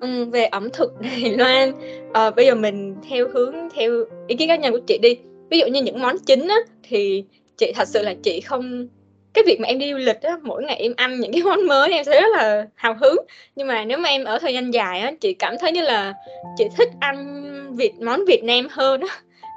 Ừ, 0.01 0.25
về 0.25 0.45
ẩm 0.45 0.69
thực 0.73 1.01
Đài 1.01 1.37
Loan, 1.37 1.71
uh, 2.09 2.37
bây 2.37 2.47
giờ 2.47 2.55
mình 2.55 2.97
theo 3.09 3.29
hướng 3.33 3.55
theo 3.75 3.91
ý 4.27 4.37
kiến 4.37 4.49
cá 4.49 4.57
nhân 4.57 4.73
của 4.73 4.81
chị 4.87 4.99
đi. 5.03 5.19
Ví 5.51 5.59
dụ 5.59 5.67
như 5.67 5.83
những 5.83 6.01
món 6.01 6.17
chính 6.27 6.49
á, 6.49 6.57
thì 6.83 7.25
chị 7.57 7.73
thật 7.77 7.89
sự 7.89 8.03
là 8.03 8.15
chị 8.23 8.41
không 8.41 8.87
cái 9.33 9.45
việc 9.47 9.61
mà 9.61 9.69
em 9.69 9.79
đi 9.79 9.93
du 9.93 9.99
lịch 9.99 10.23
á 10.23 10.37
mỗi 10.43 10.63
ngày 10.63 10.77
em 10.77 10.93
ăn 10.97 11.21
những 11.21 11.33
cái 11.33 11.43
món 11.43 11.67
mới 11.67 11.93
em 11.93 12.05
sẽ 12.05 12.21
rất 12.21 12.29
là 12.37 12.67
hào 12.75 12.95
hứng 13.01 13.17
nhưng 13.57 13.67
mà 13.67 13.85
nếu 13.85 13.99
mà 13.99 14.09
em 14.09 14.25
ở 14.25 14.39
thời 14.39 14.55
gian 14.55 14.71
dài 14.71 15.01
á 15.01 15.13
chị 15.21 15.35
cảm 15.35 15.55
thấy 15.61 15.73
như 15.73 15.83
là 15.83 16.15
chị 16.57 16.65
thích 16.77 16.89
ăn 17.01 17.45
việt 17.77 17.93
món 18.01 18.25
Việt 18.25 18.45
Nam 18.45 18.67
hơn 18.71 19.01
á 19.01 19.09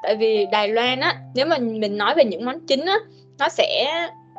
tại 0.04 0.16
vì 0.16 0.46
Đài 0.52 0.68
Loan 0.68 1.00
á 1.00 1.16
nếu 1.36 1.46
mà 1.46 1.58
mình 1.58 1.98
nói 1.98 2.16
về 2.16 2.26
những 2.26 2.46
món 2.46 2.60
chính 2.68 2.86
á 2.86 2.98
nó 3.40 3.50
sẽ 3.50 3.86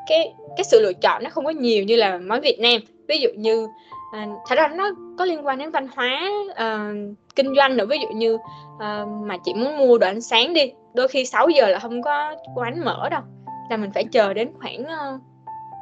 cái 0.09 0.35
cái 0.57 0.64
sự 0.64 0.81
lựa 0.81 0.92
chọn 0.92 1.23
nó 1.25 1.31
không 1.31 1.44
có 1.44 1.51
nhiều 1.51 1.85
như 1.85 1.97
là 1.97 2.18
món 2.18 2.40
Việt 2.40 2.61
Nam. 2.61 2.81
Ví 3.09 3.18
dụ 3.18 3.29
như 3.37 3.68
à, 4.12 4.27
thật 4.49 4.57
ra 4.57 4.68
nó 4.68 4.90
có 5.18 5.25
liên 5.25 5.47
quan 5.47 5.59
đến 5.59 5.71
văn 5.71 5.88
hóa 5.97 6.31
à, 6.55 6.92
kinh 7.37 7.55
doanh 7.57 7.77
nữa. 7.77 7.87
Ví 7.87 7.99
dụ 7.99 8.09
như 8.09 8.38
à, 8.79 9.05
mà 9.25 9.37
chị 9.44 9.55
muốn 9.55 9.79
mua 9.79 9.99
đồ 9.99 10.07
ăn 10.07 10.21
sáng 10.21 10.55
đi 10.55 10.73
đôi 10.94 11.09
khi 11.09 11.25
6 11.25 11.49
giờ 11.49 11.66
là 11.68 11.79
không 11.79 12.03
có 12.03 12.35
quán 12.55 12.85
mở 12.85 13.09
đâu 13.11 13.23
là 13.71 13.77
mình 13.77 13.90
phải 13.94 14.05
chờ 14.05 14.35
đến 14.35 14.51
khoảng 14.61 14.85
ờ, 14.85 15.14
uh, 15.14 15.21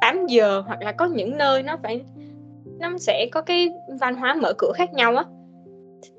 8 0.01 0.27
giờ 0.27 0.63
hoặc 0.67 0.81
là 0.81 0.91
có 0.91 1.05
những 1.05 1.37
nơi 1.37 1.63
nó 1.63 1.77
phải 1.83 2.01
nó 2.79 2.97
sẽ 2.97 3.27
có 3.31 3.41
cái 3.41 3.69
văn 3.99 4.15
hóa 4.15 4.35
mở 4.35 4.53
cửa 4.57 4.71
khác 4.75 4.93
nhau 4.93 5.15
á. 5.15 5.23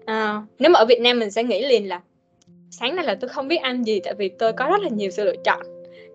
À, 0.06 0.42
nếu 0.58 0.70
mà 0.70 0.78
ở 0.78 0.84
Việt 0.84 1.00
Nam 1.00 1.18
mình 1.18 1.30
sẽ 1.30 1.42
nghĩ 1.42 1.66
liền 1.66 1.88
là 1.88 2.00
sáng 2.70 2.96
nay 2.96 3.04
là 3.04 3.14
tôi 3.20 3.28
không 3.28 3.48
biết 3.48 3.56
ăn 3.56 3.86
gì 3.86 4.00
tại 4.00 4.14
vì 4.14 4.28
tôi 4.28 4.52
có 4.52 4.66
rất 4.66 4.80
là 4.82 4.88
nhiều 4.88 5.10
sự 5.10 5.24
lựa 5.24 5.36
chọn. 5.44 5.60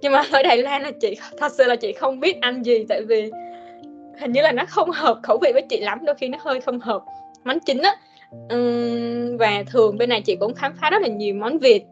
Nhưng 0.02 0.12
mà 0.12 0.24
ở 0.32 0.44
Đài 0.44 0.58
Loan 0.58 0.82
là 0.82 0.92
chị 0.92 1.18
thật 1.38 1.52
sự 1.52 1.64
là 1.64 1.76
chị 1.76 1.94
không 1.94 2.20
biết 2.20 2.42
ăn 2.42 2.66
gì 2.66 2.86
tại 2.90 3.02
vì 3.02 3.32
hình 4.20 4.32
như 4.32 4.42
là 4.42 4.52
nó 4.52 4.66
không 4.66 4.92
hợp 4.92 5.20
khẩu 5.24 5.38
vị 5.42 5.52
với 5.54 5.62
chị 5.70 5.80
lắm 5.80 6.00
đôi 6.06 6.16
khi 6.16 6.28
nó 6.28 6.38
hơi 6.42 6.62
không 6.62 6.80
hợp. 6.80 7.02
Món 7.44 7.60
chính 7.60 7.82
á 7.82 7.96
uhm, 8.56 9.38
và 9.38 9.64
thường 9.72 9.98
bên 9.98 10.10
này 10.10 10.22
chị 10.22 10.36
cũng 10.36 10.54
khám 10.54 10.74
phá 10.82 10.90
rất 10.90 11.02
là 11.02 11.08
nhiều 11.08 11.36
món 11.36 11.60
Việt. 11.60 11.84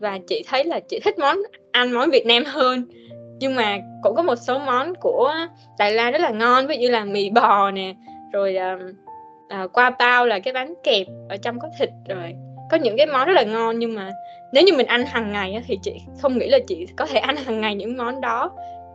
Và 0.00 0.18
chị 0.26 0.44
thấy 0.48 0.64
là 0.64 0.80
chị 0.88 1.00
thích 1.04 1.18
món 1.18 1.38
ăn 1.72 1.92
món 1.92 2.10
Việt 2.10 2.26
Nam 2.26 2.44
hơn. 2.44 2.84
Nhưng 3.40 3.54
mà 3.54 3.78
cũng 4.02 4.14
có 4.16 4.22
một 4.22 4.36
số 4.36 4.58
món 4.58 4.94
của 4.94 5.34
Đài 5.78 5.92
Loan 5.92 6.12
rất 6.12 6.20
là 6.20 6.30
ngon 6.30 6.66
ví 6.66 6.76
dụ 6.76 6.88
là 6.88 7.04
mì 7.04 7.30
bò 7.30 7.70
nè 7.70 7.94
rồi 8.32 8.56
uh, 8.74 8.82
uh, 9.64 9.72
qua 9.72 9.90
bao 9.90 10.26
là 10.26 10.38
cái 10.38 10.54
bánh 10.54 10.74
kẹp 10.82 11.06
ở 11.28 11.36
trong 11.36 11.58
có 11.60 11.68
thịt 11.78 11.88
rồi 12.08 12.34
có 12.70 12.76
những 12.76 12.96
cái 12.96 13.06
món 13.06 13.26
rất 13.26 13.32
là 13.32 13.42
ngon 13.42 13.78
nhưng 13.78 13.94
mà 13.94 14.12
nếu 14.52 14.64
như 14.64 14.72
mình 14.76 14.86
ăn 14.86 15.06
hàng 15.06 15.32
ngày 15.32 15.62
thì 15.66 15.78
chị 15.82 15.92
không 16.22 16.38
nghĩ 16.38 16.48
là 16.48 16.58
chị 16.66 16.86
có 16.96 17.06
thể 17.06 17.18
ăn 17.18 17.36
hàng 17.36 17.60
ngày 17.60 17.74
những 17.74 17.96
món 17.96 18.20
đó. 18.20 18.50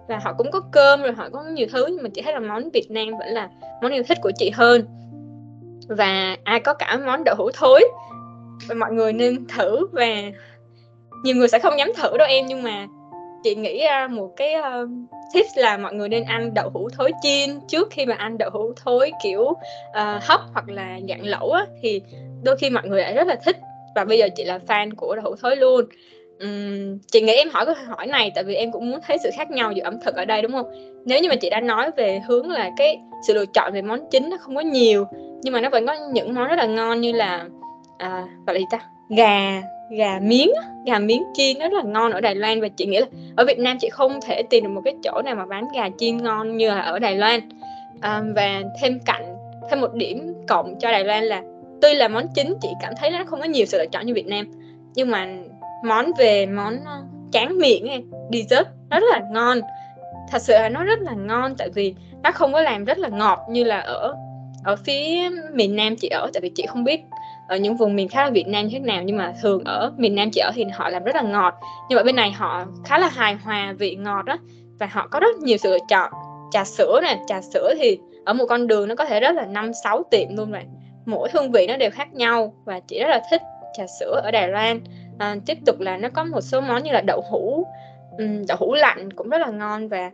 Và 0.07 0.19
họ 0.23 0.33
cũng 0.33 0.51
có 0.51 0.61
cơm 0.71 1.01
rồi 1.01 1.11
họ 1.11 1.29
có 1.29 1.43
nhiều 1.43 1.67
thứ 1.71 1.85
nhưng 1.87 2.03
mà 2.03 2.09
chị 2.13 2.21
thấy 2.21 2.33
là 2.33 2.39
món 2.39 2.69
Việt 2.69 2.91
Nam 2.91 3.07
vẫn 3.19 3.27
là 3.27 3.49
món 3.81 3.91
yêu 3.91 4.03
thích 4.03 4.17
của 4.21 4.31
chị 4.37 4.49
hơn. 4.49 4.85
Và 5.87 6.37
ai 6.43 6.59
có 6.59 6.73
cả 6.73 6.97
món 7.05 7.23
đậu 7.23 7.35
hũ 7.37 7.49
thối 7.53 7.83
và 8.67 8.75
mọi 8.75 8.91
người 8.91 9.13
nên 9.13 9.47
thử 9.47 9.87
và 9.91 10.05
nhiều 11.23 11.35
người 11.35 11.47
sẽ 11.47 11.59
không 11.59 11.79
dám 11.79 11.91
thử 11.95 12.17
đâu 12.17 12.27
em 12.27 12.45
nhưng 12.47 12.63
mà 12.63 12.87
chị 13.43 13.55
nghĩ 13.55 13.83
ra 13.83 14.07
một 14.07 14.33
cái 14.35 14.53
ờ, 14.53 14.81
uh, 14.81 14.89
tips 15.33 15.57
là 15.57 15.77
mọi 15.77 15.93
người 15.93 16.09
nên 16.09 16.23
ăn 16.23 16.53
đậu 16.53 16.69
hũ 16.73 16.89
thối 16.97 17.11
chiên 17.21 17.59
trước 17.67 17.87
khi 17.91 18.05
mà 18.05 18.15
ăn 18.15 18.37
đậu 18.37 18.49
hũ 18.49 18.73
thối 18.83 19.11
kiểu 19.23 19.41
uh, 19.41 19.57
hấp 20.21 20.41
hoặc 20.53 20.69
là 20.69 20.99
dạng 21.09 21.25
lẩu 21.25 21.51
á 21.51 21.65
thì 21.81 22.01
đôi 22.43 22.57
khi 22.57 22.69
mọi 22.69 22.83
người 22.87 23.01
lại 23.01 23.13
rất 23.13 23.27
là 23.27 23.35
thích 23.45 23.57
và 23.95 24.05
bây 24.05 24.17
giờ 24.17 24.27
chị 24.35 24.43
là 24.43 24.59
fan 24.67 24.89
của 24.95 25.15
đậu 25.15 25.25
hũ 25.25 25.35
thối 25.41 25.55
luôn. 25.55 25.85
Uhm, 26.43 26.97
chị 27.11 27.21
nghĩ 27.21 27.33
em 27.33 27.49
hỏi 27.49 27.65
câu 27.65 27.75
hỏi 27.87 28.07
này 28.07 28.31
tại 28.35 28.43
vì 28.43 28.55
em 28.55 28.71
cũng 28.71 28.91
muốn 28.91 28.99
thấy 29.07 29.17
sự 29.23 29.29
khác 29.37 29.51
nhau 29.51 29.71
giữa 29.71 29.83
ẩm 29.83 29.99
thực 30.05 30.15
ở 30.15 30.25
đây 30.25 30.41
đúng 30.41 30.51
không? 30.51 30.71
Nếu 31.05 31.19
như 31.19 31.29
mà 31.29 31.35
chị 31.35 31.49
đã 31.49 31.59
nói 31.59 31.91
về 31.97 32.21
hướng 32.27 32.49
là 32.49 32.71
cái 32.77 32.97
sự 33.27 33.33
lựa 33.33 33.45
chọn 33.45 33.73
về 33.73 33.81
món 33.81 33.99
chính 34.11 34.29
nó 34.29 34.37
không 34.37 34.55
có 34.55 34.61
nhiều 34.61 35.05
nhưng 35.43 35.53
mà 35.53 35.61
nó 35.61 35.69
vẫn 35.69 35.85
có 35.85 35.95
những 36.13 36.33
món 36.33 36.47
rất 36.47 36.55
là 36.55 36.65
ngon 36.65 37.01
như 37.01 37.11
là 37.11 37.45
à, 37.97 38.23
gọi 38.47 38.53
là 38.53 38.59
gì 38.59 38.65
ta? 38.71 38.79
Gà 39.09 39.61
gà 39.97 40.19
miếng 40.21 40.51
gà 40.85 40.99
miếng 40.99 41.23
chiên 41.33 41.59
rất 41.59 41.73
là 41.73 41.81
ngon 41.83 42.11
ở 42.11 42.21
Đài 42.21 42.35
Loan 42.35 42.61
và 42.61 42.67
chị 42.67 42.85
nghĩ 42.85 42.99
là 42.99 43.05
ở 43.35 43.45
Việt 43.45 43.59
Nam 43.59 43.77
chị 43.79 43.89
không 43.89 44.19
thể 44.21 44.43
tìm 44.43 44.63
được 44.63 44.69
một 44.69 44.81
cái 44.85 44.95
chỗ 45.03 45.21
nào 45.25 45.35
mà 45.35 45.45
bán 45.45 45.65
gà 45.75 45.89
chiên 45.97 46.17
ngon 46.17 46.57
như 46.57 46.69
là 46.69 46.81
ở 46.81 46.99
Đài 46.99 47.15
Loan. 47.15 47.39
À, 48.01 48.21
và 48.35 48.61
thêm 48.81 48.99
cạnh 49.05 49.35
thêm 49.69 49.81
một 49.81 49.93
điểm 49.93 50.33
cộng 50.47 50.79
cho 50.79 50.91
Đài 50.91 51.03
Loan 51.03 51.23
là 51.23 51.41
tuy 51.83 51.93
là 51.93 52.07
món 52.07 52.27
chính 52.35 52.55
chị 52.61 52.69
cảm 52.81 52.93
thấy 52.97 53.09
nó 53.09 53.23
không 53.25 53.39
có 53.39 53.45
nhiều 53.45 53.65
sự 53.65 53.77
lựa 53.77 53.85
chọn 53.85 54.05
như 54.05 54.13
Việt 54.13 54.27
Nam. 54.27 54.45
Nhưng 54.95 55.11
mà 55.11 55.27
món 55.85 56.11
về 56.17 56.45
món 56.45 56.79
ờ, 56.85 57.03
tráng 57.31 57.57
miệng 57.57 57.89
ấy, 57.89 58.03
dessert 58.33 58.67
nó 58.89 58.99
rất 58.99 59.07
là 59.11 59.21
ngon. 59.31 59.61
Thật 60.31 60.41
sự 60.41 60.53
là 60.53 60.69
nó 60.69 60.83
rất 60.83 60.99
là 60.99 61.13
ngon 61.13 61.55
tại 61.57 61.69
vì 61.75 61.95
nó 62.23 62.31
không 62.31 62.53
có 62.53 62.61
làm 62.61 62.85
rất 62.85 62.97
là 62.97 63.09
ngọt 63.09 63.39
như 63.49 63.63
là 63.63 63.79
ở 63.79 64.15
ở 64.63 64.75
phía 64.75 65.29
miền 65.53 65.75
Nam 65.75 65.95
chị 65.95 66.07
ở 66.07 66.29
tại 66.33 66.41
vì 66.41 66.51
chị 66.55 66.65
không 66.65 66.83
biết 66.83 67.01
ở 67.47 67.57
những 67.57 67.75
vùng 67.75 67.95
miền 67.95 68.07
khác 68.07 68.23
ở 68.23 68.31
Việt 68.31 68.47
Nam 68.47 68.67
như 68.67 68.79
thế 68.79 68.85
nào 68.85 69.03
nhưng 69.03 69.17
mà 69.17 69.33
thường 69.41 69.63
ở 69.63 69.93
miền 69.97 70.15
Nam 70.15 70.29
chị 70.31 70.41
ở 70.41 70.51
thì 70.55 70.65
họ 70.73 70.89
làm 70.89 71.03
rất 71.03 71.15
là 71.15 71.21
ngọt. 71.21 71.53
Nhưng 71.89 71.97
mà 71.97 72.03
bên 72.03 72.15
này 72.15 72.31
họ 72.31 72.65
khá 72.85 72.97
là 72.97 73.09
hài 73.09 73.33
hòa 73.33 73.73
vị 73.77 73.95
ngọt 73.95 74.25
đó 74.25 74.37
và 74.79 74.89
họ 74.91 75.07
có 75.11 75.19
rất 75.19 75.37
nhiều 75.37 75.57
sự 75.57 75.71
lựa 75.71 75.85
chọn. 75.89 76.11
Trà 76.51 76.63
sữa 76.63 76.99
nè 77.03 77.19
trà 77.27 77.41
sữa 77.41 77.73
thì 77.77 77.97
ở 78.25 78.33
một 78.33 78.45
con 78.49 78.67
đường 78.67 78.87
nó 78.87 78.95
có 78.95 79.05
thể 79.05 79.19
rất 79.19 79.35
là 79.35 79.45
năm 79.45 79.71
sáu 79.83 80.03
tiệm 80.11 80.35
luôn 80.35 80.51
rồi 80.51 80.61
mỗi 81.05 81.29
hương 81.33 81.51
vị 81.51 81.67
nó 81.67 81.77
đều 81.77 81.89
khác 81.91 82.13
nhau 82.13 82.53
và 82.65 82.79
chị 82.79 82.99
rất 82.99 83.07
là 83.07 83.21
thích 83.31 83.41
trà 83.73 83.83
sữa 83.99 84.21
ở 84.23 84.31
Đài 84.31 84.47
Loan. 84.47 84.79
À, 85.19 85.35
tiếp 85.45 85.57
tục 85.65 85.79
là 85.79 85.97
nó 85.97 86.09
có 86.13 86.23
một 86.23 86.41
số 86.41 86.61
món 86.61 86.83
như 86.83 86.91
là 86.91 87.01
đậu 87.01 87.23
hũ. 87.29 87.67
Ừ, 88.17 88.27
đậu 88.47 88.57
hũ 88.59 88.73
lạnh 88.73 89.13
cũng 89.13 89.29
rất 89.29 89.37
là 89.37 89.47
ngon 89.47 89.87
và 89.87 90.11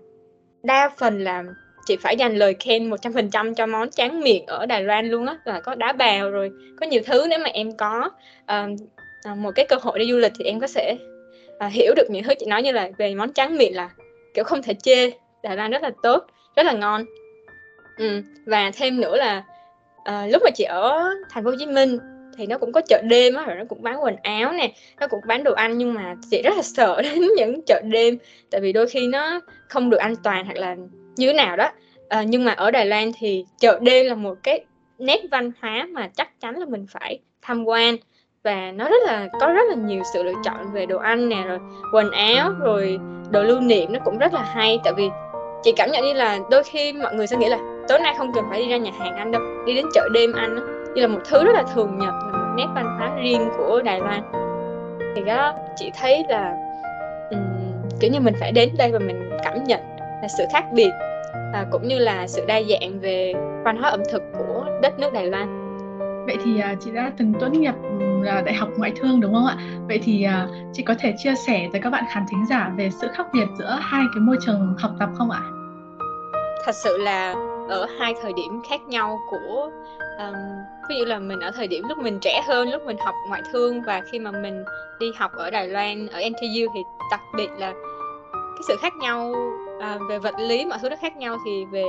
đa 0.64 0.90
phần 0.98 1.24
là 1.24 1.44
chị 1.86 1.98
phải 2.02 2.18
dành 2.18 2.36
lời 2.36 2.56
khen 2.60 2.90
100% 2.90 3.54
cho 3.54 3.66
món 3.66 3.90
tráng 3.90 4.22
miệng 4.22 4.46
ở 4.46 4.66
Đài 4.66 4.84
Loan 4.84 5.10
luôn 5.10 5.26
á 5.26 5.38
là 5.46 5.60
có 5.60 5.76
đá 5.76 5.94
bào 5.94 6.32
rồi 6.32 6.52
có 6.80 6.86
nhiều 6.86 7.02
thứ 7.06 7.26
nếu 7.30 7.40
mà 7.40 7.50
em 7.54 7.78
có. 7.78 8.10
Uh, 8.56 8.80
một 9.38 9.52
cái 9.56 9.66
cơ 9.70 9.76
hội 9.82 10.00
đi 10.00 10.12
du 10.12 10.18
lịch 10.18 10.32
thì 10.40 10.46
em 10.46 10.60
có 10.60 10.68
thể 10.76 10.98
uh, 11.66 11.72
hiểu 11.72 11.94
được 11.96 12.08
những 12.10 12.24
thứ 12.24 12.34
chị 12.40 12.46
nói 12.46 12.64
như 12.64 12.72
là 12.72 12.90
về 12.98 13.16
món 13.16 13.34
tráng 13.34 13.58
miệng 13.58 13.76
là 13.76 13.90
kiểu 14.34 14.44
không 14.44 14.62
thể 14.62 14.74
chê. 14.74 15.12
Đài 15.44 15.56
Loan 15.56 15.72
rất 15.72 15.84
là 15.84 15.92
tốt 16.04 16.26
rất 16.56 16.66
là 16.66 16.74
ngon. 16.74 17.06
Ừ. 17.98 18.22
và 18.46 18.72
thêm 18.76 19.02
nữa 19.02 19.18
là 19.18 19.44
Ờ, 20.10 20.28
lúc 20.28 20.42
mà 20.44 20.50
chị 20.50 20.64
ở 20.64 21.10
thành 21.30 21.44
phố 21.44 21.50
Hồ 21.50 21.56
Chí 21.60 21.66
Minh 21.66 21.98
thì 22.38 22.48
nó 22.48 22.58
cũng 22.58 22.72
có 22.72 22.82
chợ 22.82 23.02
đêm 23.10 23.36
á 23.36 23.46
rồi 23.46 23.56
nó 23.56 23.64
cũng 23.70 23.84
bán 23.84 24.04
quần 24.04 24.16
áo 24.24 24.52
nè 24.52 24.72
nó 25.00 25.08
cũng 25.08 25.20
bán 25.28 25.44
đồ 25.44 25.54
ăn 25.54 25.78
nhưng 25.78 25.94
mà 25.94 26.16
chị 26.32 26.42
rất 26.42 26.56
là 26.56 26.62
sợ 26.76 27.02
đến 27.02 27.22
những 27.38 27.62
chợ 27.66 27.82
đêm 27.84 28.18
tại 28.52 28.62
vì 28.62 28.74
đôi 28.74 28.88
khi 28.88 29.08
nó 29.08 29.40
không 29.68 29.90
được 29.90 29.98
an 29.98 30.16
toàn 30.24 30.46
hoặc 30.46 30.58
là 30.58 30.76
như 31.16 31.28
thế 31.28 31.34
nào 31.34 31.58
đó. 31.58 31.72
À, 32.10 32.24
nhưng 32.24 32.46
mà 32.46 32.52
ở 32.52 32.72
Đài 32.72 32.86
Loan 32.86 33.12
thì 33.20 33.46
chợ 33.60 33.80
đêm 33.82 34.06
là 34.06 34.16
một 34.16 34.36
cái 34.44 34.66
nét 34.98 35.22
văn 35.32 35.52
hóa 35.62 35.88
mà 35.92 36.10
chắc 36.16 36.40
chắn 36.42 36.58
là 36.58 36.66
mình 36.66 36.86
phải 36.90 37.20
tham 37.42 37.66
quan 37.66 37.98
và 38.44 38.72
nó 38.72 38.90
rất 38.90 39.04
là 39.06 39.28
có 39.40 39.48
rất 39.48 39.70
là 39.70 39.76
nhiều 39.76 40.02
sự 40.14 40.24
lựa 40.24 40.34
chọn 40.44 40.74
về 40.74 40.86
đồ 40.86 40.98
ăn 40.98 41.30
nè 41.30 41.44
rồi 41.48 41.60
quần 41.94 42.12
áo 42.12 42.52
rồi 42.60 43.00
đồ 43.32 43.44
lưu 43.44 43.60
niệm 43.60 43.94
nó 43.94 44.00
cũng 44.06 44.18
rất 44.18 44.34
là 44.34 44.42
hay. 44.42 44.80
Tại 44.84 44.94
vì 44.98 45.10
chị 45.64 45.72
cảm 45.76 45.92
nhận 45.92 46.04
như 46.04 46.14
là 46.14 46.40
đôi 46.52 46.64
khi 46.64 46.94
mọi 46.94 47.16
người 47.16 47.28
sẽ 47.28 47.38
nghĩ 47.38 47.50
là 47.50 47.79
tối 47.90 48.00
nay 48.00 48.14
không 48.18 48.34
cần 48.34 48.46
phải 48.50 48.60
đi 48.60 48.70
ra 48.70 48.78
nhà 48.78 48.92
hàng 49.00 49.16
ăn 49.16 49.32
đâu 49.32 49.42
đi 49.66 49.76
đến 49.76 49.86
chợ 49.94 50.10
đêm 50.14 50.34
ăn 50.34 50.56
đó, 50.56 50.62
như 50.96 51.02
là 51.02 51.08
một 51.08 51.20
thứ 51.30 51.44
rất 51.44 51.52
là 51.54 51.64
thường 51.74 51.98
nhật 51.98 52.14
là 52.14 52.32
một 52.32 52.54
nét 52.58 52.68
văn 52.76 52.98
hóa 52.98 53.16
riêng 53.24 53.50
của 53.58 53.82
Đài 53.86 54.00
Loan 54.00 54.22
thì 55.16 55.24
đó 55.24 55.54
chị 55.76 55.92
thấy 56.00 56.26
là 56.30 56.56
um, 57.32 57.40
kiểu 58.00 58.12
như 58.12 58.20
mình 58.20 58.34
phải 58.40 58.52
đến 58.52 58.70
đây 58.78 58.92
và 58.92 59.00
mình 59.00 59.30
cảm 59.44 59.64
nhận 59.64 59.80
là 60.00 60.28
sự 60.38 60.44
khác 60.54 60.66
biệt 60.74 60.92
và 61.54 61.66
cũng 61.72 61.88
như 61.88 62.00
là 62.00 62.28
sự 62.28 62.46
đa 62.48 62.62
dạng 62.62 63.00
về 63.00 63.34
văn 63.64 63.78
hóa 63.78 63.90
ẩm 63.90 64.02
thực 64.12 64.24
của 64.38 64.66
đất 64.82 65.00
nước 65.00 65.14
Đài 65.14 65.26
Loan. 65.26 65.60
Vậy 66.26 66.38
thì 66.44 66.62
uh, 66.74 66.80
chị 66.82 66.92
đã 66.92 67.12
từng 67.18 67.34
tốt 67.40 67.48
nghiệp 67.52 67.74
là 68.22 68.42
đại 68.42 68.56
học 68.56 68.70
ngoại 68.78 68.92
thương 68.96 69.20
đúng 69.22 69.34
không 69.34 69.46
ạ? 69.46 69.56
Vậy 69.88 70.00
thì 70.04 70.28
uh, 70.28 70.52
chị 70.74 70.84
có 70.84 70.96
thể 71.00 71.14
chia 71.18 71.34
sẻ 71.48 71.68
với 71.72 71.82
các 71.82 71.90
bạn 71.90 72.04
khán 72.14 72.24
thính 72.32 72.46
giả 72.50 72.72
về 72.78 72.90
sự 73.02 73.08
khác 73.14 73.28
biệt 73.34 73.46
giữa 73.60 73.78
hai 73.82 74.04
cái 74.14 74.22
môi 74.22 74.38
trường 74.46 74.76
học 74.80 74.92
tập 75.00 75.10
không 75.18 75.32
ạ? 75.32 75.42
Thật 76.66 76.76
sự 76.76 76.98
là 76.98 77.49
ở 77.70 77.88
hai 78.00 78.14
thời 78.22 78.34
điểm 78.34 78.62
khác 78.70 78.82
nhau 78.88 79.20
của 79.30 79.70
um, 80.18 80.36
ví 80.90 80.96
dụ 81.00 81.06
là 81.06 81.20
mình 81.20 81.40
ở 81.40 81.52
thời 81.52 81.68
điểm 81.68 81.84
lúc 81.90 81.98
mình 81.98 82.20
trẻ 82.22 82.42
hơn 82.48 82.72
lúc 82.72 82.82
mình 82.86 82.98
học 82.98 83.16
ngoại 83.28 83.42
thương 83.52 83.82
và 83.82 84.02
khi 84.12 84.20
mà 84.20 84.32
mình 84.32 84.64
đi 85.00 85.12
học 85.18 85.32
ở 85.34 85.50
Đài 85.50 85.68
Loan 85.68 86.08
ở 86.08 86.20
NTU 86.30 86.74
thì 86.74 86.84
đặc 87.12 87.22
biệt 87.36 87.50
là 87.58 87.74
cái 88.32 88.64
sự 88.68 88.76
khác 88.82 88.96
nhau 88.96 89.34
à, 89.80 89.98
về 90.10 90.20
vật 90.20 90.36
lý 90.40 90.66
mọi 90.66 90.80
thứ 90.82 90.90
nó 90.90 90.96
khác 91.02 91.18
nhau 91.18 91.38
thì 91.46 91.66
về 91.66 91.86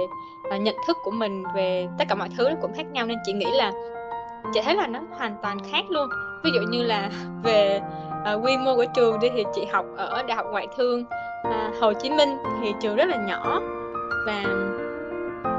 à, 0.50 0.56
nhận 0.56 0.74
thức 0.86 0.96
của 1.04 1.10
mình 1.10 1.44
về 1.54 1.88
tất 1.98 2.04
cả 2.08 2.14
mọi 2.14 2.28
thứ 2.36 2.48
nó 2.48 2.56
cũng 2.62 2.74
khác 2.74 2.86
nhau. 2.92 3.06
Nên 3.06 3.18
chị 3.24 3.32
nghĩ 3.32 3.46
là 3.52 3.72
chị 4.54 4.60
thấy 4.64 4.74
là 4.74 4.86
nó 4.86 5.00
hoàn 5.10 5.36
toàn 5.42 5.58
khác 5.72 5.84
luôn. 5.88 6.08
Ví 6.44 6.50
dụ 6.54 6.60
như 6.60 6.82
là 6.82 7.10
về 7.42 7.80
à, 8.24 8.32
quy 8.32 8.56
mô 8.56 8.76
của 8.76 8.86
trường 8.94 9.20
đi 9.20 9.28
thì 9.34 9.44
chị 9.54 9.64
học 9.72 9.86
ở 9.96 10.22
đại 10.22 10.36
học 10.36 10.46
ngoại 10.50 10.68
thương 10.76 11.04
à, 11.42 11.70
Hồ 11.80 11.92
Chí 11.92 12.10
Minh 12.10 12.36
thì 12.62 12.72
trường 12.80 12.96
rất 12.96 13.08
là 13.08 13.16
nhỏ 13.16 13.60
và 14.26 14.44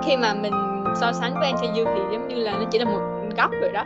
khi 0.05 0.17
mà 0.17 0.33
mình 0.33 0.53
so 1.01 1.11
sánh 1.11 1.33
với 1.39 1.53
NTU 1.53 1.85
thì 1.95 2.01
giống 2.11 2.27
như 2.27 2.35
là 2.35 2.51
nó 2.51 2.65
chỉ 2.71 2.79
là 2.79 2.85
một 2.85 3.01
góc 3.37 3.51
rồi 3.61 3.71
đó. 3.73 3.83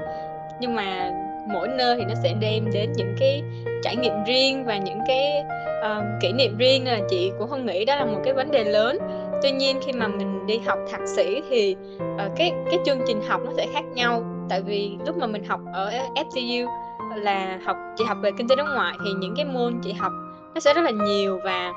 Nhưng 0.60 0.75
mà 0.75 1.12
mỗi 1.54 1.67
nơi 1.67 1.95
thì 1.97 2.06
nó 2.06 2.13
sẽ 2.23 2.34
đem 2.39 2.71
đến 2.73 2.91
những 2.95 3.15
cái 3.19 3.43
trải 3.84 3.95
nghiệm 3.95 4.23
riêng 4.28 4.65
và 4.65 4.78
những 4.78 4.99
cái 5.08 5.43
uh, 5.80 6.04
kỷ 6.21 6.34
niệm 6.34 6.58
riêng. 6.58 6.84
Nên 6.84 6.99
là 6.99 7.06
chị 7.10 7.32
cũng 7.39 7.49
không 7.49 7.65
nghĩ 7.65 7.86
đó 7.86 7.95
là 7.95 8.06
một 8.06 8.19
cái 8.23 8.34
vấn 8.34 8.51
đề 8.51 8.63
lớn. 8.63 8.97
Tuy 9.43 9.51
nhiên 9.51 9.80
khi 9.86 9.91
mà 9.91 10.08
mình 10.08 10.47
đi 10.47 10.58
học 10.58 10.80
thạc 10.91 11.01
sĩ 11.15 11.41
thì 11.49 11.75
uh, 11.97 12.32
cái 12.36 12.54
cái 12.71 12.80
chương 12.86 12.99
trình 13.08 13.21
học 13.28 13.41
nó 13.45 13.51
sẽ 13.58 13.67
khác 13.73 13.84
nhau. 13.93 14.23
Tại 14.49 14.62
vì 14.62 14.97
lúc 15.06 15.17
mà 15.17 15.28
mình 15.28 15.43
học 15.43 15.60
ở 15.73 15.91
FCU 16.15 16.67
là 17.15 17.60
học 17.65 17.78
chị 17.97 18.04
học 18.08 18.17
về 18.21 18.32
kinh 18.38 18.47
tế 18.47 18.56
đối 18.56 18.67
ngoại 18.73 18.93
thì 19.06 19.12
những 19.19 19.34
cái 19.38 19.45
môn 19.45 19.80
chị 19.84 19.93
học 19.93 20.12
nó 20.56 20.62
sẽ 20.62 20.74
rất 20.74 20.82
là 20.82 20.91
nhiều 20.91 21.39
và 21.44 21.74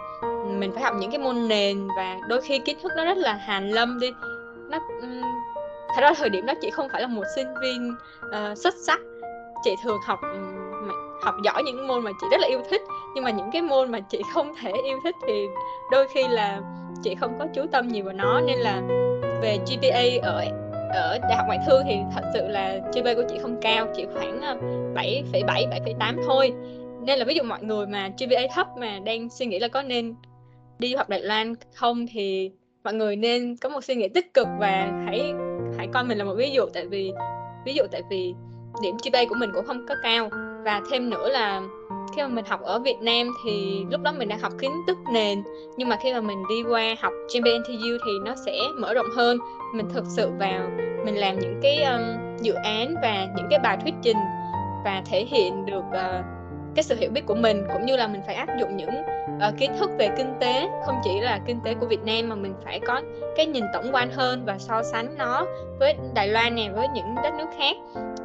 mình 0.58 0.72
phải 0.72 0.82
học 0.82 0.94
những 0.98 1.10
cái 1.10 1.18
môn 1.18 1.48
nền 1.48 1.88
và 1.96 2.16
đôi 2.28 2.40
khi 2.40 2.58
kiến 2.58 2.78
thức 2.82 2.92
nó 2.96 3.04
rất 3.04 3.18
là 3.18 3.34
hàn 3.34 3.70
lâm 3.70 4.00
đi. 4.00 4.10
Nó 4.70 4.78
thật 5.94 6.02
ra 6.02 6.12
thời 6.16 6.28
điểm 6.28 6.46
đó 6.46 6.54
chị 6.62 6.70
không 6.70 6.88
phải 6.92 7.02
là 7.02 7.08
một 7.08 7.24
sinh 7.36 7.46
viên 7.62 7.94
uh, 8.26 8.58
xuất 8.58 8.74
sắc. 8.86 9.00
Chị 9.64 9.74
thường 9.84 9.98
học 10.04 10.20
học 11.22 11.34
giỏi 11.44 11.62
những 11.62 11.86
môn 11.86 12.04
mà 12.04 12.10
chị 12.20 12.26
rất 12.30 12.40
là 12.40 12.48
yêu 12.48 12.60
thích 12.70 12.82
nhưng 13.14 13.24
mà 13.24 13.30
những 13.30 13.50
cái 13.52 13.62
môn 13.62 13.92
mà 13.92 14.00
chị 14.00 14.22
không 14.34 14.54
thể 14.62 14.72
yêu 14.84 14.98
thích 15.04 15.16
thì 15.26 15.46
đôi 15.90 16.08
khi 16.08 16.28
là 16.28 16.60
chị 17.02 17.14
không 17.14 17.38
có 17.38 17.46
chú 17.54 17.62
tâm 17.72 17.88
nhiều 17.88 18.04
vào 18.04 18.14
nó. 18.14 18.40
Nên 18.40 18.58
là 18.58 18.82
về 19.42 19.58
GPA 19.66 20.28
ở 20.28 20.44
ở 20.94 21.18
đại 21.22 21.36
học 21.36 21.46
ngoại 21.46 21.58
thương 21.66 21.82
thì 21.86 21.96
thật 22.14 22.22
sự 22.34 22.48
là 22.48 22.78
GPA 22.94 23.14
của 23.14 23.24
chị 23.28 23.38
không 23.42 23.60
cao 23.62 23.86
chỉ 23.96 24.06
khoảng 24.14 24.40
ờ, 24.40 24.56
7,7 24.94 25.44
7,8 25.44 26.16
thôi 26.26 26.52
nên 27.08 27.18
là 27.18 27.24
ví 27.24 27.34
dụ 27.34 27.42
mọi 27.42 27.62
người 27.62 27.86
mà 27.86 28.08
GPA 28.18 28.42
thấp 28.54 28.66
mà 28.80 28.98
đang 29.04 29.30
suy 29.30 29.46
nghĩ 29.46 29.58
là 29.58 29.68
có 29.68 29.82
nên 29.82 30.14
đi 30.78 30.94
học 30.94 31.08
Đài 31.08 31.22
Loan 31.22 31.54
không 31.74 32.06
thì 32.12 32.50
mọi 32.84 32.94
người 32.94 33.16
nên 33.16 33.56
có 33.56 33.68
một 33.68 33.84
suy 33.84 33.94
nghĩ 33.94 34.08
tích 34.08 34.34
cực 34.34 34.48
và 34.58 35.02
hãy 35.06 35.32
hãy 35.78 35.88
coi 35.92 36.04
mình 36.04 36.18
là 36.18 36.24
một 36.24 36.34
ví 36.34 36.50
dụ. 36.50 36.66
Tại 36.74 36.86
vì 36.86 37.12
ví 37.64 37.74
dụ 37.74 37.84
tại 37.92 38.02
vì 38.10 38.34
điểm 38.82 38.96
GPA 39.04 39.24
của 39.28 39.34
mình 39.34 39.50
cũng 39.54 39.66
không 39.66 39.86
có 39.88 39.94
cao. 40.02 40.28
Và 40.64 40.80
thêm 40.90 41.10
nữa 41.10 41.28
là 41.28 41.62
khi 42.16 42.22
mà 42.22 42.28
mình 42.28 42.44
học 42.48 42.60
ở 42.62 42.78
Việt 42.78 42.96
Nam 43.00 43.30
thì 43.44 43.84
lúc 43.90 44.02
đó 44.02 44.12
mình 44.18 44.28
đang 44.28 44.40
học 44.40 44.52
kiến 44.60 44.72
thức 44.86 44.98
nền. 45.12 45.42
Nhưng 45.76 45.88
mà 45.88 45.96
khi 46.02 46.12
mà 46.12 46.20
mình 46.20 46.42
đi 46.48 46.62
qua 46.70 46.94
học 47.00 47.12
GPNTU 47.34 47.98
thì 48.06 48.12
nó 48.24 48.34
sẽ 48.46 48.58
mở 48.80 48.94
rộng 48.94 49.10
hơn. 49.16 49.38
Mình 49.74 49.88
thực 49.94 50.04
sự 50.16 50.30
vào 50.38 50.70
mình 51.04 51.16
làm 51.16 51.38
những 51.38 51.60
cái 51.62 51.82
um, 51.82 52.02
dự 52.42 52.52
án 52.52 52.94
và 53.02 53.26
những 53.36 53.46
cái 53.50 53.58
bài 53.58 53.76
thuyết 53.82 53.94
trình 54.02 54.16
và 54.84 55.02
thể 55.06 55.24
hiện 55.24 55.66
được 55.66 55.84
uh, 55.88 56.37
cái 56.78 56.82
sự 56.82 56.96
hiểu 56.96 57.10
biết 57.10 57.26
của 57.26 57.34
mình 57.34 57.66
cũng 57.72 57.86
như 57.86 57.96
là 57.96 58.06
mình 58.06 58.22
phải 58.26 58.34
áp 58.34 58.48
dụng 58.60 58.76
những 58.76 58.90
uh, 59.36 59.58
kiến 59.58 59.72
thức 59.78 59.90
về 59.98 60.08
kinh 60.16 60.34
tế 60.40 60.68
không 60.86 61.00
chỉ 61.04 61.20
là 61.20 61.40
kinh 61.46 61.60
tế 61.60 61.74
của 61.74 61.86
Việt 61.86 62.02
Nam 62.04 62.28
mà 62.28 62.34
mình 62.34 62.54
phải 62.64 62.80
có 62.80 63.00
cái 63.36 63.46
nhìn 63.46 63.64
tổng 63.74 63.84
quan 63.92 64.10
hơn 64.10 64.42
và 64.46 64.58
so 64.58 64.82
sánh 64.82 65.14
nó 65.18 65.46
với 65.78 65.96
Đài 66.14 66.28
Loan 66.28 66.54
nè 66.54 66.68
với 66.74 66.88
những 66.88 67.14
đất 67.22 67.34
nước 67.38 67.46
khác. 67.58 67.76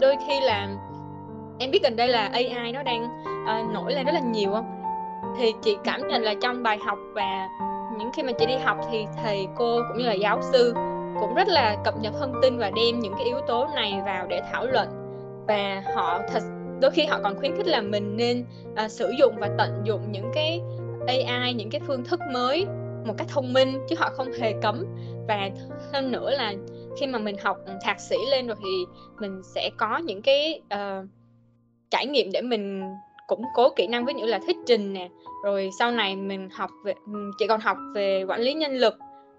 Đôi 0.02 0.16
khi 0.28 0.40
là 0.40 0.68
em 1.60 1.72
biết 1.72 1.80
gần 1.84 1.96
đây 1.96 2.08
là 2.08 2.30
AI 2.34 2.72
nó 2.74 2.84
đang 2.84 3.04
uh, 3.04 3.74
nổi 3.74 3.94
lên 3.94 4.06
rất 4.06 4.12
là 4.14 4.20
nhiều 4.20 4.52
không? 4.52 4.84
Thì 5.40 5.54
chị 5.62 5.78
cảm 5.84 6.08
nhận 6.08 6.22
là 6.24 6.34
trong 6.42 6.64
bài 6.64 6.78
học 6.86 6.98
và 7.14 7.48
những 7.98 8.12
khi 8.16 8.24
mà 8.24 8.32
chị 8.40 8.46
đi 8.46 8.56
học 8.58 8.78
thì 8.92 9.06
thầy 9.24 9.48
cô 9.56 9.80
cũng 9.88 9.98
như 9.98 10.06
là 10.06 10.14
giáo 10.14 10.40
sư 10.42 10.74
cũng 11.20 11.36
rất 11.36 11.48
là 11.48 11.76
cập 11.84 11.94
nhật 12.02 12.14
thông 12.20 12.34
tin 12.42 12.58
và 12.58 12.72
đem 12.76 13.00
những 13.00 13.14
cái 13.14 13.24
yếu 13.24 13.40
tố 13.48 13.68
này 13.76 14.02
vào 14.06 14.28
để 14.28 14.42
thảo 14.52 14.66
luận. 14.66 14.88
Và 15.48 15.84
họ 15.96 16.20
thật 16.34 16.44
đôi 16.82 16.92
khi 16.92 17.06
họ 17.06 17.20
còn 17.24 17.36
khuyến 17.36 17.58
khích 17.58 17.68
là 17.68 17.82
mình 17.82 18.18
nên 18.18 18.46
uh, 18.86 18.92
sử 18.92 19.12
dụng 19.20 19.36
và 19.40 19.50
tận 19.58 19.82
dụng 19.84 20.12
những 20.12 20.32
cái 20.34 20.62
AI 21.08 21.54
những 21.54 21.70
cái 21.70 21.82
phương 21.88 22.04
thức 22.04 22.20
mới 22.34 22.66
một 23.06 23.14
cách 23.18 23.28
thông 23.30 23.54
minh 23.54 23.80
chứ 23.90 23.96
họ 24.00 24.10
không 24.14 24.32
hề 24.32 24.54
cấm. 24.62 24.86
Và 25.28 25.50
hơn 25.94 26.12
nữa 26.12 26.32
là 26.32 26.54
khi 27.00 27.08
mà 27.08 27.20
mình 27.20 27.36
học 27.44 27.58
thạc 27.82 28.00
sĩ 28.00 28.16
lên 28.32 28.48
rồi 28.48 28.58
thì 28.64 28.86
mình 29.20 29.42
sẽ 29.56 29.70
có 29.78 29.98
những 29.98 30.22
cái 30.22 30.62
uh, 30.74 31.06
trải 31.90 32.06
nghiệm 32.06 32.32
để 32.32 32.42
mình 32.42 32.84
củng 33.28 33.44
cố 33.54 33.70
kỹ 33.76 33.88
năng 33.88 34.06
với 34.06 34.14
những 34.14 34.28
là 34.28 34.40
thuyết 34.46 34.58
trình 34.66 34.94
nè 34.94 35.10
rồi 35.44 35.70
sau 35.80 35.92
này 35.92 36.16
mình 36.16 36.50
học 36.50 36.70
về 36.86 36.94
chỉ 37.40 37.48
còn 37.48 37.60
học 37.60 37.78
về 37.96 38.24
quản 38.28 38.42
lý 38.42 38.54
nhân 38.54 38.72
lực 38.72 38.94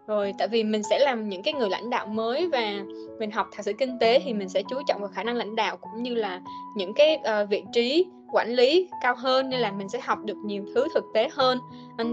rồi 0.07 0.35
tại 0.39 0.49
vì 0.49 0.65
mình 0.65 0.83
sẽ 0.83 0.99
làm 0.99 1.29
những 1.29 1.43
cái 1.43 1.55
người 1.55 1.71
lãnh 1.71 1.91
đạo 1.91 2.07
mới 2.07 2.49
và 2.49 2.85
mình 3.19 3.31
học 3.31 3.49
thạc 3.53 3.65
sĩ 3.65 3.73
kinh 3.79 3.99
tế 3.99 4.21
thì 4.25 4.33
mình 4.33 4.49
sẽ 4.49 4.63
chú 4.63 4.77
trọng 4.87 5.01
vào 5.01 5.11
khả 5.15 5.23
năng 5.23 5.37
lãnh 5.37 5.57
đạo 5.57 5.77
cũng 5.77 6.03
như 6.03 6.15
là 6.15 6.41
những 6.77 6.95
cái 6.95 7.19
uh, 7.19 7.49
vị 7.51 7.63
trí 7.73 8.07
quản 8.33 8.49
lý 8.49 8.89
cao 9.03 9.15
hơn 9.19 9.51
nên 9.51 9.61
là 9.61 9.73
mình 9.73 9.89
sẽ 9.89 10.01
học 10.03 10.19
được 10.25 10.37
nhiều 10.45 10.65
thứ 10.75 10.87
thực 10.95 11.05
tế 11.15 11.29
hơn. 11.33 11.59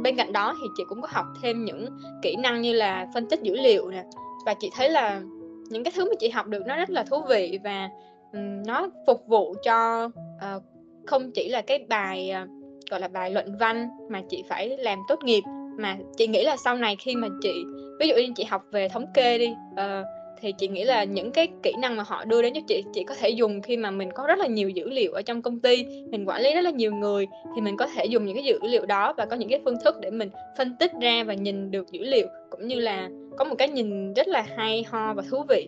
Bên 0.03 0.15
cạnh 0.15 0.33
đó 0.33 0.55
thì 0.61 0.67
chị 0.77 0.83
cũng 0.89 1.01
có 1.01 1.07
học 1.11 1.25
thêm 1.41 1.65
những 1.65 1.89
kỹ 2.21 2.35
năng 2.35 2.61
như 2.61 2.73
là 2.73 3.07
phân 3.13 3.29
tích 3.29 3.41
dữ 3.41 3.55
liệu 3.55 3.89
nè. 3.89 4.03
Và 4.45 4.53
chị 4.53 4.69
thấy 4.75 4.89
là 4.89 5.21
những 5.69 5.83
cái 5.83 5.93
thứ 5.95 6.05
mà 6.05 6.15
chị 6.19 6.29
học 6.29 6.47
được 6.47 6.63
nó 6.65 6.75
rất 6.75 6.89
là 6.89 7.03
thú 7.03 7.21
vị 7.29 7.59
và 7.63 7.89
um, 8.33 8.63
nó 8.67 8.89
phục 9.07 9.27
vụ 9.27 9.55
cho 9.63 10.05
uh, 10.05 10.63
không 11.05 11.31
chỉ 11.31 11.49
là 11.49 11.61
cái 11.61 11.85
bài 11.89 12.31
uh, 12.43 12.49
gọi 12.91 12.99
là 12.99 13.07
bài 13.07 13.31
luận 13.31 13.57
văn 13.59 13.89
mà 14.09 14.21
chị 14.29 14.43
phải 14.49 14.77
làm 14.77 14.99
tốt 15.07 15.23
nghiệp 15.23 15.43
mà 15.77 15.97
chị 16.17 16.27
nghĩ 16.27 16.43
là 16.43 16.57
sau 16.57 16.75
này 16.75 16.95
khi 16.99 17.15
mà 17.15 17.27
chị 17.41 17.63
ví 17.99 18.07
dụ 18.07 18.15
như 18.15 18.33
chị 18.35 18.43
học 18.43 18.65
về 18.71 18.89
thống 18.89 19.05
kê 19.13 19.37
đi 19.37 19.47
uh, 19.73 20.05
thì 20.41 20.51
chị 20.51 20.67
nghĩ 20.67 20.83
là 20.83 21.03
những 21.03 21.31
cái 21.31 21.47
kỹ 21.63 21.73
năng 21.79 21.95
mà 21.97 22.03
họ 22.07 22.25
đưa 22.25 22.41
đến 22.41 22.53
cho 22.53 22.61
chị 22.67 22.83
chị 22.93 23.03
có 23.03 23.15
thể 23.15 23.29
dùng 23.29 23.61
khi 23.61 23.77
mà 23.77 23.91
mình 23.91 24.11
có 24.11 24.27
rất 24.27 24.39
là 24.39 24.47
nhiều 24.47 24.69
dữ 24.69 24.89
liệu 24.89 25.11
ở 25.11 25.21
trong 25.21 25.41
công 25.41 25.59
ty 25.59 25.85
mình 26.09 26.25
quản 26.25 26.41
lý 26.41 26.53
rất 26.53 26.61
là 26.61 26.69
nhiều 26.69 26.95
người 26.95 27.27
thì 27.55 27.61
mình 27.61 27.77
có 27.77 27.87
thể 27.87 28.05
dùng 28.05 28.25
những 28.25 28.35
cái 28.35 28.45
dữ 28.45 28.59
liệu 28.61 28.85
đó 28.85 29.13
và 29.17 29.25
có 29.25 29.35
những 29.35 29.49
cái 29.49 29.59
phương 29.65 29.77
thức 29.83 29.95
để 30.01 30.09
mình 30.09 30.29
phân 30.57 30.75
tích 30.79 30.91
ra 31.01 31.23
và 31.23 31.33
nhìn 31.33 31.71
được 31.71 31.91
dữ 31.91 32.03
liệu 32.03 32.27
cũng 32.49 32.67
như 32.67 32.75
là 32.75 33.09
có 33.37 33.45
một 33.45 33.55
cái 33.57 33.67
nhìn 33.67 34.13
rất 34.13 34.27
là 34.27 34.45
hay 34.57 34.85
ho 34.89 35.13
và 35.13 35.23
thú 35.29 35.43
vị. 35.49 35.67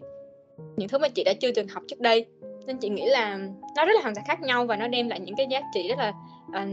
Những 0.77 0.89
thứ 0.89 0.97
mà 0.97 1.07
chị 1.09 1.23
đã 1.23 1.33
chưa 1.33 1.51
từng 1.51 1.67
học 1.67 1.83
trước 1.87 1.99
đây. 1.99 2.25
Nên 2.65 2.77
chị 2.77 2.89
nghĩ 2.89 3.05
là 3.05 3.39
nó 3.75 3.85
rất 3.85 3.93
là 3.93 4.01
hoàn 4.01 4.15
toàn 4.15 4.25
khác 4.27 4.41
nhau 4.41 4.65
và 4.65 4.75
nó 4.75 4.87
đem 4.87 5.09
lại 5.09 5.19
những 5.19 5.35
cái 5.35 5.47
giá 5.49 5.61
trị 5.73 5.87
rất 5.89 5.97
là 5.97 6.13
uh, 6.61 6.67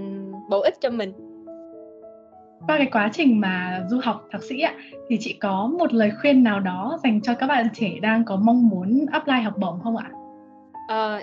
bổ 0.51 0.61
ích 0.61 0.75
cho 0.81 0.91
mình 0.91 1.13
qua 2.67 2.79
cái 2.79 2.89
quá 2.93 3.11
trình 3.13 3.41
mà 3.41 3.85
du 3.89 4.01
học 4.03 4.27
thạc 4.31 4.43
sĩ 4.43 4.61
ạ 4.61 4.75
thì 5.09 5.17
chị 5.21 5.33
có 5.41 5.71
một 5.79 5.93
lời 5.93 6.11
khuyên 6.21 6.43
nào 6.43 6.61
đó 6.61 6.99
dành 7.05 7.21
cho 7.23 7.35
các 7.35 7.47
bạn 7.47 7.67
trẻ 7.75 7.91
đang 8.03 8.25
có 8.25 8.37
mong 8.37 8.69
muốn 8.69 9.07
apply 9.13 9.41
học 9.41 9.55
bổng 9.59 9.81
không 9.83 9.97
ạ? 9.97 10.11
À, 10.89 11.21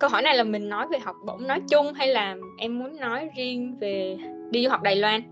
câu 0.00 0.10
hỏi 0.10 0.22
này 0.22 0.36
là 0.36 0.44
mình 0.44 0.68
nói 0.68 0.86
về 0.90 0.98
học 0.98 1.16
bổng 1.26 1.46
nói 1.46 1.60
chung 1.70 1.92
hay 1.92 2.08
là 2.08 2.36
em 2.58 2.78
muốn 2.78 2.96
nói 3.00 3.30
riêng 3.36 3.76
về 3.80 4.16
đi 4.50 4.64
du 4.64 4.70
học 4.70 4.82
Đài 4.82 4.96
Loan? 4.96 5.22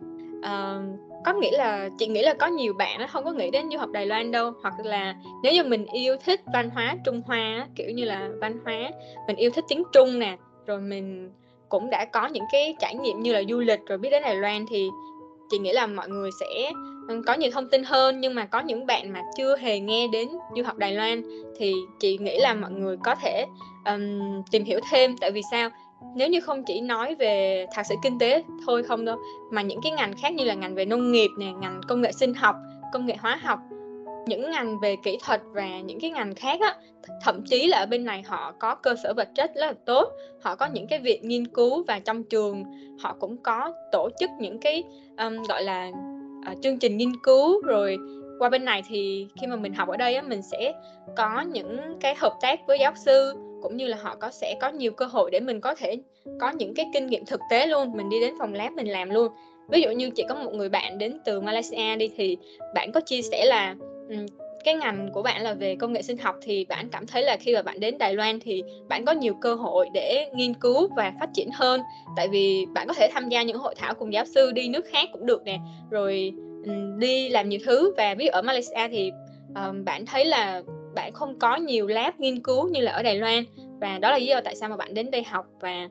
À, 0.43 0.79
có 1.25 1.33
nghĩa 1.33 1.59
là 1.59 1.89
chị 1.99 2.07
nghĩ 2.07 2.23
là 2.23 2.35
có 2.35 2.47
nhiều 2.47 2.75
bạn 2.79 3.01
nó 3.01 3.07
không 3.07 3.25
có 3.25 3.33
nghĩ 3.33 3.51
đến 3.51 3.71
du 3.73 3.79
học 3.79 3.91
Đài 3.93 4.07
Loan 4.07 4.31
đâu 4.31 4.53
hoặc 4.63 4.75
là 4.85 5.15
nếu 5.43 5.53
như 5.53 5.65
mình 5.65 5.87
yêu 5.87 6.17
thích 6.25 6.41
văn 6.53 6.71
hóa 6.71 6.97
Trung 7.05 7.23
Hoa 7.27 7.67
kiểu 7.75 7.91
như 7.91 8.05
là 8.05 8.29
văn 8.41 8.59
hóa 8.65 8.91
mình 9.27 9.37
yêu 9.37 9.51
thích 9.51 9.65
tiếng 9.69 9.83
Trung 9.93 10.19
nè 10.19 10.37
rồi 10.67 10.81
mình 10.81 11.31
cũng 11.69 11.91
đã 11.91 12.05
có 12.05 12.27
những 12.27 12.45
cái 12.53 12.75
trải 12.79 12.95
nghiệm 12.95 13.21
như 13.21 13.33
là 13.33 13.43
du 13.49 13.61
lịch 13.61 13.81
rồi 13.87 13.99
biết 13.99 14.11
đến 14.11 14.23
Đài 14.23 14.37
Loan 14.37 14.65
thì 14.71 14.89
chị 15.51 15.59
nghĩ 15.59 15.73
là 15.73 15.87
mọi 15.87 16.09
người 16.09 16.31
sẽ 16.41 16.73
ừ, 17.09 17.23
có 17.27 17.35
nhiều 17.35 17.51
thông 17.51 17.69
tin 17.69 17.85
hơn 17.85 18.21
nhưng 18.21 18.35
mà 18.35 18.47
có 18.47 18.61
những 18.61 18.87
bạn 18.87 19.13
mà 19.13 19.23
chưa 19.37 19.57
hề 19.57 19.81
nghe 19.81 20.09
đến 20.13 20.29
du 20.57 20.63
học 20.63 20.77
Đài 20.77 20.93
Loan 20.93 21.23
thì 21.57 21.75
chị 22.01 22.19
nghĩ 22.19 22.39
là 22.39 22.55
mọi 22.55 22.71
người 22.71 22.97
có 23.05 23.15
thể 23.15 23.47
um, 23.85 24.43
tìm 24.51 24.65
hiểu 24.65 24.81
thêm. 24.91 25.17
Tại 25.21 25.31
vì 25.31 25.41
sao? 25.51 25.71
Nếu 26.17 26.29
như 26.29 26.41
không 26.41 26.65
chỉ 26.65 26.81
nói 26.81 27.15
về 27.15 27.67
thạc 27.75 27.87
sĩ 27.87 27.95
kinh 28.03 28.19
tế 28.19 28.45
thôi 28.67 28.83
không 28.83 29.05
đâu 29.05 29.19
mà 29.51 29.63
những 29.63 29.81
cái 29.83 29.93
ngành 29.93 30.17
khác 30.17 30.33
như 30.35 30.45
là 30.45 30.55
ngành 30.55 30.75
về 30.75 30.85
nông 30.85 31.13
nghiệp 31.13 31.29
nè 31.39 31.53
ngành 31.53 31.81
công 31.89 32.01
nghệ 32.01 32.13
sinh 32.13 32.35
học 32.35 32.57
công 32.93 33.07
nghệ 33.07 33.17
hóa 33.21 33.39
học 33.43 33.59
những 34.31 34.51
ngành 34.51 34.81
về 34.81 34.97
kỹ 35.05 35.19
thuật 35.25 35.41
và 35.53 35.81
những 35.81 36.01
cái 36.01 36.11
ngành 36.11 36.35
khác 36.35 36.61
á 36.61 36.77
thậm 37.25 37.43
chí 37.43 37.67
là 37.67 37.79
ở 37.79 37.87
bên 37.87 38.05
này 38.05 38.23
họ 38.23 38.53
có 38.59 38.75
cơ 38.75 38.95
sở 39.03 39.15
vật 39.15 39.29
chất 39.35 39.51
rất 39.55 39.67
là 39.67 39.73
tốt 39.87 40.13
họ 40.43 40.57
có 40.57 40.67
những 40.67 40.87
cái 40.87 40.99
viện 40.99 41.29
nghiên 41.29 41.47
cứu 41.47 41.85
và 41.89 41.99
trong 41.99 42.25
trường 42.25 42.65
họ 43.01 43.17
cũng 43.21 43.37
có 43.37 43.73
tổ 43.93 44.09
chức 44.21 44.31
những 44.41 44.59
cái 44.59 44.83
um, 45.19 45.43
gọi 45.49 45.63
là 45.63 45.91
uh, 46.53 46.63
chương 46.63 46.79
trình 46.79 46.97
nghiên 46.97 47.13
cứu. 47.23 47.63
Rồi 47.63 47.99
qua 48.39 48.49
bên 48.49 48.65
này 48.65 48.83
thì 48.89 49.27
khi 49.41 49.47
mà 49.47 49.57
mình 49.57 49.75
học 49.75 49.89
ở 49.89 49.97
đây 49.97 50.15
á 50.15 50.23
mình 50.23 50.43
sẽ 50.43 50.73
có 51.17 51.41
những 51.41 51.99
cái 52.01 52.15
hợp 52.15 52.33
tác 52.41 52.67
với 52.67 52.79
giáo 52.79 52.93
sư 53.05 53.35
cũng 53.63 53.77
như 53.77 53.87
là 53.87 53.97
họ 54.03 54.17
có 54.17 54.31
sẽ 54.31 54.57
có 54.61 54.69
nhiều 54.69 54.93
cơ 54.93 55.07
hội 55.07 55.31
để 55.31 55.41
mình 55.41 55.61
có 55.61 55.75
thể 55.75 55.97
có 56.41 56.51
những 56.51 56.75
cái 56.75 56.87
kinh 56.95 57.07
nghiệm 57.07 57.25
thực 57.25 57.41
tế 57.51 57.67
luôn. 57.67 57.93
Mình 57.97 58.09
đi 58.09 58.21
đến 58.21 58.35
phòng 58.39 58.55
lab 58.55 58.73
mình 58.73 58.89
làm 58.89 59.11
luôn. 59.11 59.33
Ví 59.69 59.83
dụ 59.83 59.91
như 59.91 60.11
chị 60.11 60.25
có 60.29 60.35
một 60.35 60.55
người 60.55 60.69
bạn 60.69 60.99
đến 60.99 61.19
từ 61.25 61.41
Malaysia 61.41 61.97
đi 61.97 62.11
thì 62.17 62.37
bạn 62.75 62.93
có 62.93 63.01
chia 63.01 63.23
sẻ 63.23 63.45
là 63.45 63.75
cái 64.65 64.75
ngành 64.75 65.09
của 65.13 65.23
bạn 65.23 65.43
là 65.43 65.55
về 65.55 65.77
công 65.77 65.93
nghệ 65.93 66.03
sinh 66.03 66.19
học 66.19 66.37
thì 66.43 66.65
bạn 66.65 66.89
cảm 66.93 67.07
thấy 67.07 67.23
là 67.23 67.37
khi 67.37 67.55
mà 67.55 67.63
bạn 67.63 67.81
đến 67.81 67.99
Đài 67.99 68.15
Loan 68.15 68.41
thì 68.41 68.63
bạn 68.89 69.05
có 69.05 69.13
nhiều 69.13 69.35
cơ 69.35 69.55
hội 69.55 69.89
để 69.95 70.31
nghiên 70.35 70.55
cứu 70.55 70.89
và 70.97 71.13
phát 71.21 71.29
triển 71.35 71.51
hơn. 71.53 71.81
Tại 72.17 72.29
vì 72.29 72.67
bạn 72.75 72.87
có 72.89 72.95
thể 72.95 73.11
tham 73.13 73.29
gia 73.29 73.43
những 73.43 73.57
hội 73.57 73.75
thảo 73.75 73.95
cùng 73.95 74.13
giáo 74.13 74.25
sư 74.25 74.53
đi 74.53 74.69
nước 74.69 74.87
khác 74.91 75.09
cũng 75.13 75.27
được 75.27 75.43
nè. 75.45 75.59
Rồi 75.91 76.33
đi 76.99 77.29
làm 77.29 77.49
nhiều 77.49 77.61
thứ. 77.65 77.95
Và 77.97 78.15
ví 78.15 78.25
dụ 78.25 78.31
ở 78.31 78.43
Malaysia 78.43 78.89
thì 78.91 79.11
um, 79.55 79.85
bạn 79.85 80.07
thấy 80.07 80.25
là 80.25 80.63
bạn 80.95 81.13
không 81.13 81.39
có 81.39 81.57
nhiều 81.57 81.87
lab 81.87 82.15
nghiên 82.19 82.43
cứu 82.43 82.69
như 82.69 82.81
là 82.81 82.93
ở 82.93 83.03
Đài 83.03 83.15
Loan. 83.15 83.45
Và 83.81 83.99
đó 83.99 84.11
là 84.11 84.19
lý 84.19 84.27
do 84.27 84.41
tại 84.45 84.57
sao 84.57 84.69
mà 84.69 84.77
bạn 84.77 84.95
đến 84.95 85.11
đây 85.11 85.23
học. 85.23 85.47
Và 85.61 85.89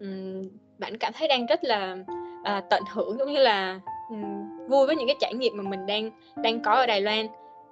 um, 0.00 0.48
bạn 0.78 0.98
cảm 0.98 1.12
thấy 1.12 1.28
đang 1.28 1.46
rất 1.46 1.64
là 1.64 1.96
uh, 2.40 2.64
tận 2.70 2.82
hưởng 2.92 3.18
cũng 3.18 3.32
như 3.32 3.38
là 3.38 3.80
um, 4.10 4.68
vui 4.68 4.86
với 4.86 4.96
những 4.96 5.06
cái 5.06 5.16
trải 5.20 5.34
nghiệm 5.34 5.56
mà 5.56 5.62
mình 5.70 5.86
đang 5.86 6.10
đang 6.42 6.62
có 6.62 6.72
ở 6.72 6.86
Đài 6.86 7.00
Loan 7.00 7.26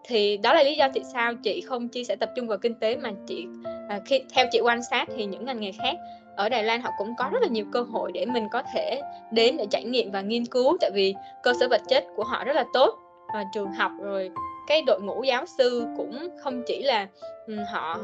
thì 0.04 0.36
đó 0.36 0.54
là 0.54 0.62
lý 0.62 0.74
do 0.74 0.88
tại 0.94 1.04
sao 1.12 1.34
chị 1.34 1.60
không 1.60 1.88
chia 1.88 2.04
sẻ 2.04 2.16
tập 2.16 2.30
trung 2.36 2.48
vào 2.48 2.58
kinh 2.58 2.74
tế 2.74 2.96
mà 2.96 3.10
chị 3.26 3.46
à, 3.88 4.00
khi 4.06 4.22
theo 4.34 4.46
chị 4.52 4.60
quan 4.60 4.82
sát 4.82 5.08
thì 5.16 5.24
những 5.24 5.44
ngành 5.44 5.60
nghề 5.60 5.72
khác 5.72 5.96
ở 6.36 6.48
Đài 6.48 6.64
Loan 6.64 6.80
họ 6.80 6.90
cũng 6.98 7.14
có 7.18 7.28
rất 7.32 7.42
là 7.42 7.48
nhiều 7.48 7.64
cơ 7.72 7.82
hội 7.82 8.12
để 8.12 8.26
mình 8.26 8.48
có 8.52 8.62
thể 8.74 9.02
đến 9.32 9.56
để 9.56 9.66
trải 9.70 9.84
nghiệm 9.84 10.10
và 10.10 10.20
nghiên 10.20 10.46
cứu. 10.46 10.76
Tại 10.80 10.90
vì 10.94 11.14
cơ 11.42 11.52
sở 11.60 11.68
vật 11.68 11.82
chất 11.88 12.04
của 12.16 12.24
họ 12.24 12.44
rất 12.44 12.56
là 12.56 12.64
tốt 12.72 12.98
và 13.34 13.44
trường 13.52 13.72
học 13.72 13.92
rồi 14.00 14.30
cái 14.66 14.82
đội 14.82 15.00
ngũ 15.00 15.22
giáo 15.22 15.46
sư 15.46 15.86
cũng 15.96 16.28
không 16.42 16.62
chỉ 16.66 16.82
là 16.82 17.08
um, 17.46 17.56
họ 17.72 17.98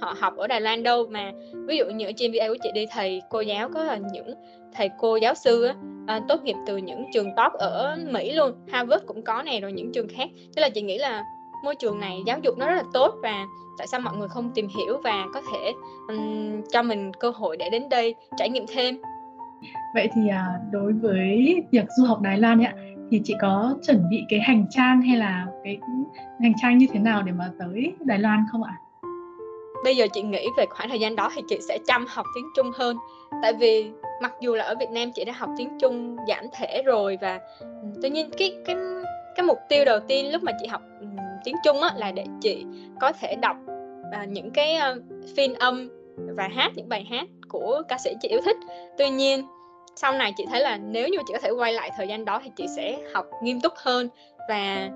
họ 0.00 0.14
học 0.20 0.36
ở 0.36 0.46
Đài 0.46 0.60
Loan 0.60 0.82
đâu 0.82 1.06
mà. 1.10 1.32
Ví 1.66 1.76
dụ 1.76 1.84
như 1.84 2.06
ở 2.06 2.12
trên 2.16 2.32
VA 2.32 2.48
của 2.48 2.56
chị 2.62 2.70
đi 2.74 2.86
thầy 2.90 3.22
cô 3.30 3.40
giáo 3.40 3.68
có 3.74 3.84
là 3.84 3.98
những 4.12 4.34
thầy 4.72 4.90
cô 4.98 5.16
giáo 5.16 5.34
sư 5.34 5.64
á, 5.64 5.74
à, 6.06 6.20
tốt 6.28 6.42
nghiệp 6.42 6.56
từ 6.66 6.76
những 6.76 7.04
trường 7.12 7.30
top 7.36 7.52
ở 7.52 7.96
Mỹ 8.10 8.32
luôn 8.32 8.52
Harvard 8.72 9.04
cũng 9.06 9.22
có 9.22 9.42
này 9.42 9.60
rồi 9.60 9.72
những 9.72 9.92
trường 9.92 10.08
khác. 10.08 10.28
Tức 10.56 10.62
là 10.62 10.68
chị 10.68 10.82
nghĩ 10.82 10.98
là 10.98 11.22
môi 11.64 11.74
trường 11.74 12.00
này 12.00 12.18
giáo 12.26 12.38
dục 12.42 12.58
nó 12.58 12.66
rất 12.66 12.74
là 12.74 12.84
tốt 12.92 13.14
và 13.22 13.46
tại 13.78 13.86
sao 13.86 14.00
mọi 14.00 14.16
người 14.16 14.28
không 14.28 14.50
tìm 14.54 14.68
hiểu 14.76 15.00
và 15.04 15.26
có 15.34 15.42
thể 15.52 15.72
um, 16.08 16.62
cho 16.72 16.82
mình 16.82 17.12
cơ 17.20 17.30
hội 17.30 17.56
để 17.56 17.70
đến 17.72 17.88
đây 17.88 18.14
trải 18.36 18.48
nghiệm 18.48 18.64
thêm? 18.68 18.98
Vậy 19.94 20.08
thì 20.14 20.28
à, 20.28 20.46
đối 20.72 20.92
với 20.92 21.62
việc 21.70 21.84
du 21.96 22.04
học 22.04 22.20
Đài 22.20 22.38
Loan 22.38 22.64
ạ 22.64 22.74
thì 23.10 23.20
chị 23.24 23.34
có 23.40 23.76
chuẩn 23.86 24.04
bị 24.10 24.24
cái 24.28 24.40
hành 24.40 24.66
trang 24.70 25.02
hay 25.02 25.16
là 25.16 25.46
cái 25.64 25.78
hành 26.40 26.52
trang 26.62 26.78
như 26.78 26.86
thế 26.92 27.00
nào 27.00 27.22
để 27.22 27.32
mà 27.32 27.50
tới 27.58 27.92
Đài 28.00 28.18
Loan 28.18 28.44
không 28.52 28.62
ạ? 28.62 28.74
Bây 29.84 29.96
giờ 29.96 30.06
chị 30.12 30.22
nghĩ 30.22 30.48
về 30.56 30.66
khoảng 30.70 30.88
thời 30.88 31.00
gian 31.00 31.16
đó 31.16 31.30
thì 31.34 31.42
chị 31.48 31.58
sẽ 31.68 31.78
chăm 31.86 32.06
học 32.08 32.26
tiếng 32.34 32.46
Trung 32.56 32.70
hơn. 32.74 32.96
Tại 33.42 33.52
vì 33.52 33.90
mặc 34.22 34.32
dù 34.40 34.54
là 34.54 34.64
ở 34.64 34.74
Việt 34.80 34.90
Nam 34.90 35.12
chị 35.14 35.24
đã 35.24 35.32
học 35.32 35.50
tiếng 35.58 35.78
Trung 35.80 36.16
giản 36.28 36.46
thể 36.52 36.82
rồi 36.84 37.18
và 37.20 37.40
tuy 38.02 38.10
nhiên 38.10 38.30
cái 38.38 38.56
cái 38.66 38.76
cái 39.36 39.46
mục 39.46 39.58
tiêu 39.68 39.84
đầu 39.84 40.00
tiên 40.00 40.32
lúc 40.32 40.42
mà 40.42 40.52
chị 40.60 40.66
học 40.66 40.82
tiếng 41.44 41.56
Trung 41.64 41.80
á, 41.80 41.90
là 41.96 42.12
để 42.12 42.24
chị 42.40 42.64
có 43.00 43.12
thể 43.12 43.36
đọc 43.36 43.56
uh, 44.22 44.28
những 44.28 44.50
cái 44.50 44.76
uh, 44.76 45.02
phiên 45.36 45.54
âm 45.54 45.88
và 46.36 46.48
hát 46.48 46.72
những 46.74 46.88
bài 46.88 47.06
hát 47.10 47.28
của 47.48 47.82
ca 47.88 47.98
sĩ 47.98 48.14
chị 48.20 48.28
yêu 48.28 48.40
thích. 48.44 48.56
Tuy 48.98 49.10
nhiên 49.10 49.46
sau 49.96 50.12
này 50.12 50.32
chị 50.36 50.44
thấy 50.50 50.60
là 50.60 50.76
nếu 50.76 51.08
như 51.08 51.18
chị 51.26 51.32
có 51.32 51.38
thể 51.42 51.50
quay 51.50 51.72
lại 51.72 51.90
thời 51.96 52.08
gian 52.08 52.24
đó 52.24 52.40
thì 52.44 52.50
chị 52.56 52.66
sẽ 52.76 52.98
học 53.14 53.26
nghiêm 53.42 53.60
túc 53.60 53.72
hơn 53.76 54.08
và 54.48 54.88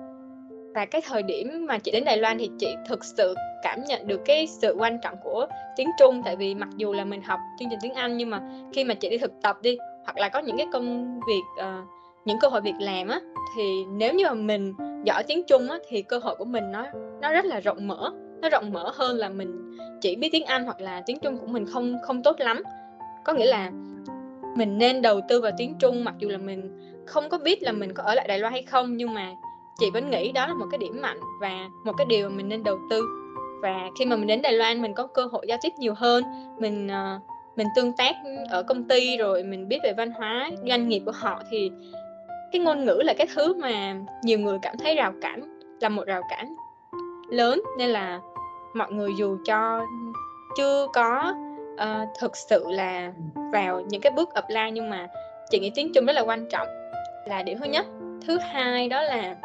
và 0.75 0.85
cái 0.85 1.01
thời 1.05 1.23
điểm 1.23 1.67
mà 1.67 1.79
chị 1.79 1.93
đến 1.93 2.05
Đài 2.05 2.17
Loan 2.17 2.39
thì 2.39 2.51
chị 2.59 2.75
thực 2.89 3.05
sự 3.05 3.35
cảm 3.63 3.85
nhận 3.85 4.07
được 4.07 4.21
cái 4.25 4.47
sự 4.47 4.75
quan 4.79 4.99
trọng 5.03 5.15
của 5.23 5.47
tiếng 5.77 5.91
Trung. 5.99 6.23
Tại 6.25 6.37
vì 6.37 6.55
mặc 6.55 6.69
dù 6.77 6.93
là 6.93 7.05
mình 7.05 7.23
học 7.23 7.41
chương 7.59 7.69
trình 7.71 7.79
tiếng 7.83 7.95
Anh 7.95 8.17
nhưng 8.17 8.31
mà 8.31 8.43
khi 8.73 8.85
mà 8.85 8.95
chị 8.95 9.09
đi 9.09 9.19
thực 9.19 9.33
tập 9.43 9.57
đi 9.63 9.77
hoặc 10.05 10.17
là 10.17 10.29
có 10.29 10.39
những 10.39 10.57
cái 10.57 10.67
công 10.73 11.21
việc 11.21 11.43
uh, 11.61 11.89
những 12.25 12.39
cơ 12.41 12.49
hội 12.49 12.61
việc 12.61 12.75
làm 12.81 13.09
á 13.09 13.21
thì 13.57 13.85
nếu 13.91 14.15
như 14.15 14.25
mà 14.25 14.35
mình 14.35 14.75
giỏi 15.05 15.23
tiếng 15.27 15.43
Trung 15.47 15.71
á 15.71 15.79
thì 15.89 16.03
cơ 16.03 16.19
hội 16.19 16.37
của 16.37 16.45
mình 16.45 16.73
nó 16.73 16.87
nó 17.21 17.33
rất 17.33 17.45
là 17.45 17.61
rộng 17.61 17.89
mở. 17.89 18.11
Nó 18.43 18.49
rộng 18.49 18.73
mở 18.73 18.93
hơn 18.95 19.17
là 19.17 19.29
mình 19.29 19.77
chỉ 20.01 20.17
biết 20.17 20.29
tiếng 20.33 20.45
Anh 20.45 20.65
hoặc 20.65 20.81
là 20.81 21.03
tiếng 21.07 21.19
Trung 21.19 21.39
của 21.39 21.47
mình 21.47 21.67
không 21.67 21.97
không 22.03 22.23
tốt 22.23 22.37
lắm. 22.39 22.63
Có 23.25 23.33
nghĩa 23.33 23.47
là 23.47 23.71
mình 24.57 24.79
nên 24.79 25.03
đầu 25.03 25.21
tư 25.29 25.41
vào 25.41 25.53
tiếng 25.59 25.75
Trung 25.79 26.05
mặc 26.05 26.15
dù 26.19 26.29
là 26.29 26.39
mình 26.39 26.79
không 27.07 27.29
có 27.29 27.39
biết 27.39 27.63
là 27.63 27.73
mình 27.73 27.95
có 27.95 28.03
ở 28.03 28.15
lại 28.15 28.29
Đài 28.29 28.39
Loan 28.39 28.53
hay 28.53 28.63
không 28.63 28.97
nhưng 28.97 29.15
mà 29.15 29.33
chị 29.79 29.91
vẫn 29.91 30.11
nghĩ 30.11 30.33
đó 30.33 30.47
là 30.47 30.55
một 30.55 30.67
cái 30.71 30.79
điểm 30.79 31.03
mạnh 31.03 31.21
và 31.41 31.69
một 31.85 31.93
cái 31.99 32.05
điều 32.05 32.29
mà 32.29 32.37
mình 32.37 32.49
nên 32.49 32.65
đầu 32.65 32.79
tư. 32.91 33.03
Và 33.63 33.91
khi 33.99 34.05
mà 34.05 34.17
mình 34.17 34.27
đến 34.27 34.43
Đài 34.43 34.53
Loan 34.53 34.83
mình 34.83 34.95
có 34.95 35.07
cơ 35.07 35.25
hội 35.33 35.47
giao 35.49 35.59
tiếp 35.63 35.73
nhiều 35.79 35.95
hơn. 35.97 36.25
Mình 36.59 36.87
uh, 36.87 37.23
mình 37.57 37.67
tương 37.77 37.93
tác 37.93 38.15
ở 38.51 38.63
công 38.63 38.85
ty 38.85 39.17
rồi 39.17 39.43
mình 39.43 39.69
biết 39.69 39.79
về 39.85 39.93
văn 39.93 40.11
hóa 40.11 40.51
doanh 40.69 40.89
nghiệp 40.89 41.03
của 41.07 41.13
họ 41.15 41.43
thì 41.51 41.71
cái 42.53 42.61
ngôn 42.61 42.85
ngữ 42.85 43.01
là 43.05 43.15
cái 43.19 43.27
thứ 43.35 43.55
mà 43.55 43.97
nhiều 44.23 44.39
người 44.39 44.59
cảm 44.63 44.77
thấy 44.79 44.95
rào 44.95 45.13
cản 45.23 45.59
là 45.81 45.89
một 45.89 46.05
rào 46.07 46.23
cản 46.31 46.55
lớn. 47.31 47.63
Nên 47.79 47.91
là 47.91 48.21
mọi 48.75 48.93
người 48.93 49.11
dù 49.19 49.37
cho 49.45 49.87
chưa 50.57 50.87
có 50.93 51.35
uh, 51.75 52.09
thực 52.21 52.37
sự 52.37 52.65
là 52.69 53.13
vào 53.53 53.81
những 53.81 54.01
cái 54.01 54.13
bước 54.17 54.35
apply 54.35 54.71
nhưng 54.73 54.91
mà 54.91 55.09
chị 55.51 55.59
nghĩ 55.59 55.73
tiếng 55.75 55.93
Trung 55.93 56.07
rất 56.07 56.13
là 56.13 56.23
quan 56.23 56.49
trọng. 56.51 56.69
Là 57.27 57.43
điểm 57.43 57.59
thứ 57.59 57.65
nhất. 57.65 57.87
Thứ 58.27 58.39
hai 58.39 58.89
đó 58.89 59.03
là 59.03 59.37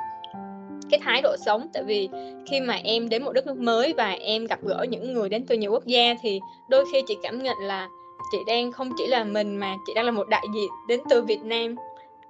cái 0.92 1.00
thái 1.04 1.22
độ 1.22 1.36
sống. 1.46 1.68
Tại 1.74 1.84
vì 1.84 2.10
khi 2.46 2.62
mà 2.62 2.80
em 2.84 3.10
đến 3.10 3.24
một 3.24 3.34
đất 3.34 3.48
nước 3.48 3.58
mới 3.58 3.94
và 3.94 4.12
em 4.12 4.46
gặp 4.46 4.60
gỡ 4.64 4.86
những 4.90 5.14
người 5.14 5.30
đến 5.30 5.46
từ 5.48 5.56
nhiều 5.56 5.72
quốc 5.72 5.86
gia 5.86 6.16
thì 6.22 6.40
đôi 6.70 6.86
khi 6.92 7.02
chị 7.08 7.18
cảm 7.24 7.44
nhận 7.44 7.58
là 7.62 7.88
chị 8.32 8.38
đang 8.48 8.72
không 8.72 8.92
chỉ 8.98 9.08
là 9.08 9.24
mình 9.24 9.58
mà 9.58 9.76
chị 9.88 9.94
đang 9.96 10.06
là 10.06 10.12
một 10.12 10.30
đại 10.30 10.46
diện 10.54 10.70
đến 10.88 11.00
từ 11.10 11.22
Việt 11.22 11.44
Nam. 11.44 11.76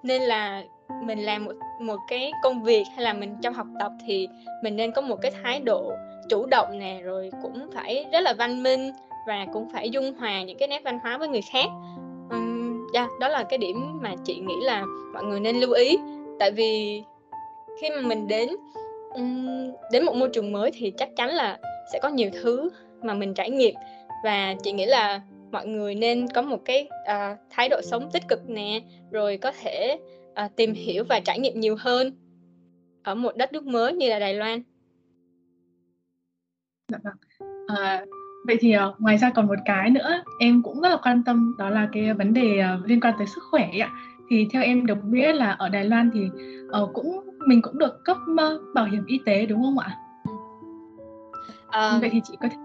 Nên 0.03 0.21
là 0.21 0.63
mình 1.03 1.19
làm 1.19 1.45
một 1.45 1.53
một 1.81 1.97
cái 2.07 2.31
công 2.43 2.63
việc 2.63 2.83
hay 2.95 3.03
là 3.03 3.13
mình 3.13 3.35
trong 3.41 3.53
học 3.53 3.67
tập 3.79 3.91
thì 4.07 4.27
mình 4.63 4.75
nên 4.75 4.91
có 4.91 5.01
một 5.01 5.15
cái 5.21 5.31
thái 5.43 5.59
độ 5.59 5.91
chủ 6.29 6.45
động 6.45 6.79
nè 6.79 6.99
rồi 7.03 7.31
cũng 7.41 7.69
phải 7.73 8.05
rất 8.11 8.19
là 8.19 8.33
văn 8.33 8.63
minh 8.63 8.91
và 9.27 9.45
cũng 9.53 9.69
phải 9.73 9.89
dung 9.89 10.13
hòa 10.13 10.43
những 10.43 10.57
cái 10.57 10.67
nét 10.67 10.81
văn 10.83 10.99
hóa 11.03 11.17
với 11.17 11.27
người 11.27 11.41
khác. 11.41 11.67
Um, 12.29 12.87
yeah, 12.93 13.09
dạ, 13.09 13.17
đó 13.19 13.27
là 13.27 13.43
cái 13.43 13.57
điểm 13.57 13.99
mà 14.01 14.15
chị 14.25 14.35
nghĩ 14.35 14.55
là 14.61 14.85
mọi 15.13 15.23
người 15.23 15.39
nên 15.39 15.59
lưu 15.59 15.71
ý. 15.71 15.97
Tại 16.39 16.51
vì 16.51 17.03
khi 17.81 17.89
mà 17.89 18.07
mình 18.07 18.27
đến 18.27 18.49
um, 19.15 19.47
đến 19.91 20.05
một 20.05 20.15
môi 20.15 20.29
trường 20.33 20.51
mới 20.51 20.71
thì 20.73 20.91
chắc 20.97 21.09
chắn 21.15 21.29
là 21.29 21.59
sẽ 21.93 21.99
có 22.01 22.09
nhiều 22.09 22.29
thứ 22.41 22.69
mà 23.03 23.13
mình 23.13 23.33
trải 23.33 23.49
nghiệm 23.49 23.75
và 24.23 24.55
chị 24.63 24.71
nghĩ 24.71 24.85
là 24.85 25.21
mọi 25.51 25.67
người 25.67 25.95
nên 25.95 26.27
có 26.35 26.41
một 26.41 26.59
cái 26.65 26.89
uh, 26.91 27.37
thái 27.49 27.69
độ 27.69 27.81
sống 27.83 28.09
tích 28.13 28.23
cực 28.27 28.49
nè 28.49 28.81
rồi 29.11 29.37
có 29.37 29.51
thể 29.61 29.97
uh, 30.45 30.55
tìm 30.55 30.73
hiểu 30.73 31.03
và 31.09 31.19
trải 31.19 31.39
nghiệm 31.39 31.59
nhiều 31.59 31.75
hơn 31.79 32.13
ở 33.03 33.15
một 33.15 33.37
đất 33.37 33.53
nước 33.53 33.65
mới 33.65 33.93
như 33.93 34.09
là 34.09 34.19
Đài 34.19 34.33
Loan. 34.33 34.61
Dạ 36.87 36.97
vâng. 37.03 37.13
À, 37.67 38.05
vậy 38.47 38.57
thì 38.59 38.75
uh, 38.77 39.01
ngoài 39.01 39.17
ra 39.17 39.31
còn 39.35 39.47
một 39.47 39.55
cái 39.65 39.89
nữa 39.89 40.23
em 40.39 40.63
cũng 40.63 40.81
rất 40.81 40.89
là 40.89 40.97
quan 41.03 41.23
tâm 41.23 41.55
đó 41.59 41.69
là 41.69 41.89
cái 41.91 42.13
vấn 42.13 42.33
đề 42.33 42.61
uh, 42.81 42.85
liên 42.85 42.99
quan 43.01 43.13
tới 43.17 43.27
sức 43.27 43.41
khỏe 43.51 43.69
ạ. 43.79 43.91
Thì 44.29 44.47
theo 44.53 44.63
em 44.63 44.85
được 44.85 44.97
biết 45.03 45.35
là 45.35 45.51
ở 45.51 45.69
Đài 45.69 45.85
Loan 45.85 46.11
thì 46.13 46.21
uh, 46.81 46.89
cũng 46.93 47.28
mình 47.49 47.61
cũng 47.61 47.77
được 47.77 48.05
cấp 48.05 48.17
bảo 48.73 48.85
hiểm 48.85 49.05
y 49.05 49.19
tế 49.25 49.45
đúng 49.45 49.61
không 49.63 49.79
ạ? 49.79 49.97
Um, 51.73 52.01
vậy 52.01 52.09
thì 52.13 52.21
chị 52.23 52.33
có 52.41 52.47
thể 52.49 52.55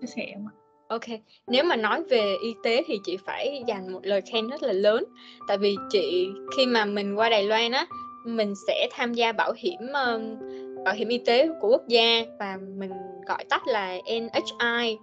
chia 0.00 0.06
sẻ 0.06 0.32
không 0.34 0.46
ạ? 0.46 0.54
Ok, 0.88 1.20
nếu 1.46 1.64
mà 1.64 1.76
nói 1.76 2.02
về 2.10 2.36
y 2.42 2.54
tế 2.62 2.82
thì 2.86 2.98
chị 3.04 3.16
phải 3.26 3.62
dành 3.66 3.92
một 3.92 4.00
lời 4.02 4.20
khen 4.32 4.48
rất 4.48 4.62
là 4.62 4.72
lớn 4.72 5.04
Tại 5.48 5.58
vì 5.58 5.76
chị 5.90 6.28
khi 6.56 6.66
mà 6.66 6.84
mình 6.84 7.18
qua 7.18 7.28
Đài 7.28 7.42
Loan 7.42 7.72
á 7.72 7.86
Mình 8.26 8.54
sẽ 8.66 8.88
tham 8.92 9.14
gia 9.14 9.32
bảo 9.32 9.52
hiểm 9.56 9.80
uh, 9.82 10.22
bảo 10.84 10.94
hiểm 10.94 11.08
y 11.08 11.18
tế 11.18 11.48
của 11.60 11.68
quốc 11.68 11.88
gia 11.88 12.22
Và 12.38 12.58
mình 12.78 12.92
gọi 13.26 13.44
tắt 13.44 13.66
là 13.66 13.98
NHI 14.04 14.98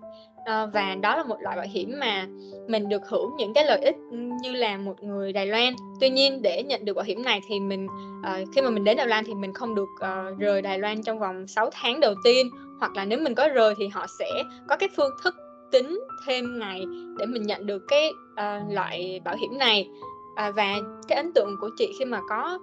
Ờ, 0.46 0.70
và 0.74 0.96
đó 0.96 1.16
là 1.18 1.24
một 1.24 1.42
loại 1.42 1.58
bảo 1.58 1.66
hiểm 1.70 1.96
mà 2.00 2.28
mình 2.68 2.90
được 2.90 3.02
hưởng 3.10 3.36
những 3.38 3.54
cái 3.54 3.66
lợi 3.66 3.80
ích 3.80 3.96
như 4.42 4.52
là 4.52 4.78
một 4.78 5.04
người 5.04 5.34
Đài 5.34 5.46
Loan. 5.46 5.74
Tuy 6.00 6.10
nhiên 6.10 6.42
để 6.42 6.64
nhận 6.64 6.86
được 6.86 6.94
bảo 6.94 7.06
hiểm 7.06 7.24
này 7.24 7.42
thì 7.48 7.60
mình 7.60 7.88
uh, 8.20 8.48
khi 8.56 8.62
mà 8.62 8.70
mình 8.70 8.84
đến 8.84 8.98
Đài 8.98 9.08
Loan 9.08 9.26
thì 9.26 9.34
mình 9.34 9.54
không 9.54 9.76
được 9.76 9.90
uh, 9.96 10.40
rời 10.40 10.62
Đài 10.62 10.80
Loan 10.80 11.04
trong 11.04 11.20
vòng 11.20 11.48
6 11.48 11.70
tháng 11.74 12.00
đầu 12.00 12.14
tiên. 12.24 12.50
Hoặc 12.80 12.96
là 12.96 13.06
nếu 13.06 13.20
mình 13.20 13.36
có 13.36 13.48
rời 13.48 13.74
thì 13.78 13.88
họ 13.88 14.06
sẽ 14.20 14.44
có 14.68 14.76
cái 14.76 14.90
phương 14.98 15.12
thức 15.24 15.36
tính 15.72 16.00
thêm 16.28 16.60
ngày 16.60 16.82
để 17.18 17.26
mình 17.26 17.44
nhận 17.44 17.66
được 17.66 17.82
cái 17.88 18.10
uh, 18.10 18.74
loại 18.74 19.22
bảo 19.26 19.36
hiểm 19.36 19.58
này. 19.58 19.90
À, 20.36 20.52
và 20.52 20.76
cái 21.08 21.16
ấn 21.16 21.34
tượng 21.34 21.56
của 21.62 21.70
chị 21.78 21.94
khi 22.00 22.06
mà 22.06 22.22
có 22.30 22.60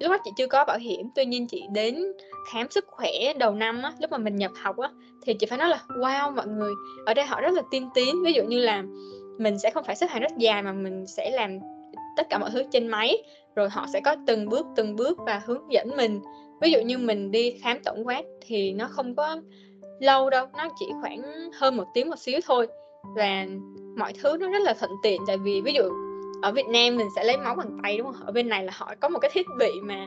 lúc 0.00 0.10
đó 0.10 0.16
chị 0.24 0.30
chưa 0.36 0.46
có 0.46 0.64
bảo 0.64 0.78
hiểm, 0.78 1.10
tuy 1.14 1.24
nhiên 1.24 1.46
chị 1.46 1.62
đến 1.72 2.12
khám 2.52 2.70
sức 2.70 2.84
khỏe 2.88 3.10
đầu 3.38 3.54
năm 3.54 3.82
á, 3.82 3.92
lúc 4.00 4.10
mà 4.10 4.18
mình 4.18 4.36
nhập 4.36 4.52
học 4.62 4.78
á, 4.78 4.90
thì 5.22 5.34
chị 5.34 5.46
phải 5.46 5.58
nói 5.58 5.68
là, 5.68 5.80
wow, 5.88 6.34
mọi 6.34 6.46
người, 6.46 6.72
ở 7.06 7.14
đây 7.14 7.26
họ 7.26 7.40
rất 7.40 7.54
là 7.54 7.62
tiên 7.70 7.88
tiến. 7.94 8.22
Ví 8.24 8.32
dụ 8.32 8.42
như 8.42 8.58
là 8.58 8.84
mình 9.38 9.58
sẽ 9.58 9.70
không 9.70 9.84
phải 9.84 9.96
xếp 9.96 10.06
hàng 10.10 10.22
rất 10.22 10.32
dài 10.38 10.62
mà 10.62 10.72
mình 10.72 11.06
sẽ 11.06 11.30
làm 11.30 11.58
tất 12.16 12.26
cả 12.30 12.38
mọi 12.38 12.50
thứ 12.52 12.62
trên 12.72 12.88
máy, 12.88 13.22
rồi 13.56 13.68
họ 13.68 13.86
sẽ 13.92 14.00
có 14.00 14.16
từng 14.26 14.48
bước 14.48 14.66
từng 14.76 14.96
bước 14.96 15.18
và 15.26 15.42
hướng 15.46 15.72
dẫn 15.72 15.96
mình. 15.96 16.20
Ví 16.60 16.70
dụ 16.70 16.80
như 16.80 16.98
mình 16.98 17.30
đi 17.30 17.58
khám 17.62 17.78
tổng 17.84 18.06
quát 18.06 18.22
thì 18.46 18.72
nó 18.72 18.88
không 18.90 19.14
có 19.16 19.36
lâu 20.00 20.30
đâu, 20.30 20.46
nó 20.56 20.68
chỉ 20.78 20.86
khoảng 21.00 21.22
hơn 21.54 21.76
một 21.76 21.84
tiếng 21.94 22.10
một 22.10 22.18
xíu 22.18 22.40
thôi 22.46 22.66
và 23.16 23.46
mọi 23.96 24.12
thứ 24.22 24.36
nó 24.40 24.50
rất 24.50 24.62
là 24.62 24.74
thuận 24.74 24.90
tiện. 25.02 25.20
Tại 25.26 25.36
vì 25.44 25.60
ví 25.60 25.72
dụ 25.72 25.82
ở 26.42 26.52
Việt 26.52 26.66
Nam 26.66 26.96
mình 26.96 27.08
sẽ 27.16 27.24
lấy 27.24 27.36
máu 27.36 27.54
bằng 27.54 27.78
tay 27.82 27.98
đúng 27.98 28.12
không? 28.12 28.26
Ở 28.26 28.32
bên 28.32 28.48
này 28.48 28.64
là 28.64 28.72
họ 28.76 28.94
có 29.00 29.08
một 29.08 29.18
cái 29.18 29.30
thiết 29.34 29.46
bị 29.58 29.80
mà 29.82 30.06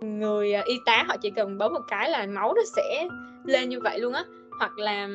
người 0.00 0.52
ờ, 0.52 0.62
y 0.66 0.74
tá 0.86 1.04
họ 1.08 1.16
chỉ 1.22 1.30
cần 1.30 1.58
bấm 1.58 1.72
một 1.72 1.80
cái 1.88 2.10
là 2.10 2.26
máu 2.26 2.54
nó 2.54 2.62
sẽ 2.76 3.08
lên 3.44 3.68
như 3.68 3.80
vậy 3.80 3.98
luôn 3.98 4.12
á. 4.12 4.24
Hoặc 4.58 4.78
là 4.78 5.08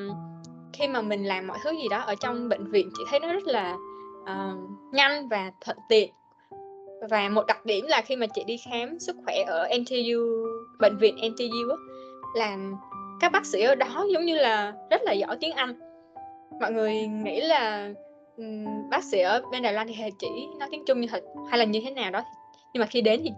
khi 0.74 0.88
mà 0.88 1.02
mình 1.02 1.26
làm 1.26 1.48
mọi 1.48 1.58
thứ 1.64 1.72
gì 1.72 1.88
đó 1.90 1.98
ở 1.98 2.16
trong 2.16 2.50
bệnh 2.50 2.72
viện 2.72 2.90
chị 2.98 3.04
thấy 3.10 3.20
nó 3.20 3.34
rất 3.34 3.48
là 3.48 3.78
uh, 4.22 4.60
nhanh 4.94 5.30
và 5.30 5.52
thuận 5.62 5.78
tiện. 5.90 6.14
Và 7.10 7.30
một 7.30 7.46
đặc 7.48 7.66
điểm 7.66 7.86
là 7.88 8.02
khi 8.02 8.16
mà 8.16 8.26
chị 8.36 8.44
đi 8.48 8.58
khám 8.58 9.00
sức 9.00 9.16
khỏe 9.26 9.44
ở 9.48 9.68
NTU 9.80 10.48
bệnh 10.80 10.98
viện 10.98 11.16
NTU 11.16 11.70
á 11.70 11.78
là 12.36 12.58
các 13.20 13.32
bác 13.32 13.46
sĩ 13.46 13.62
ở 13.62 13.76
đó 13.76 14.06
giống 14.14 14.26
như 14.26 14.36
là 14.36 14.74
rất 14.92 15.02
là 15.04 15.12
giỏi 15.12 15.38
tiếng 15.42 15.52
Anh. 15.52 15.74
Mọi 16.62 16.72
người 16.72 17.08
nghĩ 17.08 17.42
là 17.42 17.90
um, 18.38 18.90
bác 18.90 19.04
sĩ 19.04 19.20
ở 19.20 19.42
bên 19.52 19.62
Đài 19.64 19.74
Loan 19.74 19.88
thì 19.88 19.94
chỉ 20.20 20.28
nói 20.60 20.70
tiếng 20.72 20.86
Trung 20.86 21.02
như 21.02 21.08
thật 21.08 21.24
hay 21.50 21.60
là 21.60 21.66
như 21.66 21.82
thế 21.86 21.92
nào 21.92 22.12
đó 22.12 22.24
nhưng 22.74 22.82
mà 22.82 22.88
khi 22.88 23.02
đến 23.02 23.22
thì 23.24 23.32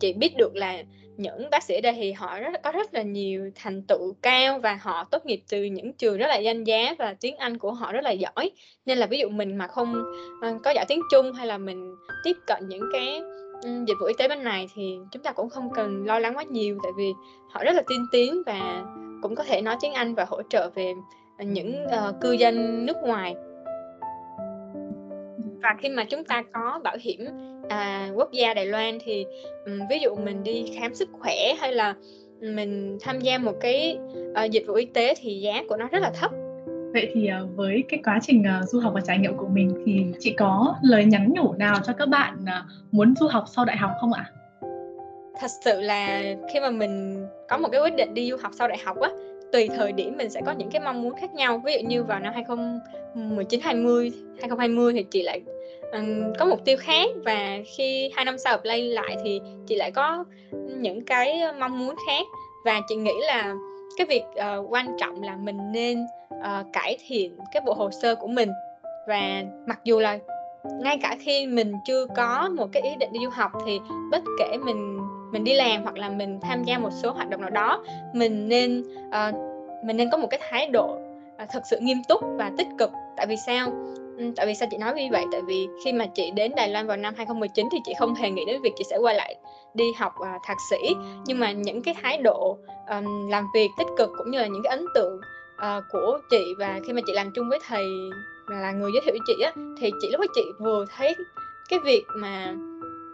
chị 0.00 0.12
biết 0.12 0.36
được 0.36 0.56
là 0.56 0.82
những 1.16 1.50
bác 1.50 1.62
sĩ 1.62 1.74
ở 1.74 1.80
đây 1.80 1.94
thì 1.96 2.12
họ 2.12 2.40
rất 2.40 2.62
có 2.62 2.72
rất 2.72 2.94
là 2.94 3.02
nhiều 3.02 3.50
thành 3.54 3.82
tựu 3.82 4.14
cao 4.22 4.58
và 4.58 4.78
họ 4.82 5.04
tốt 5.04 5.26
nghiệp 5.26 5.42
từ 5.48 5.64
những 5.64 5.92
trường 5.92 6.18
rất 6.18 6.26
là 6.26 6.36
danh 6.36 6.64
giá 6.64 6.94
và 6.98 7.14
tiếng 7.20 7.36
Anh 7.36 7.58
của 7.58 7.72
họ 7.72 7.92
rất 7.92 8.04
là 8.04 8.10
giỏi. 8.10 8.50
Nên 8.86 8.98
là 8.98 9.06
ví 9.06 9.18
dụ 9.18 9.28
mình 9.28 9.56
mà 9.56 9.66
không 9.66 9.94
ờ, 10.42 10.58
có 10.64 10.70
giỏi 10.70 10.84
tiếng 10.88 11.00
Trung 11.12 11.32
hay 11.32 11.46
là 11.46 11.58
mình 11.58 11.94
tiếp 12.24 12.36
cận 12.46 12.68
những 12.68 12.82
cái 12.92 13.20
dịch 13.86 13.94
vụ 14.00 14.06
y 14.06 14.14
tế 14.18 14.28
bên 14.28 14.44
này 14.44 14.68
thì 14.74 14.98
chúng 15.12 15.22
ta 15.22 15.32
cũng 15.32 15.50
không 15.50 15.70
cần 15.74 16.04
lo 16.06 16.18
lắng 16.18 16.36
quá 16.36 16.42
nhiều 16.42 16.78
tại 16.82 16.92
vì 16.96 17.12
họ 17.50 17.64
rất 17.64 17.72
là 17.76 17.82
tiên 17.88 18.06
tiến 18.12 18.42
và 18.46 18.84
cũng 19.22 19.34
có 19.34 19.44
thể 19.44 19.62
nói 19.62 19.76
tiếng 19.80 19.92
Anh 19.92 20.14
và 20.14 20.24
hỗ 20.24 20.42
trợ 20.42 20.70
về 20.74 20.92
những 21.38 21.86
uh, 21.86 22.14
cư 22.20 22.32
dân 22.32 22.86
nước 22.86 22.96
ngoài 23.02 23.34
và 25.66 25.76
khi 25.78 25.88
mà 25.88 26.04
chúng 26.04 26.24
ta 26.24 26.42
có 26.52 26.80
bảo 26.84 26.96
hiểm 27.00 27.26
à, 27.68 28.10
quốc 28.14 28.32
gia 28.32 28.54
Đài 28.54 28.66
Loan 28.66 28.98
thì 29.04 29.26
um, 29.64 29.80
ví 29.90 29.98
dụ 29.98 30.14
mình 30.14 30.42
đi 30.42 30.72
khám 30.80 30.94
sức 30.94 31.08
khỏe 31.20 31.54
hay 31.60 31.72
là 31.72 31.94
mình 32.40 32.98
tham 33.00 33.20
gia 33.20 33.38
một 33.38 33.52
cái 33.60 33.98
uh, 34.44 34.50
dịch 34.50 34.64
vụ 34.66 34.74
y 34.74 34.84
tế 34.84 35.14
thì 35.20 35.40
giá 35.40 35.62
của 35.68 35.76
nó 35.76 35.88
rất 35.88 35.98
là 36.02 36.10
thấp 36.10 36.30
Vậy 36.92 37.10
thì 37.14 37.28
uh, 37.42 37.56
với 37.56 37.84
cái 37.88 38.00
quá 38.04 38.18
trình 38.22 38.44
uh, 38.62 38.68
du 38.68 38.80
học 38.80 38.92
và 38.94 39.00
trải 39.00 39.18
nghiệm 39.18 39.36
của 39.36 39.48
mình 39.48 39.82
thì 39.86 40.04
chị 40.20 40.34
có 40.38 40.74
lời 40.82 41.04
nhắn 41.04 41.32
nhủ 41.36 41.52
nào 41.52 41.76
cho 41.84 41.92
các 41.92 42.08
bạn 42.08 42.36
uh, 42.42 42.92
muốn 42.92 43.14
du 43.20 43.26
học 43.26 43.44
sau 43.56 43.64
đại 43.64 43.76
học 43.76 43.90
không 44.00 44.12
ạ? 44.12 44.24
Thật 45.40 45.50
sự 45.64 45.80
là 45.80 46.22
khi 46.52 46.60
mà 46.60 46.70
mình 46.70 47.24
có 47.48 47.58
một 47.58 47.68
cái 47.72 47.80
quyết 47.80 47.96
định 47.96 48.14
đi 48.14 48.30
du 48.30 48.36
học 48.42 48.52
sau 48.54 48.68
đại 48.68 48.78
học 48.84 49.00
á 49.00 49.10
tùy 49.52 49.68
thời 49.76 49.92
điểm 49.92 50.16
mình 50.16 50.30
sẽ 50.30 50.40
có 50.46 50.52
những 50.52 50.70
cái 50.70 50.82
mong 50.84 51.02
muốn 51.02 51.14
khác 51.20 51.34
nhau 51.34 51.62
ví 51.64 51.72
dụ 51.72 51.88
như 51.88 52.04
vào 52.04 52.20
năm 52.20 52.32
2019 52.34 53.60
20 53.60 54.12
2020 54.40 54.92
thì 54.92 55.02
chị 55.10 55.22
lại 55.22 55.40
um, 55.92 56.32
có 56.38 56.44
mục 56.44 56.64
tiêu 56.64 56.76
khác 56.80 57.10
và 57.24 57.58
khi 57.76 58.10
hai 58.14 58.24
năm 58.24 58.38
sau 58.38 58.52
apply 58.52 58.82
lại 58.82 59.16
thì 59.24 59.40
chị 59.66 59.76
lại 59.76 59.90
có 59.90 60.24
những 60.66 61.04
cái 61.04 61.40
mong 61.58 61.78
muốn 61.78 61.94
khác. 62.06 62.26
Và 62.64 62.80
chị 62.88 62.96
nghĩ 62.96 63.14
là 63.26 63.54
cái 63.96 64.06
việc 64.06 64.22
uh, 64.30 64.72
quan 64.72 64.96
trọng 65.00 65.22
là 65.22 65.36
mình 65.36 65.72
nên 65.72 66.06
uh, 66.34 66.66
cải 66.72 66.96
thiện 67.06 67.38
cái 67.52 67.62
bộ 67.66 67.74
hồ 67.74 67.90
sơ 67.90 68.14
của 68.14 68.26
mình. 68.26 68.50
Và 69.08 69.42
mặc 69.66 69.80
dù 69.84 69.98
là 69.98 70.18
ngay 70.80 70.98
cả 71.02 71.16
khi 71.20 71.46
mình 71.46 71.72
chưa 71.86 72.06
có 72.16 72.50
một 72.56 72.66
cái 72.72 72.82
ý 72.82 72.90
định 73.00 73.12
đi 73.12 73.20
du 73.24 73.30
học 73.30 73.52
thì 73.66 73.78
bất 74.10 74.22
kể 74.38 74.56
mình 74.64 74.98
mình 75.32 75.44
đi 75.44 75.54
làm 75.54 75.82
hoặc 75.82 75.98
là 75.98 76.08
mình 76.08 76.40
tham 76.40 76.64
gia 76.64 76.78
một 76.78 76.90
số 76.92 77.12
hoạt 77.12 77.28
động 77.28 77.40
nào 77.40 77.50
đó 77.50 77.84
mình 78.12 78.48
nên 78.48 78.84
uh, 79.08 79.34
mình 79.84 79.96
nên 79.96 80.10
có 80.10 80.18
một 80.18 80.26
cái 80.30 80.40
thái 80.50 80.66
độ 80.66 80.98
uh, 81.42 81.48
thật 81.50 81.62
sự 81.70 81.78
nghiêm 81.80 81.98
túc 82.08 82.20
và 82.36 82.52
tích 82.58 82.66
cực. 82.78 82.90
Tại 83.16 83.26
vì 83.26 83.36
sao? 83.46 83.72
Ừ, 84.18 84.24
tại 84.36 84.46
vì 84.46 84.54
sao 84.54 84.68
chị 84.70 84.76
nói 84.76 84.94
như 84.94 85.08
vậy? 85.12 85.24
Tại 85.32 85.40
vì 85.46 85.68
khi 85.84 85.92
mà 85.92 86.06
chị 86.06 86.30
đến 86.30 86.52
Đài 86.56 86.68
Loan 86.68 86.86
vào 86.86 86.96
năm 86.96 87.14
2019 87.16 87.68
thì 87.72 87.78
chị 87.84 87.92
không 87.98 88.14
hề 88.14 88.30
nghĩ 88.30 88.44
đến 88.44 88.62
việc 88.62 88.72
chị 88.76 88.84
sẽ 88.90 88.96
quay 88.96 89.14
lại 89.14 89.36
đi 89.74 89.84
học 89.96 90.12
uh, 90.20 90.42
thạc 90.44 90.56
sĩ. 90.70 90.94
Nhưng 91.26 91.38
mà 91.38 91.52
những 91.52 91.82
cái 91.82 91.94
thái 92.02 92.18
độ 92.18 92.58
um, 92.90 93.28
làm 93.28 93.46
việc 93.54 93.68
tích 93.78 93.86
cực 93.98 94.10
cũng 94.18 94.30
như 94.30 94.38
là 94.38 94.46
những 94.46 94.62
cái 94.62 94.70
ấn 94.70 94.86
tượng 94.94 95.20
uh, 95.56 95.84
của 95.90 96.18
chị 96.30 96.54
và 96.58 96.80
khi 96.86 96.92
mà 96.92 97.00
chị 97.06 97.12
làm 97.12 97.30
chung 97.34 97.48
với 97.48 97.58
thầy 97.68 97.84
là 98.48 98.72
người 98.72 98.90
giới 98.94 99.02
thiệu 99.04 99.12
với 99.12 99.20
chị 99.26 99.42
á 99.44 99.52
thì 99.80 99.90
chị 100.02 100.08
lúc 100.12 100.20
đó 100.20 100.26
chị 100.34 100.42
vừa 100.58 100.84
thấy 100.96 101.14
cái 101.68 101.78
việc 101.78 102.04
mà 102.16 102.54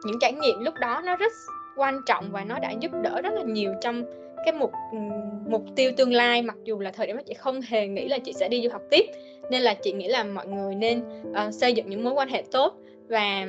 những 0.05 0.19
trải 0.21 0.33
nghiệm 0.33 0.61
lúc 0.61 0.75
đó 0.75 1.03
nó 1.05 1.17
rất 1.17 1.33
quan 1.77 2.01
trọng 2.07 2.33
và 2.33 2.45
nó 2.45 2.59
đã 2.59 2.71
giúp 2.71 2.91
đỡ 3.03 3.21
rất 3.21 3.33
là 3.35 3.43
nhiều 3.43 3.73
trong 3.81 4.05
cái 4.45 4.53
mục 4.53 4.73
ừ, 4.93 4.99
mục 5.47 5.63
tiêu 5.77 5.93
tương 5.97 6.13
lai 6.13 6.43
mặc 6.43 6.57
dù 6.65 6.79
là 6.79 6.91
thời 6.91 7.07
điểm 7.07 7.17
đó 7.17 7.23
chị 7.27 7.35
không 7.35 7.61
hề 7.61 7.87
nghĩ 7.87 8.09
là 8.09 8.19
chị 8.19 8.33
sẽ 8.33 8.49
đi 8.49 8.63
du 8.63 8.71
học 8.71 8.83
tiếp 8.91 9.05
nên 9.51 9.63
là 9.63 9.75
chị 9.75 9.93
nghĩ 9.93 10.09
là 10.09 10.25
mọi 10.25 10.47
người 10.47 10.75
nên 10.75 11.03
uh, 11.31 11.55
xây 11.55 11.73
dựng 11.73 11.91
những 11.91 12.05
mối 12.05 12.13
quan 12.13 12.29
hệ 12.29 12.43
tốt 12.53 12.75
và 13.09 13.47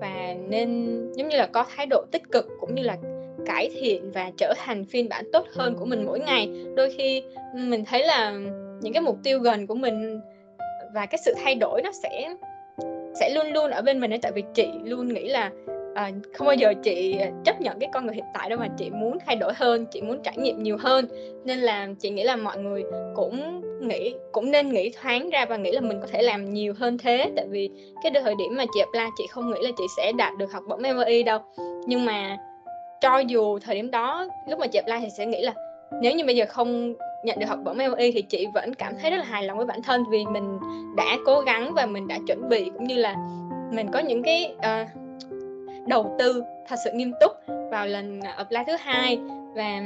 và 0.00 0.34
nên 0.48 0.98
giống 1.12 1.28
như 1.28 1.36
là 1.36 1.46
có 1.46 1.66
thái 1.76 1.86
độ 1.86 2.04
tích 2.10 2.22
cực 2.32 2.48
cũng 2.60 2.74
như 2.74 2.82
là 2.82 2.96
cải 3.46 3.70
thiện 3.80 4.12
và 4.12 4.30
trở 4.36 4.54
thành 4.58 4.84
phiên 4.84 5.08
bản 5.08 5.24
tốt 5.32 5.46
hơn 5.52 5.74
của 5.78 5.84
mình 5.84 6.04
mỗi 6.06 6.20
ngày. 6.20 6.48
Đôi 6.76 6.94
khi 6.96 7.22
mình 7.54 7.84
thấy 7.84 8.04
là 8.04 8.30
những 8.80 8.92
cái 8.92 9.02
mục 9.02 9.18
tiêu 9.22 9.38
gần 9.38 9.66
của 9.66 9.74
mình 9.74 10.20
và 10.94 11.06
cái 11.06 11.18
sự 11.24 11.34
thay 11.44 11.54
đổi 11.54 11.82
nó 11.82 11.90
sẽ 12.02 12.34
sẽ 13.20 13.30
luôn 13.34 13.46
luôn 13.46 13.70
ở 13.70 13.82
bên 13.82 14.00
mình 14.00 14.12
ấy 14.12 14.18
tại 14.22 14.32
vì 14.32 14.42
chị 14.54 14.68
luôn 14.84 15.08
nghĩ 15.08 15.28
là 15.28 15.50
à, 15.94 16.10
không 16.34 16.46
bao 16.46 16.56
giờ 16.56 16.74
chị 16.82 17.18
chấp 17.44 17.60
nhận 17.60 17.78
cái 17.78 17.90
con 17.92 18.06
người 18.06 18.14
hiện 18.14 18.24
tại 18.34 18.50
đâu 18.50 18.58
mà 18.58 18.68
chị 18.78 18.90
muốn 18.90 19.18
thay 19.26 19.36
đổi 19.36 19.52
hơn 19.56 19.86
chị 19.86 20.02
muốn 20.02 20.22
trải 20.22 20.36
nghiệm 20.36 20.62
nhiều 20.62 20.76
hơn. 20.80 21.06
Nên 21.44 21.58
là 21.58 21.88
chị 22.00 22.10
nghĩ 22.10 22.24
là 22.24 22.36
mọi 22.36 22.58
người 22.58 22.82
cũng 23.14 23.62
nghĩ 23.80 24.14
cũng 24.32 24.50
nên 24.50 24.68
nghĩ 24.68 24.92
thoáng 25.02 25.30
ra 25.30 25.44
và 25.44 25.56
nghĩ 25.56 25.72
là 25.72 25.80
mình 25.80 26.00
có 26.00 26.06
thể 26.12 26.22
làm 26.22 26.54
nhiều 26.54 26.74
hơn 26.78 26.98
thế. 26.98 27.32
Tại 27.36 27.46
vì 27.48 27.70
cái 28.02 28.12
thời 28.22 28.34
điểm 28.38 28.56
mà 28.56 28.64
chị 28.74 28.80
apply 28.80 29.10
chị 29.18 29.24
không 29.30 29.50
nghĩ 29.50 29.58
là 29.62 29.70
chị 29.78 29.84
sẽ 29.96 30.12
đạt 30.12 30.32
được 30.38 30.52
học 30.52 30.62
bổng 30.68 30.82
MBA 30.82 31.22
đâu. 31.26 31.38
Nhưng 31.86 32.04
mà 32.04 32.36
cho 33.00 33.18
dù 33.18 33.58
thời 33.58 33.74
điểm 33.74 33.90
đó 33.90 34.26
lúc 34.48 34.58
mà 34.58 34.66
chị 34.66 34.78
apply 34.78 34.96
thì 35.00 35.10
sẽ 35.18 35.26
nghĩ 35.26 35.42
là 35.42 35.52
nếu 36.00 36.12
như 36.12 36.24
bây 36.24 36.36
giờ 36.36 36.44
không 36.48 36.94
nhận 37.24 37.38
được 37.38 37.46
học 37.46 37.58
bổng 37.64 37.76
MBA 37.76 37.96
thì 38.14 38.22
chị 38.22 38.46
vẫn 38.54 38.74
cảm 38.74 38.94
thấy 39.00 39.10
rất 39.10 39.16
là 39.16 39.24
hài 39.24 39.42
lòng 39.42 39.56
với 39.56 39.66
bản 39.66 39.82
thân 39.82 40.04
vì 40.10 40.24
mình 40.24 40.58
đã 40.96 41.18
cố 41.26 41.40
gắng 41.40 41.74
và 41.74 41.86
mình 41.86 42.08
đã 42.08 42.18
chuẩn 42.26 42.48
bị 42.48 42.70
cũng 42.74 42.84
như 42.84 42.96
là 42.96 43.16
mình 43.70 43.88
có 43.92 43.98
những 43.98 44.22
cái 44.22 44.54
uh, 44.56 45.01
đầu 45.86 46.16
tư 46.18 46.42
thật 46.68 46.76
sự 46.84 46.90
nghiêm 46.94 47.12
túc 47.20 47.32
vào 47.70 47.86
lần 47.86 48.20
à, 48.20 48.32
apply 48.32 48.58
thứ 48.66 48.76
hai. 48.80 49.18
Và 49.54 49.80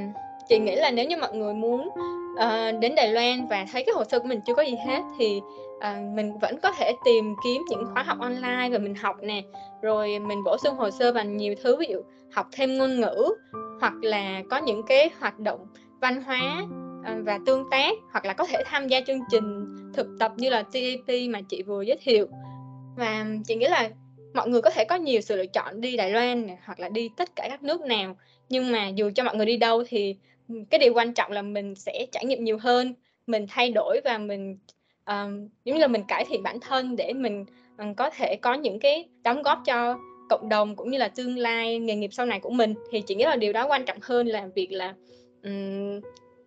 chị 0.49 0.59
nghĩ 0.59 0.77
là 0.77 0.91
nếu 0.91 1.07
như 1.07 1.17
mọi 1.17 1.37
người 1.37 1.55
muốn 1.55 1.89
uh, 2.35 2.81
đến 2.81 2.95
Đài 2.95 3.09
Loan 3.09 3.47
và 3.47 3.67
thấy 3.73 3.85
cái 3.85 3.95
hồ 3.95 4.05
sơ 4.05 4.19
của 4.19 4.29
mình 4.29 4.41
chưa 4.47 4.55
có 4.55 4.63
gì 4.63 4.75
hết 4.87 5.03
thì 5.19 5.41
uh, 5.77 6.15
mình 6.15 6.39
vẫn 6.39 6.61
có 6.63 6.73
thể 6.79 6.93
tìm 7.05 7.35
kiếm 7.45 7.63
những 7.71 7.85
khóa 7.93 8.03
học 8.03 8.19
online 8.21 8.69
và 8.73 8.79
mình 8.79 8.95
học 8.95 9.17
nè. 9.23 9.43
Rồi 9.83 10.19
mình 10.19 10.45
bổ 10.45 10.57
sung 10.59 10.77
hồ 10.77 10.91
sơ 10.91 11.13
bằng 11.13 11.37
nhiều 11.37 11.55
thứ 11.63 11.77
ví 11.77 11.87
dụ 11.91 12.03
học 12.33 12.47
thêm 12.53 12.79
ngôn 12.79 13.01
ngữ 13.01 13.35
hoặc 13.81 13.95
là 14.03 14.43
có 14.51 14.57
những 14.57 14.83
cái 14.83 15.11
hoạt 15.21 15.39
động 15.39 15.67
văn 16.01 16.23
hóa 16.23 16.63
uh, 17.01 17.25
và 17.25 17.39
tương 17.47 17.71
tác 17.71 17.97
hoặc 18.13 18.25
là 18.25 18.33
có 18.33 18.47
thể 18.47 18.63
tham 18.67 18.89
gia 18.89 19.01
chương 19.01 19.21
trình 19.31 19.67
thực 19.95 20.07
tập 20.19 20.33
như 20.37 20.51
là 20.51 20.63
TAP 20.63 21.15
mà 21.31 21.41
chị 21.49 21.63
vừa 21.63 21.83
giới 21.83 21.99
thiệu. 22.03 22.27
Và 22.97 23.27
chị 23.47 23.55
nghĩ 23.55 23.67
là 23.67 23.91
mọi 24.37 24.49
người 24.49 24.61
có 24.61 24.71
thể 24.71 24.85
có 24.85 24.97
nhiều 24.97 25.21
sự 25.21 25.37
lựa 25.37 25.47
chọn 25.47 25.81
đi 25.81 25.97
Đài 25.97 26.11
Loan 26.11 26.47
này, 26.47 26.59
hoặc 26.65 26.81
là 26.81 26.89
đi 26.89 27.11
tất 27.17 27.37
cả 27.37 27.47
các 27.51 27.63
nước 27.63 27.81
nào. 27.81 28.17
Nhưng 28.49 28.73
mà 28.73 28.89
dù 28.89 29.11
cho 29.15 29.25
mọi 29.25 29.37
người 29.37 29.47
đi 29.47 29.57
đâu 29.57 29.85
thì 29.89 30.17
cái 30.71 30.79
điều 30.79 30.95
quan 30.95 31.15
trọng 31.15 31.33
là 31.33 31.43
mình 31.43 31.75
sẽ 31.75 32.07
trải 32.13 32.25
nghiệm 32.25 32.45
nhiều 32.45 32.59
hơn 32.59 32.95
mình 33.27 33.47
thay 33.49 33.71
đổi 33.71 34.01
và 34.05 34.19
mình 34.19 34.59
um, 35.07 35.49
giống 35.65 35.77
như 35.77 35.79
là 35.79 35.87
mình 35.87 36.03
cải 36.09 36.25
thiện 36.25 36.43
bản 36.43 36.61
thân 36.61 36.97
để 36.97 37.13
mình 37.13 37.45
um, 37.79 37.95
có 37.95 38.11
thể 38.11 38.37
có 38.37 38.55
những 38.55 38.81
cái 38.81 39.09
đóng 39.23 39.43
góp 39.43 39.63
cho 39.67 39.99
cộng 40.29 40.49
đồng 40.49 40.77
cũng 40.77 40.91
như 40.91 40.99
là 40.99 41.09
tương 41.09 41.39
lai 41.39 41.79
nghề 41.79 41.97
nghiệp 41.97 42.11
sau 42.13 42.27
này 42.27 42.41
của 42.41 42.51
mình. 42.51 42.75
Thì 42.91 43.01
chị 43.01 43.15
nghĩ 43.15 43.25
là 43.25 43.37
điều 43.37 43.53
đó 43.53 43.67
quan 43.69 43.85
trọng 43.85 43.99
hơn 44.03 44.27
là 44.27 44.49
việc 44.55 44.73
là 44.73 44.95
um, 45.43 46.01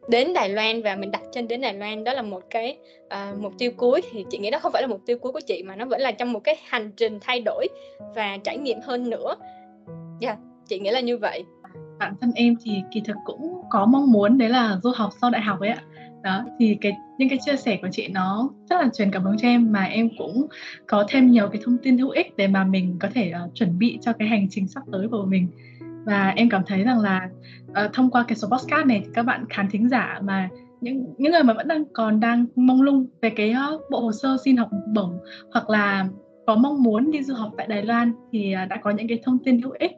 đến 0.10 0.34
Đài 0.34 0.50
Loan 0.50 0.82
và 0.82 0.96
mình 0.96 1.12
đặt 1.12 1.22
chân 1.32 1.48
đến 1.48 1.62
Đài 1.62 1.74
Loan 1.74 2.04
đó 2.04 2.14
là 2.14 2.22
một 2.22 2.44
cái 2.50 2.78
uh, 3.06 3.40
mục 3.40 3.54
tiêu 3.58 3.72
cuối 3.78 4.02
thì 4.12 4.26
chị 4.30 4.38
nghĩ 4.38 4.52
đó 4.52 4.60
không 4.60 4.72
phải 4.72 4.82
là 4.82 4.88
mục 4.88 5.02
tiêu 5.06 5.18
cuối 5.18 5.32
của 5.32 5.42
chị 5.48 5.64
mà 5.64 5.76
nó 5.76 5.86
vẫn 5.86 6.02
là 6.02 6.12
trong 6.12 6.34
một 6.34 6.40
cái 6.44 6.56
hành 6.68 6.92
trình 6.98 7.20
thay 7.22 7.42
đổi 7.46 7.68
và 8.16 8.38
trải 8.44 8.58
nghiệm 8.58 8.78
hơn 8.84 9.10
nữa. 9.10 9.36
Dạ, 10.22 10.30
yeah, 10.30 10.40
chị 10.68 10.80
nghĩ 10.80 10.92
là 10.92 11.00
như 11.00 11.18
vậy. 11.18 11.44
Bản 12.00 12.14
thân 12.22 12.32
em 12.36 12.56
thì 12.64 12.72
kỳ 12.92 13.02
thực 13.06 13.16
cũng 13.26 13.62
có 13.70 13.86
mong 13.86 14.12
muốn 14.12 14.38
đấy 14.38 14.50
là 14.50 14.80
du 14.84 14.92
học 14.96 15.14
sau 15.22 15.30
đại 15.30 15.42
học 15.42 15.60
ấy 15.60 15.70
ạ. 15.70 15.84
Đó 16.24 16.46
thì 16.60 16.78
cái 16.82 16.92
những 17.18 17.30
cái 17.30 17.40
chia 17.46 17.56
sẻ 17.56 17.78
của 17.82 17.88
chị 17.92 18.08
nó 18.08 18.50
rất 18.70 18.82
là 18.82 18.90
truyền 18.94 19.12
cảm 19.12 19.24
hứng 19.24 19.38
cho 19.38 19.48
em 19.48 19.72
mà 19.72 19.84
em 19.84 20.10
cũng 20.18 20.48
có 20.88 21.06
thêm 21.10 21.32
nhiều 21.32 21.50
cái 21.50 21.62
thông 21.66 21.78
tin 21.78 21.98
hữu 21.98 22.10
ích 22.10 22.38
để 22.38 22.48
mà 22.48 22.64
mình 22.64 22.98
có 23.00 23.08
thể 23.14 23.32
uh, 23.46 23.56
chuẩn 23.56 23.80
bị 23.80 24.00
cho 24.02 24.14
cái 24.14 24.28
hành 24.28 24.48
trình 24.50 24.68
sắp 24.68 24.84
tới 24.92 25.08
của 25.12 25.26
mình 25.26 25.48
và 26.06 26.34
em 26.36 26.50
cảm 26.50 26.62
thấy 26.68 26.84
rằng 26.84 27.00
là 27.00 27.30
uh, 27.72 27.94
thông 27.94 28.12
qua 28.12 28.26
cái 28.28 28.36
số 28.36 28.48
podcast 28.48 28.88
này 28.88 29.02
thì 29.06 29.12
các 29.14 29.24
bạn 29.24 29.46
khán 29.50 29.70
thính 29.70 29.90
giả 29.90 30.20
mà 30.24 30.50
những 30.82 31.14
những 31.18 31.32
người 31.32 31.44
mà 31.44 31.54
vẫn 31.54 31.68
đang 31.68 31.84
còn 31.94 32.20
đang 32.20 32.46
mong 32.56 32.82
lung 32.82 33.08
về 33.22 33.30
cái 33.30 33.56
uh, 33.74 33.82
bộ 33.92 34.00
hồ 34.00 34.12
sơ 34.12 34.38
xin 34.46 34.58
học 34.58 34.70
bổng 34.94 35.20
hoặc 35.54 35.70
là 35.70 36.08
có 36.48 36.56
mong 36.56 36.84
muốn 36.84 37.12
đi 37.12 37.24
du 37.24 37.34
học 37.34 37.52
tại 37.58 37.68
Đài 37.68 37.84
Loan 37.84 38.14
thì 38.32 38.56
uh, 38.64 38.70
đã 38.70 38.78
có 38.78 38.90
những 38.90 39.08
cái 39.08 39.20
thông 39.24 39.38
tin 39.40 39.62
hữu 39.62 39.72
ích. 39.80 39.92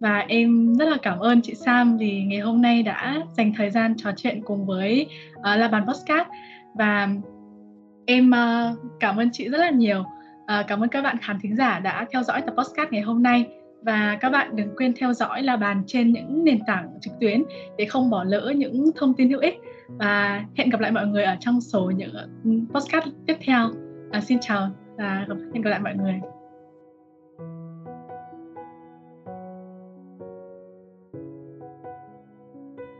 Và 0.00 0.18
em 0.28 0.74
rất 0.74 0.88
là 0.88 0.96
cảm 1.02 1.18
ơn 1.18 1.42
chị 1.42 1.54
Sam 1.54 1.96
vì 1.96 2.22
ngày 2.22 2.40
hôm 2.40 2.62
nay 2.62 2.82
đã 2.82 3.22
dành 3.36 3.52
thời 3.56 3.70
gian 3.70 3.96
trò 3.96 4.10
chuyện 4.16 4.42
cùng 4.44 4.66
với 4.66 5.06
uh, 5.38 5.44
La 5.44 5.68
Bàn 5.68 5.86
Postcard 5.86 6.30
và 6.74 7.08
em 8.06 8.30
uh, 8.30 8.78
cảm 9.00 9.16
ơn 9.16 9.28
chị 9.32 9.48
rất 9.48 9.58
là 9.58 9.70
nhiều. 9.70 10.00
Uh, 10.00 10.66
cảm 10.66 10.80
ơn 10.80 10.88
các 10.88 11.02
bạn 11.02 11.16
khán 11.22 11.38
thính 11.42 11.56
giả 11.56 11.78
đã 11.78 12.06
theo 12.12 12.22
dõi 12.22 12.40
tập 12.40 12.54
podcast 12.56 12.90
ngày 12.90 13.02
hôm 13.02 13.22
nay 13.22 13.46
và 13.82 14.18
các 14.20 14.30
bạn 14.30 14.56
đừng 14.56 14.76
quên 14.76 14.92
theo 14.96 15.12
dõi 15.12 15.42
La 15.42 15.56
Bàn 15.56 15.82
trên 15.86 16.12
những 16.12 16.44
nền 16.44 16.58
tảng 16.66 16.88
trực 17.00 17.12
tuyến 17.20 17.42
để 17.76 17.84
không 17.84 18.10
bỏ 18.10 18.24
lỡ 18.24 18.52
những 18.56 18.90
thông 18.96 19.14
tin 19.14 19.30
hữu 19.30 19.40
ích 19.40 19.54
và 19.88 20.44
hẹn 20.56 20.70
gặp 20.70 20.80
lại 20.80 20.92
mọi 20.92 21.06
người 21.06 21.24
ở 21.24 21.36
trong 21.40 21.60
số 21.60 21.90
những 21.90 22.66
podcast 22.74 23.04
tiếp 23.26 23.36
theo. 23.40 23.70
À, 24.10 24.20
xin 24.20 24.38
chào 24.40 24.70
và 24.96 25.26
hẹn 25.54 25.62
gặp 25.62 25.70
lại 25.70 25.80
mọi 25.80 25.94
người. 25.94 26.20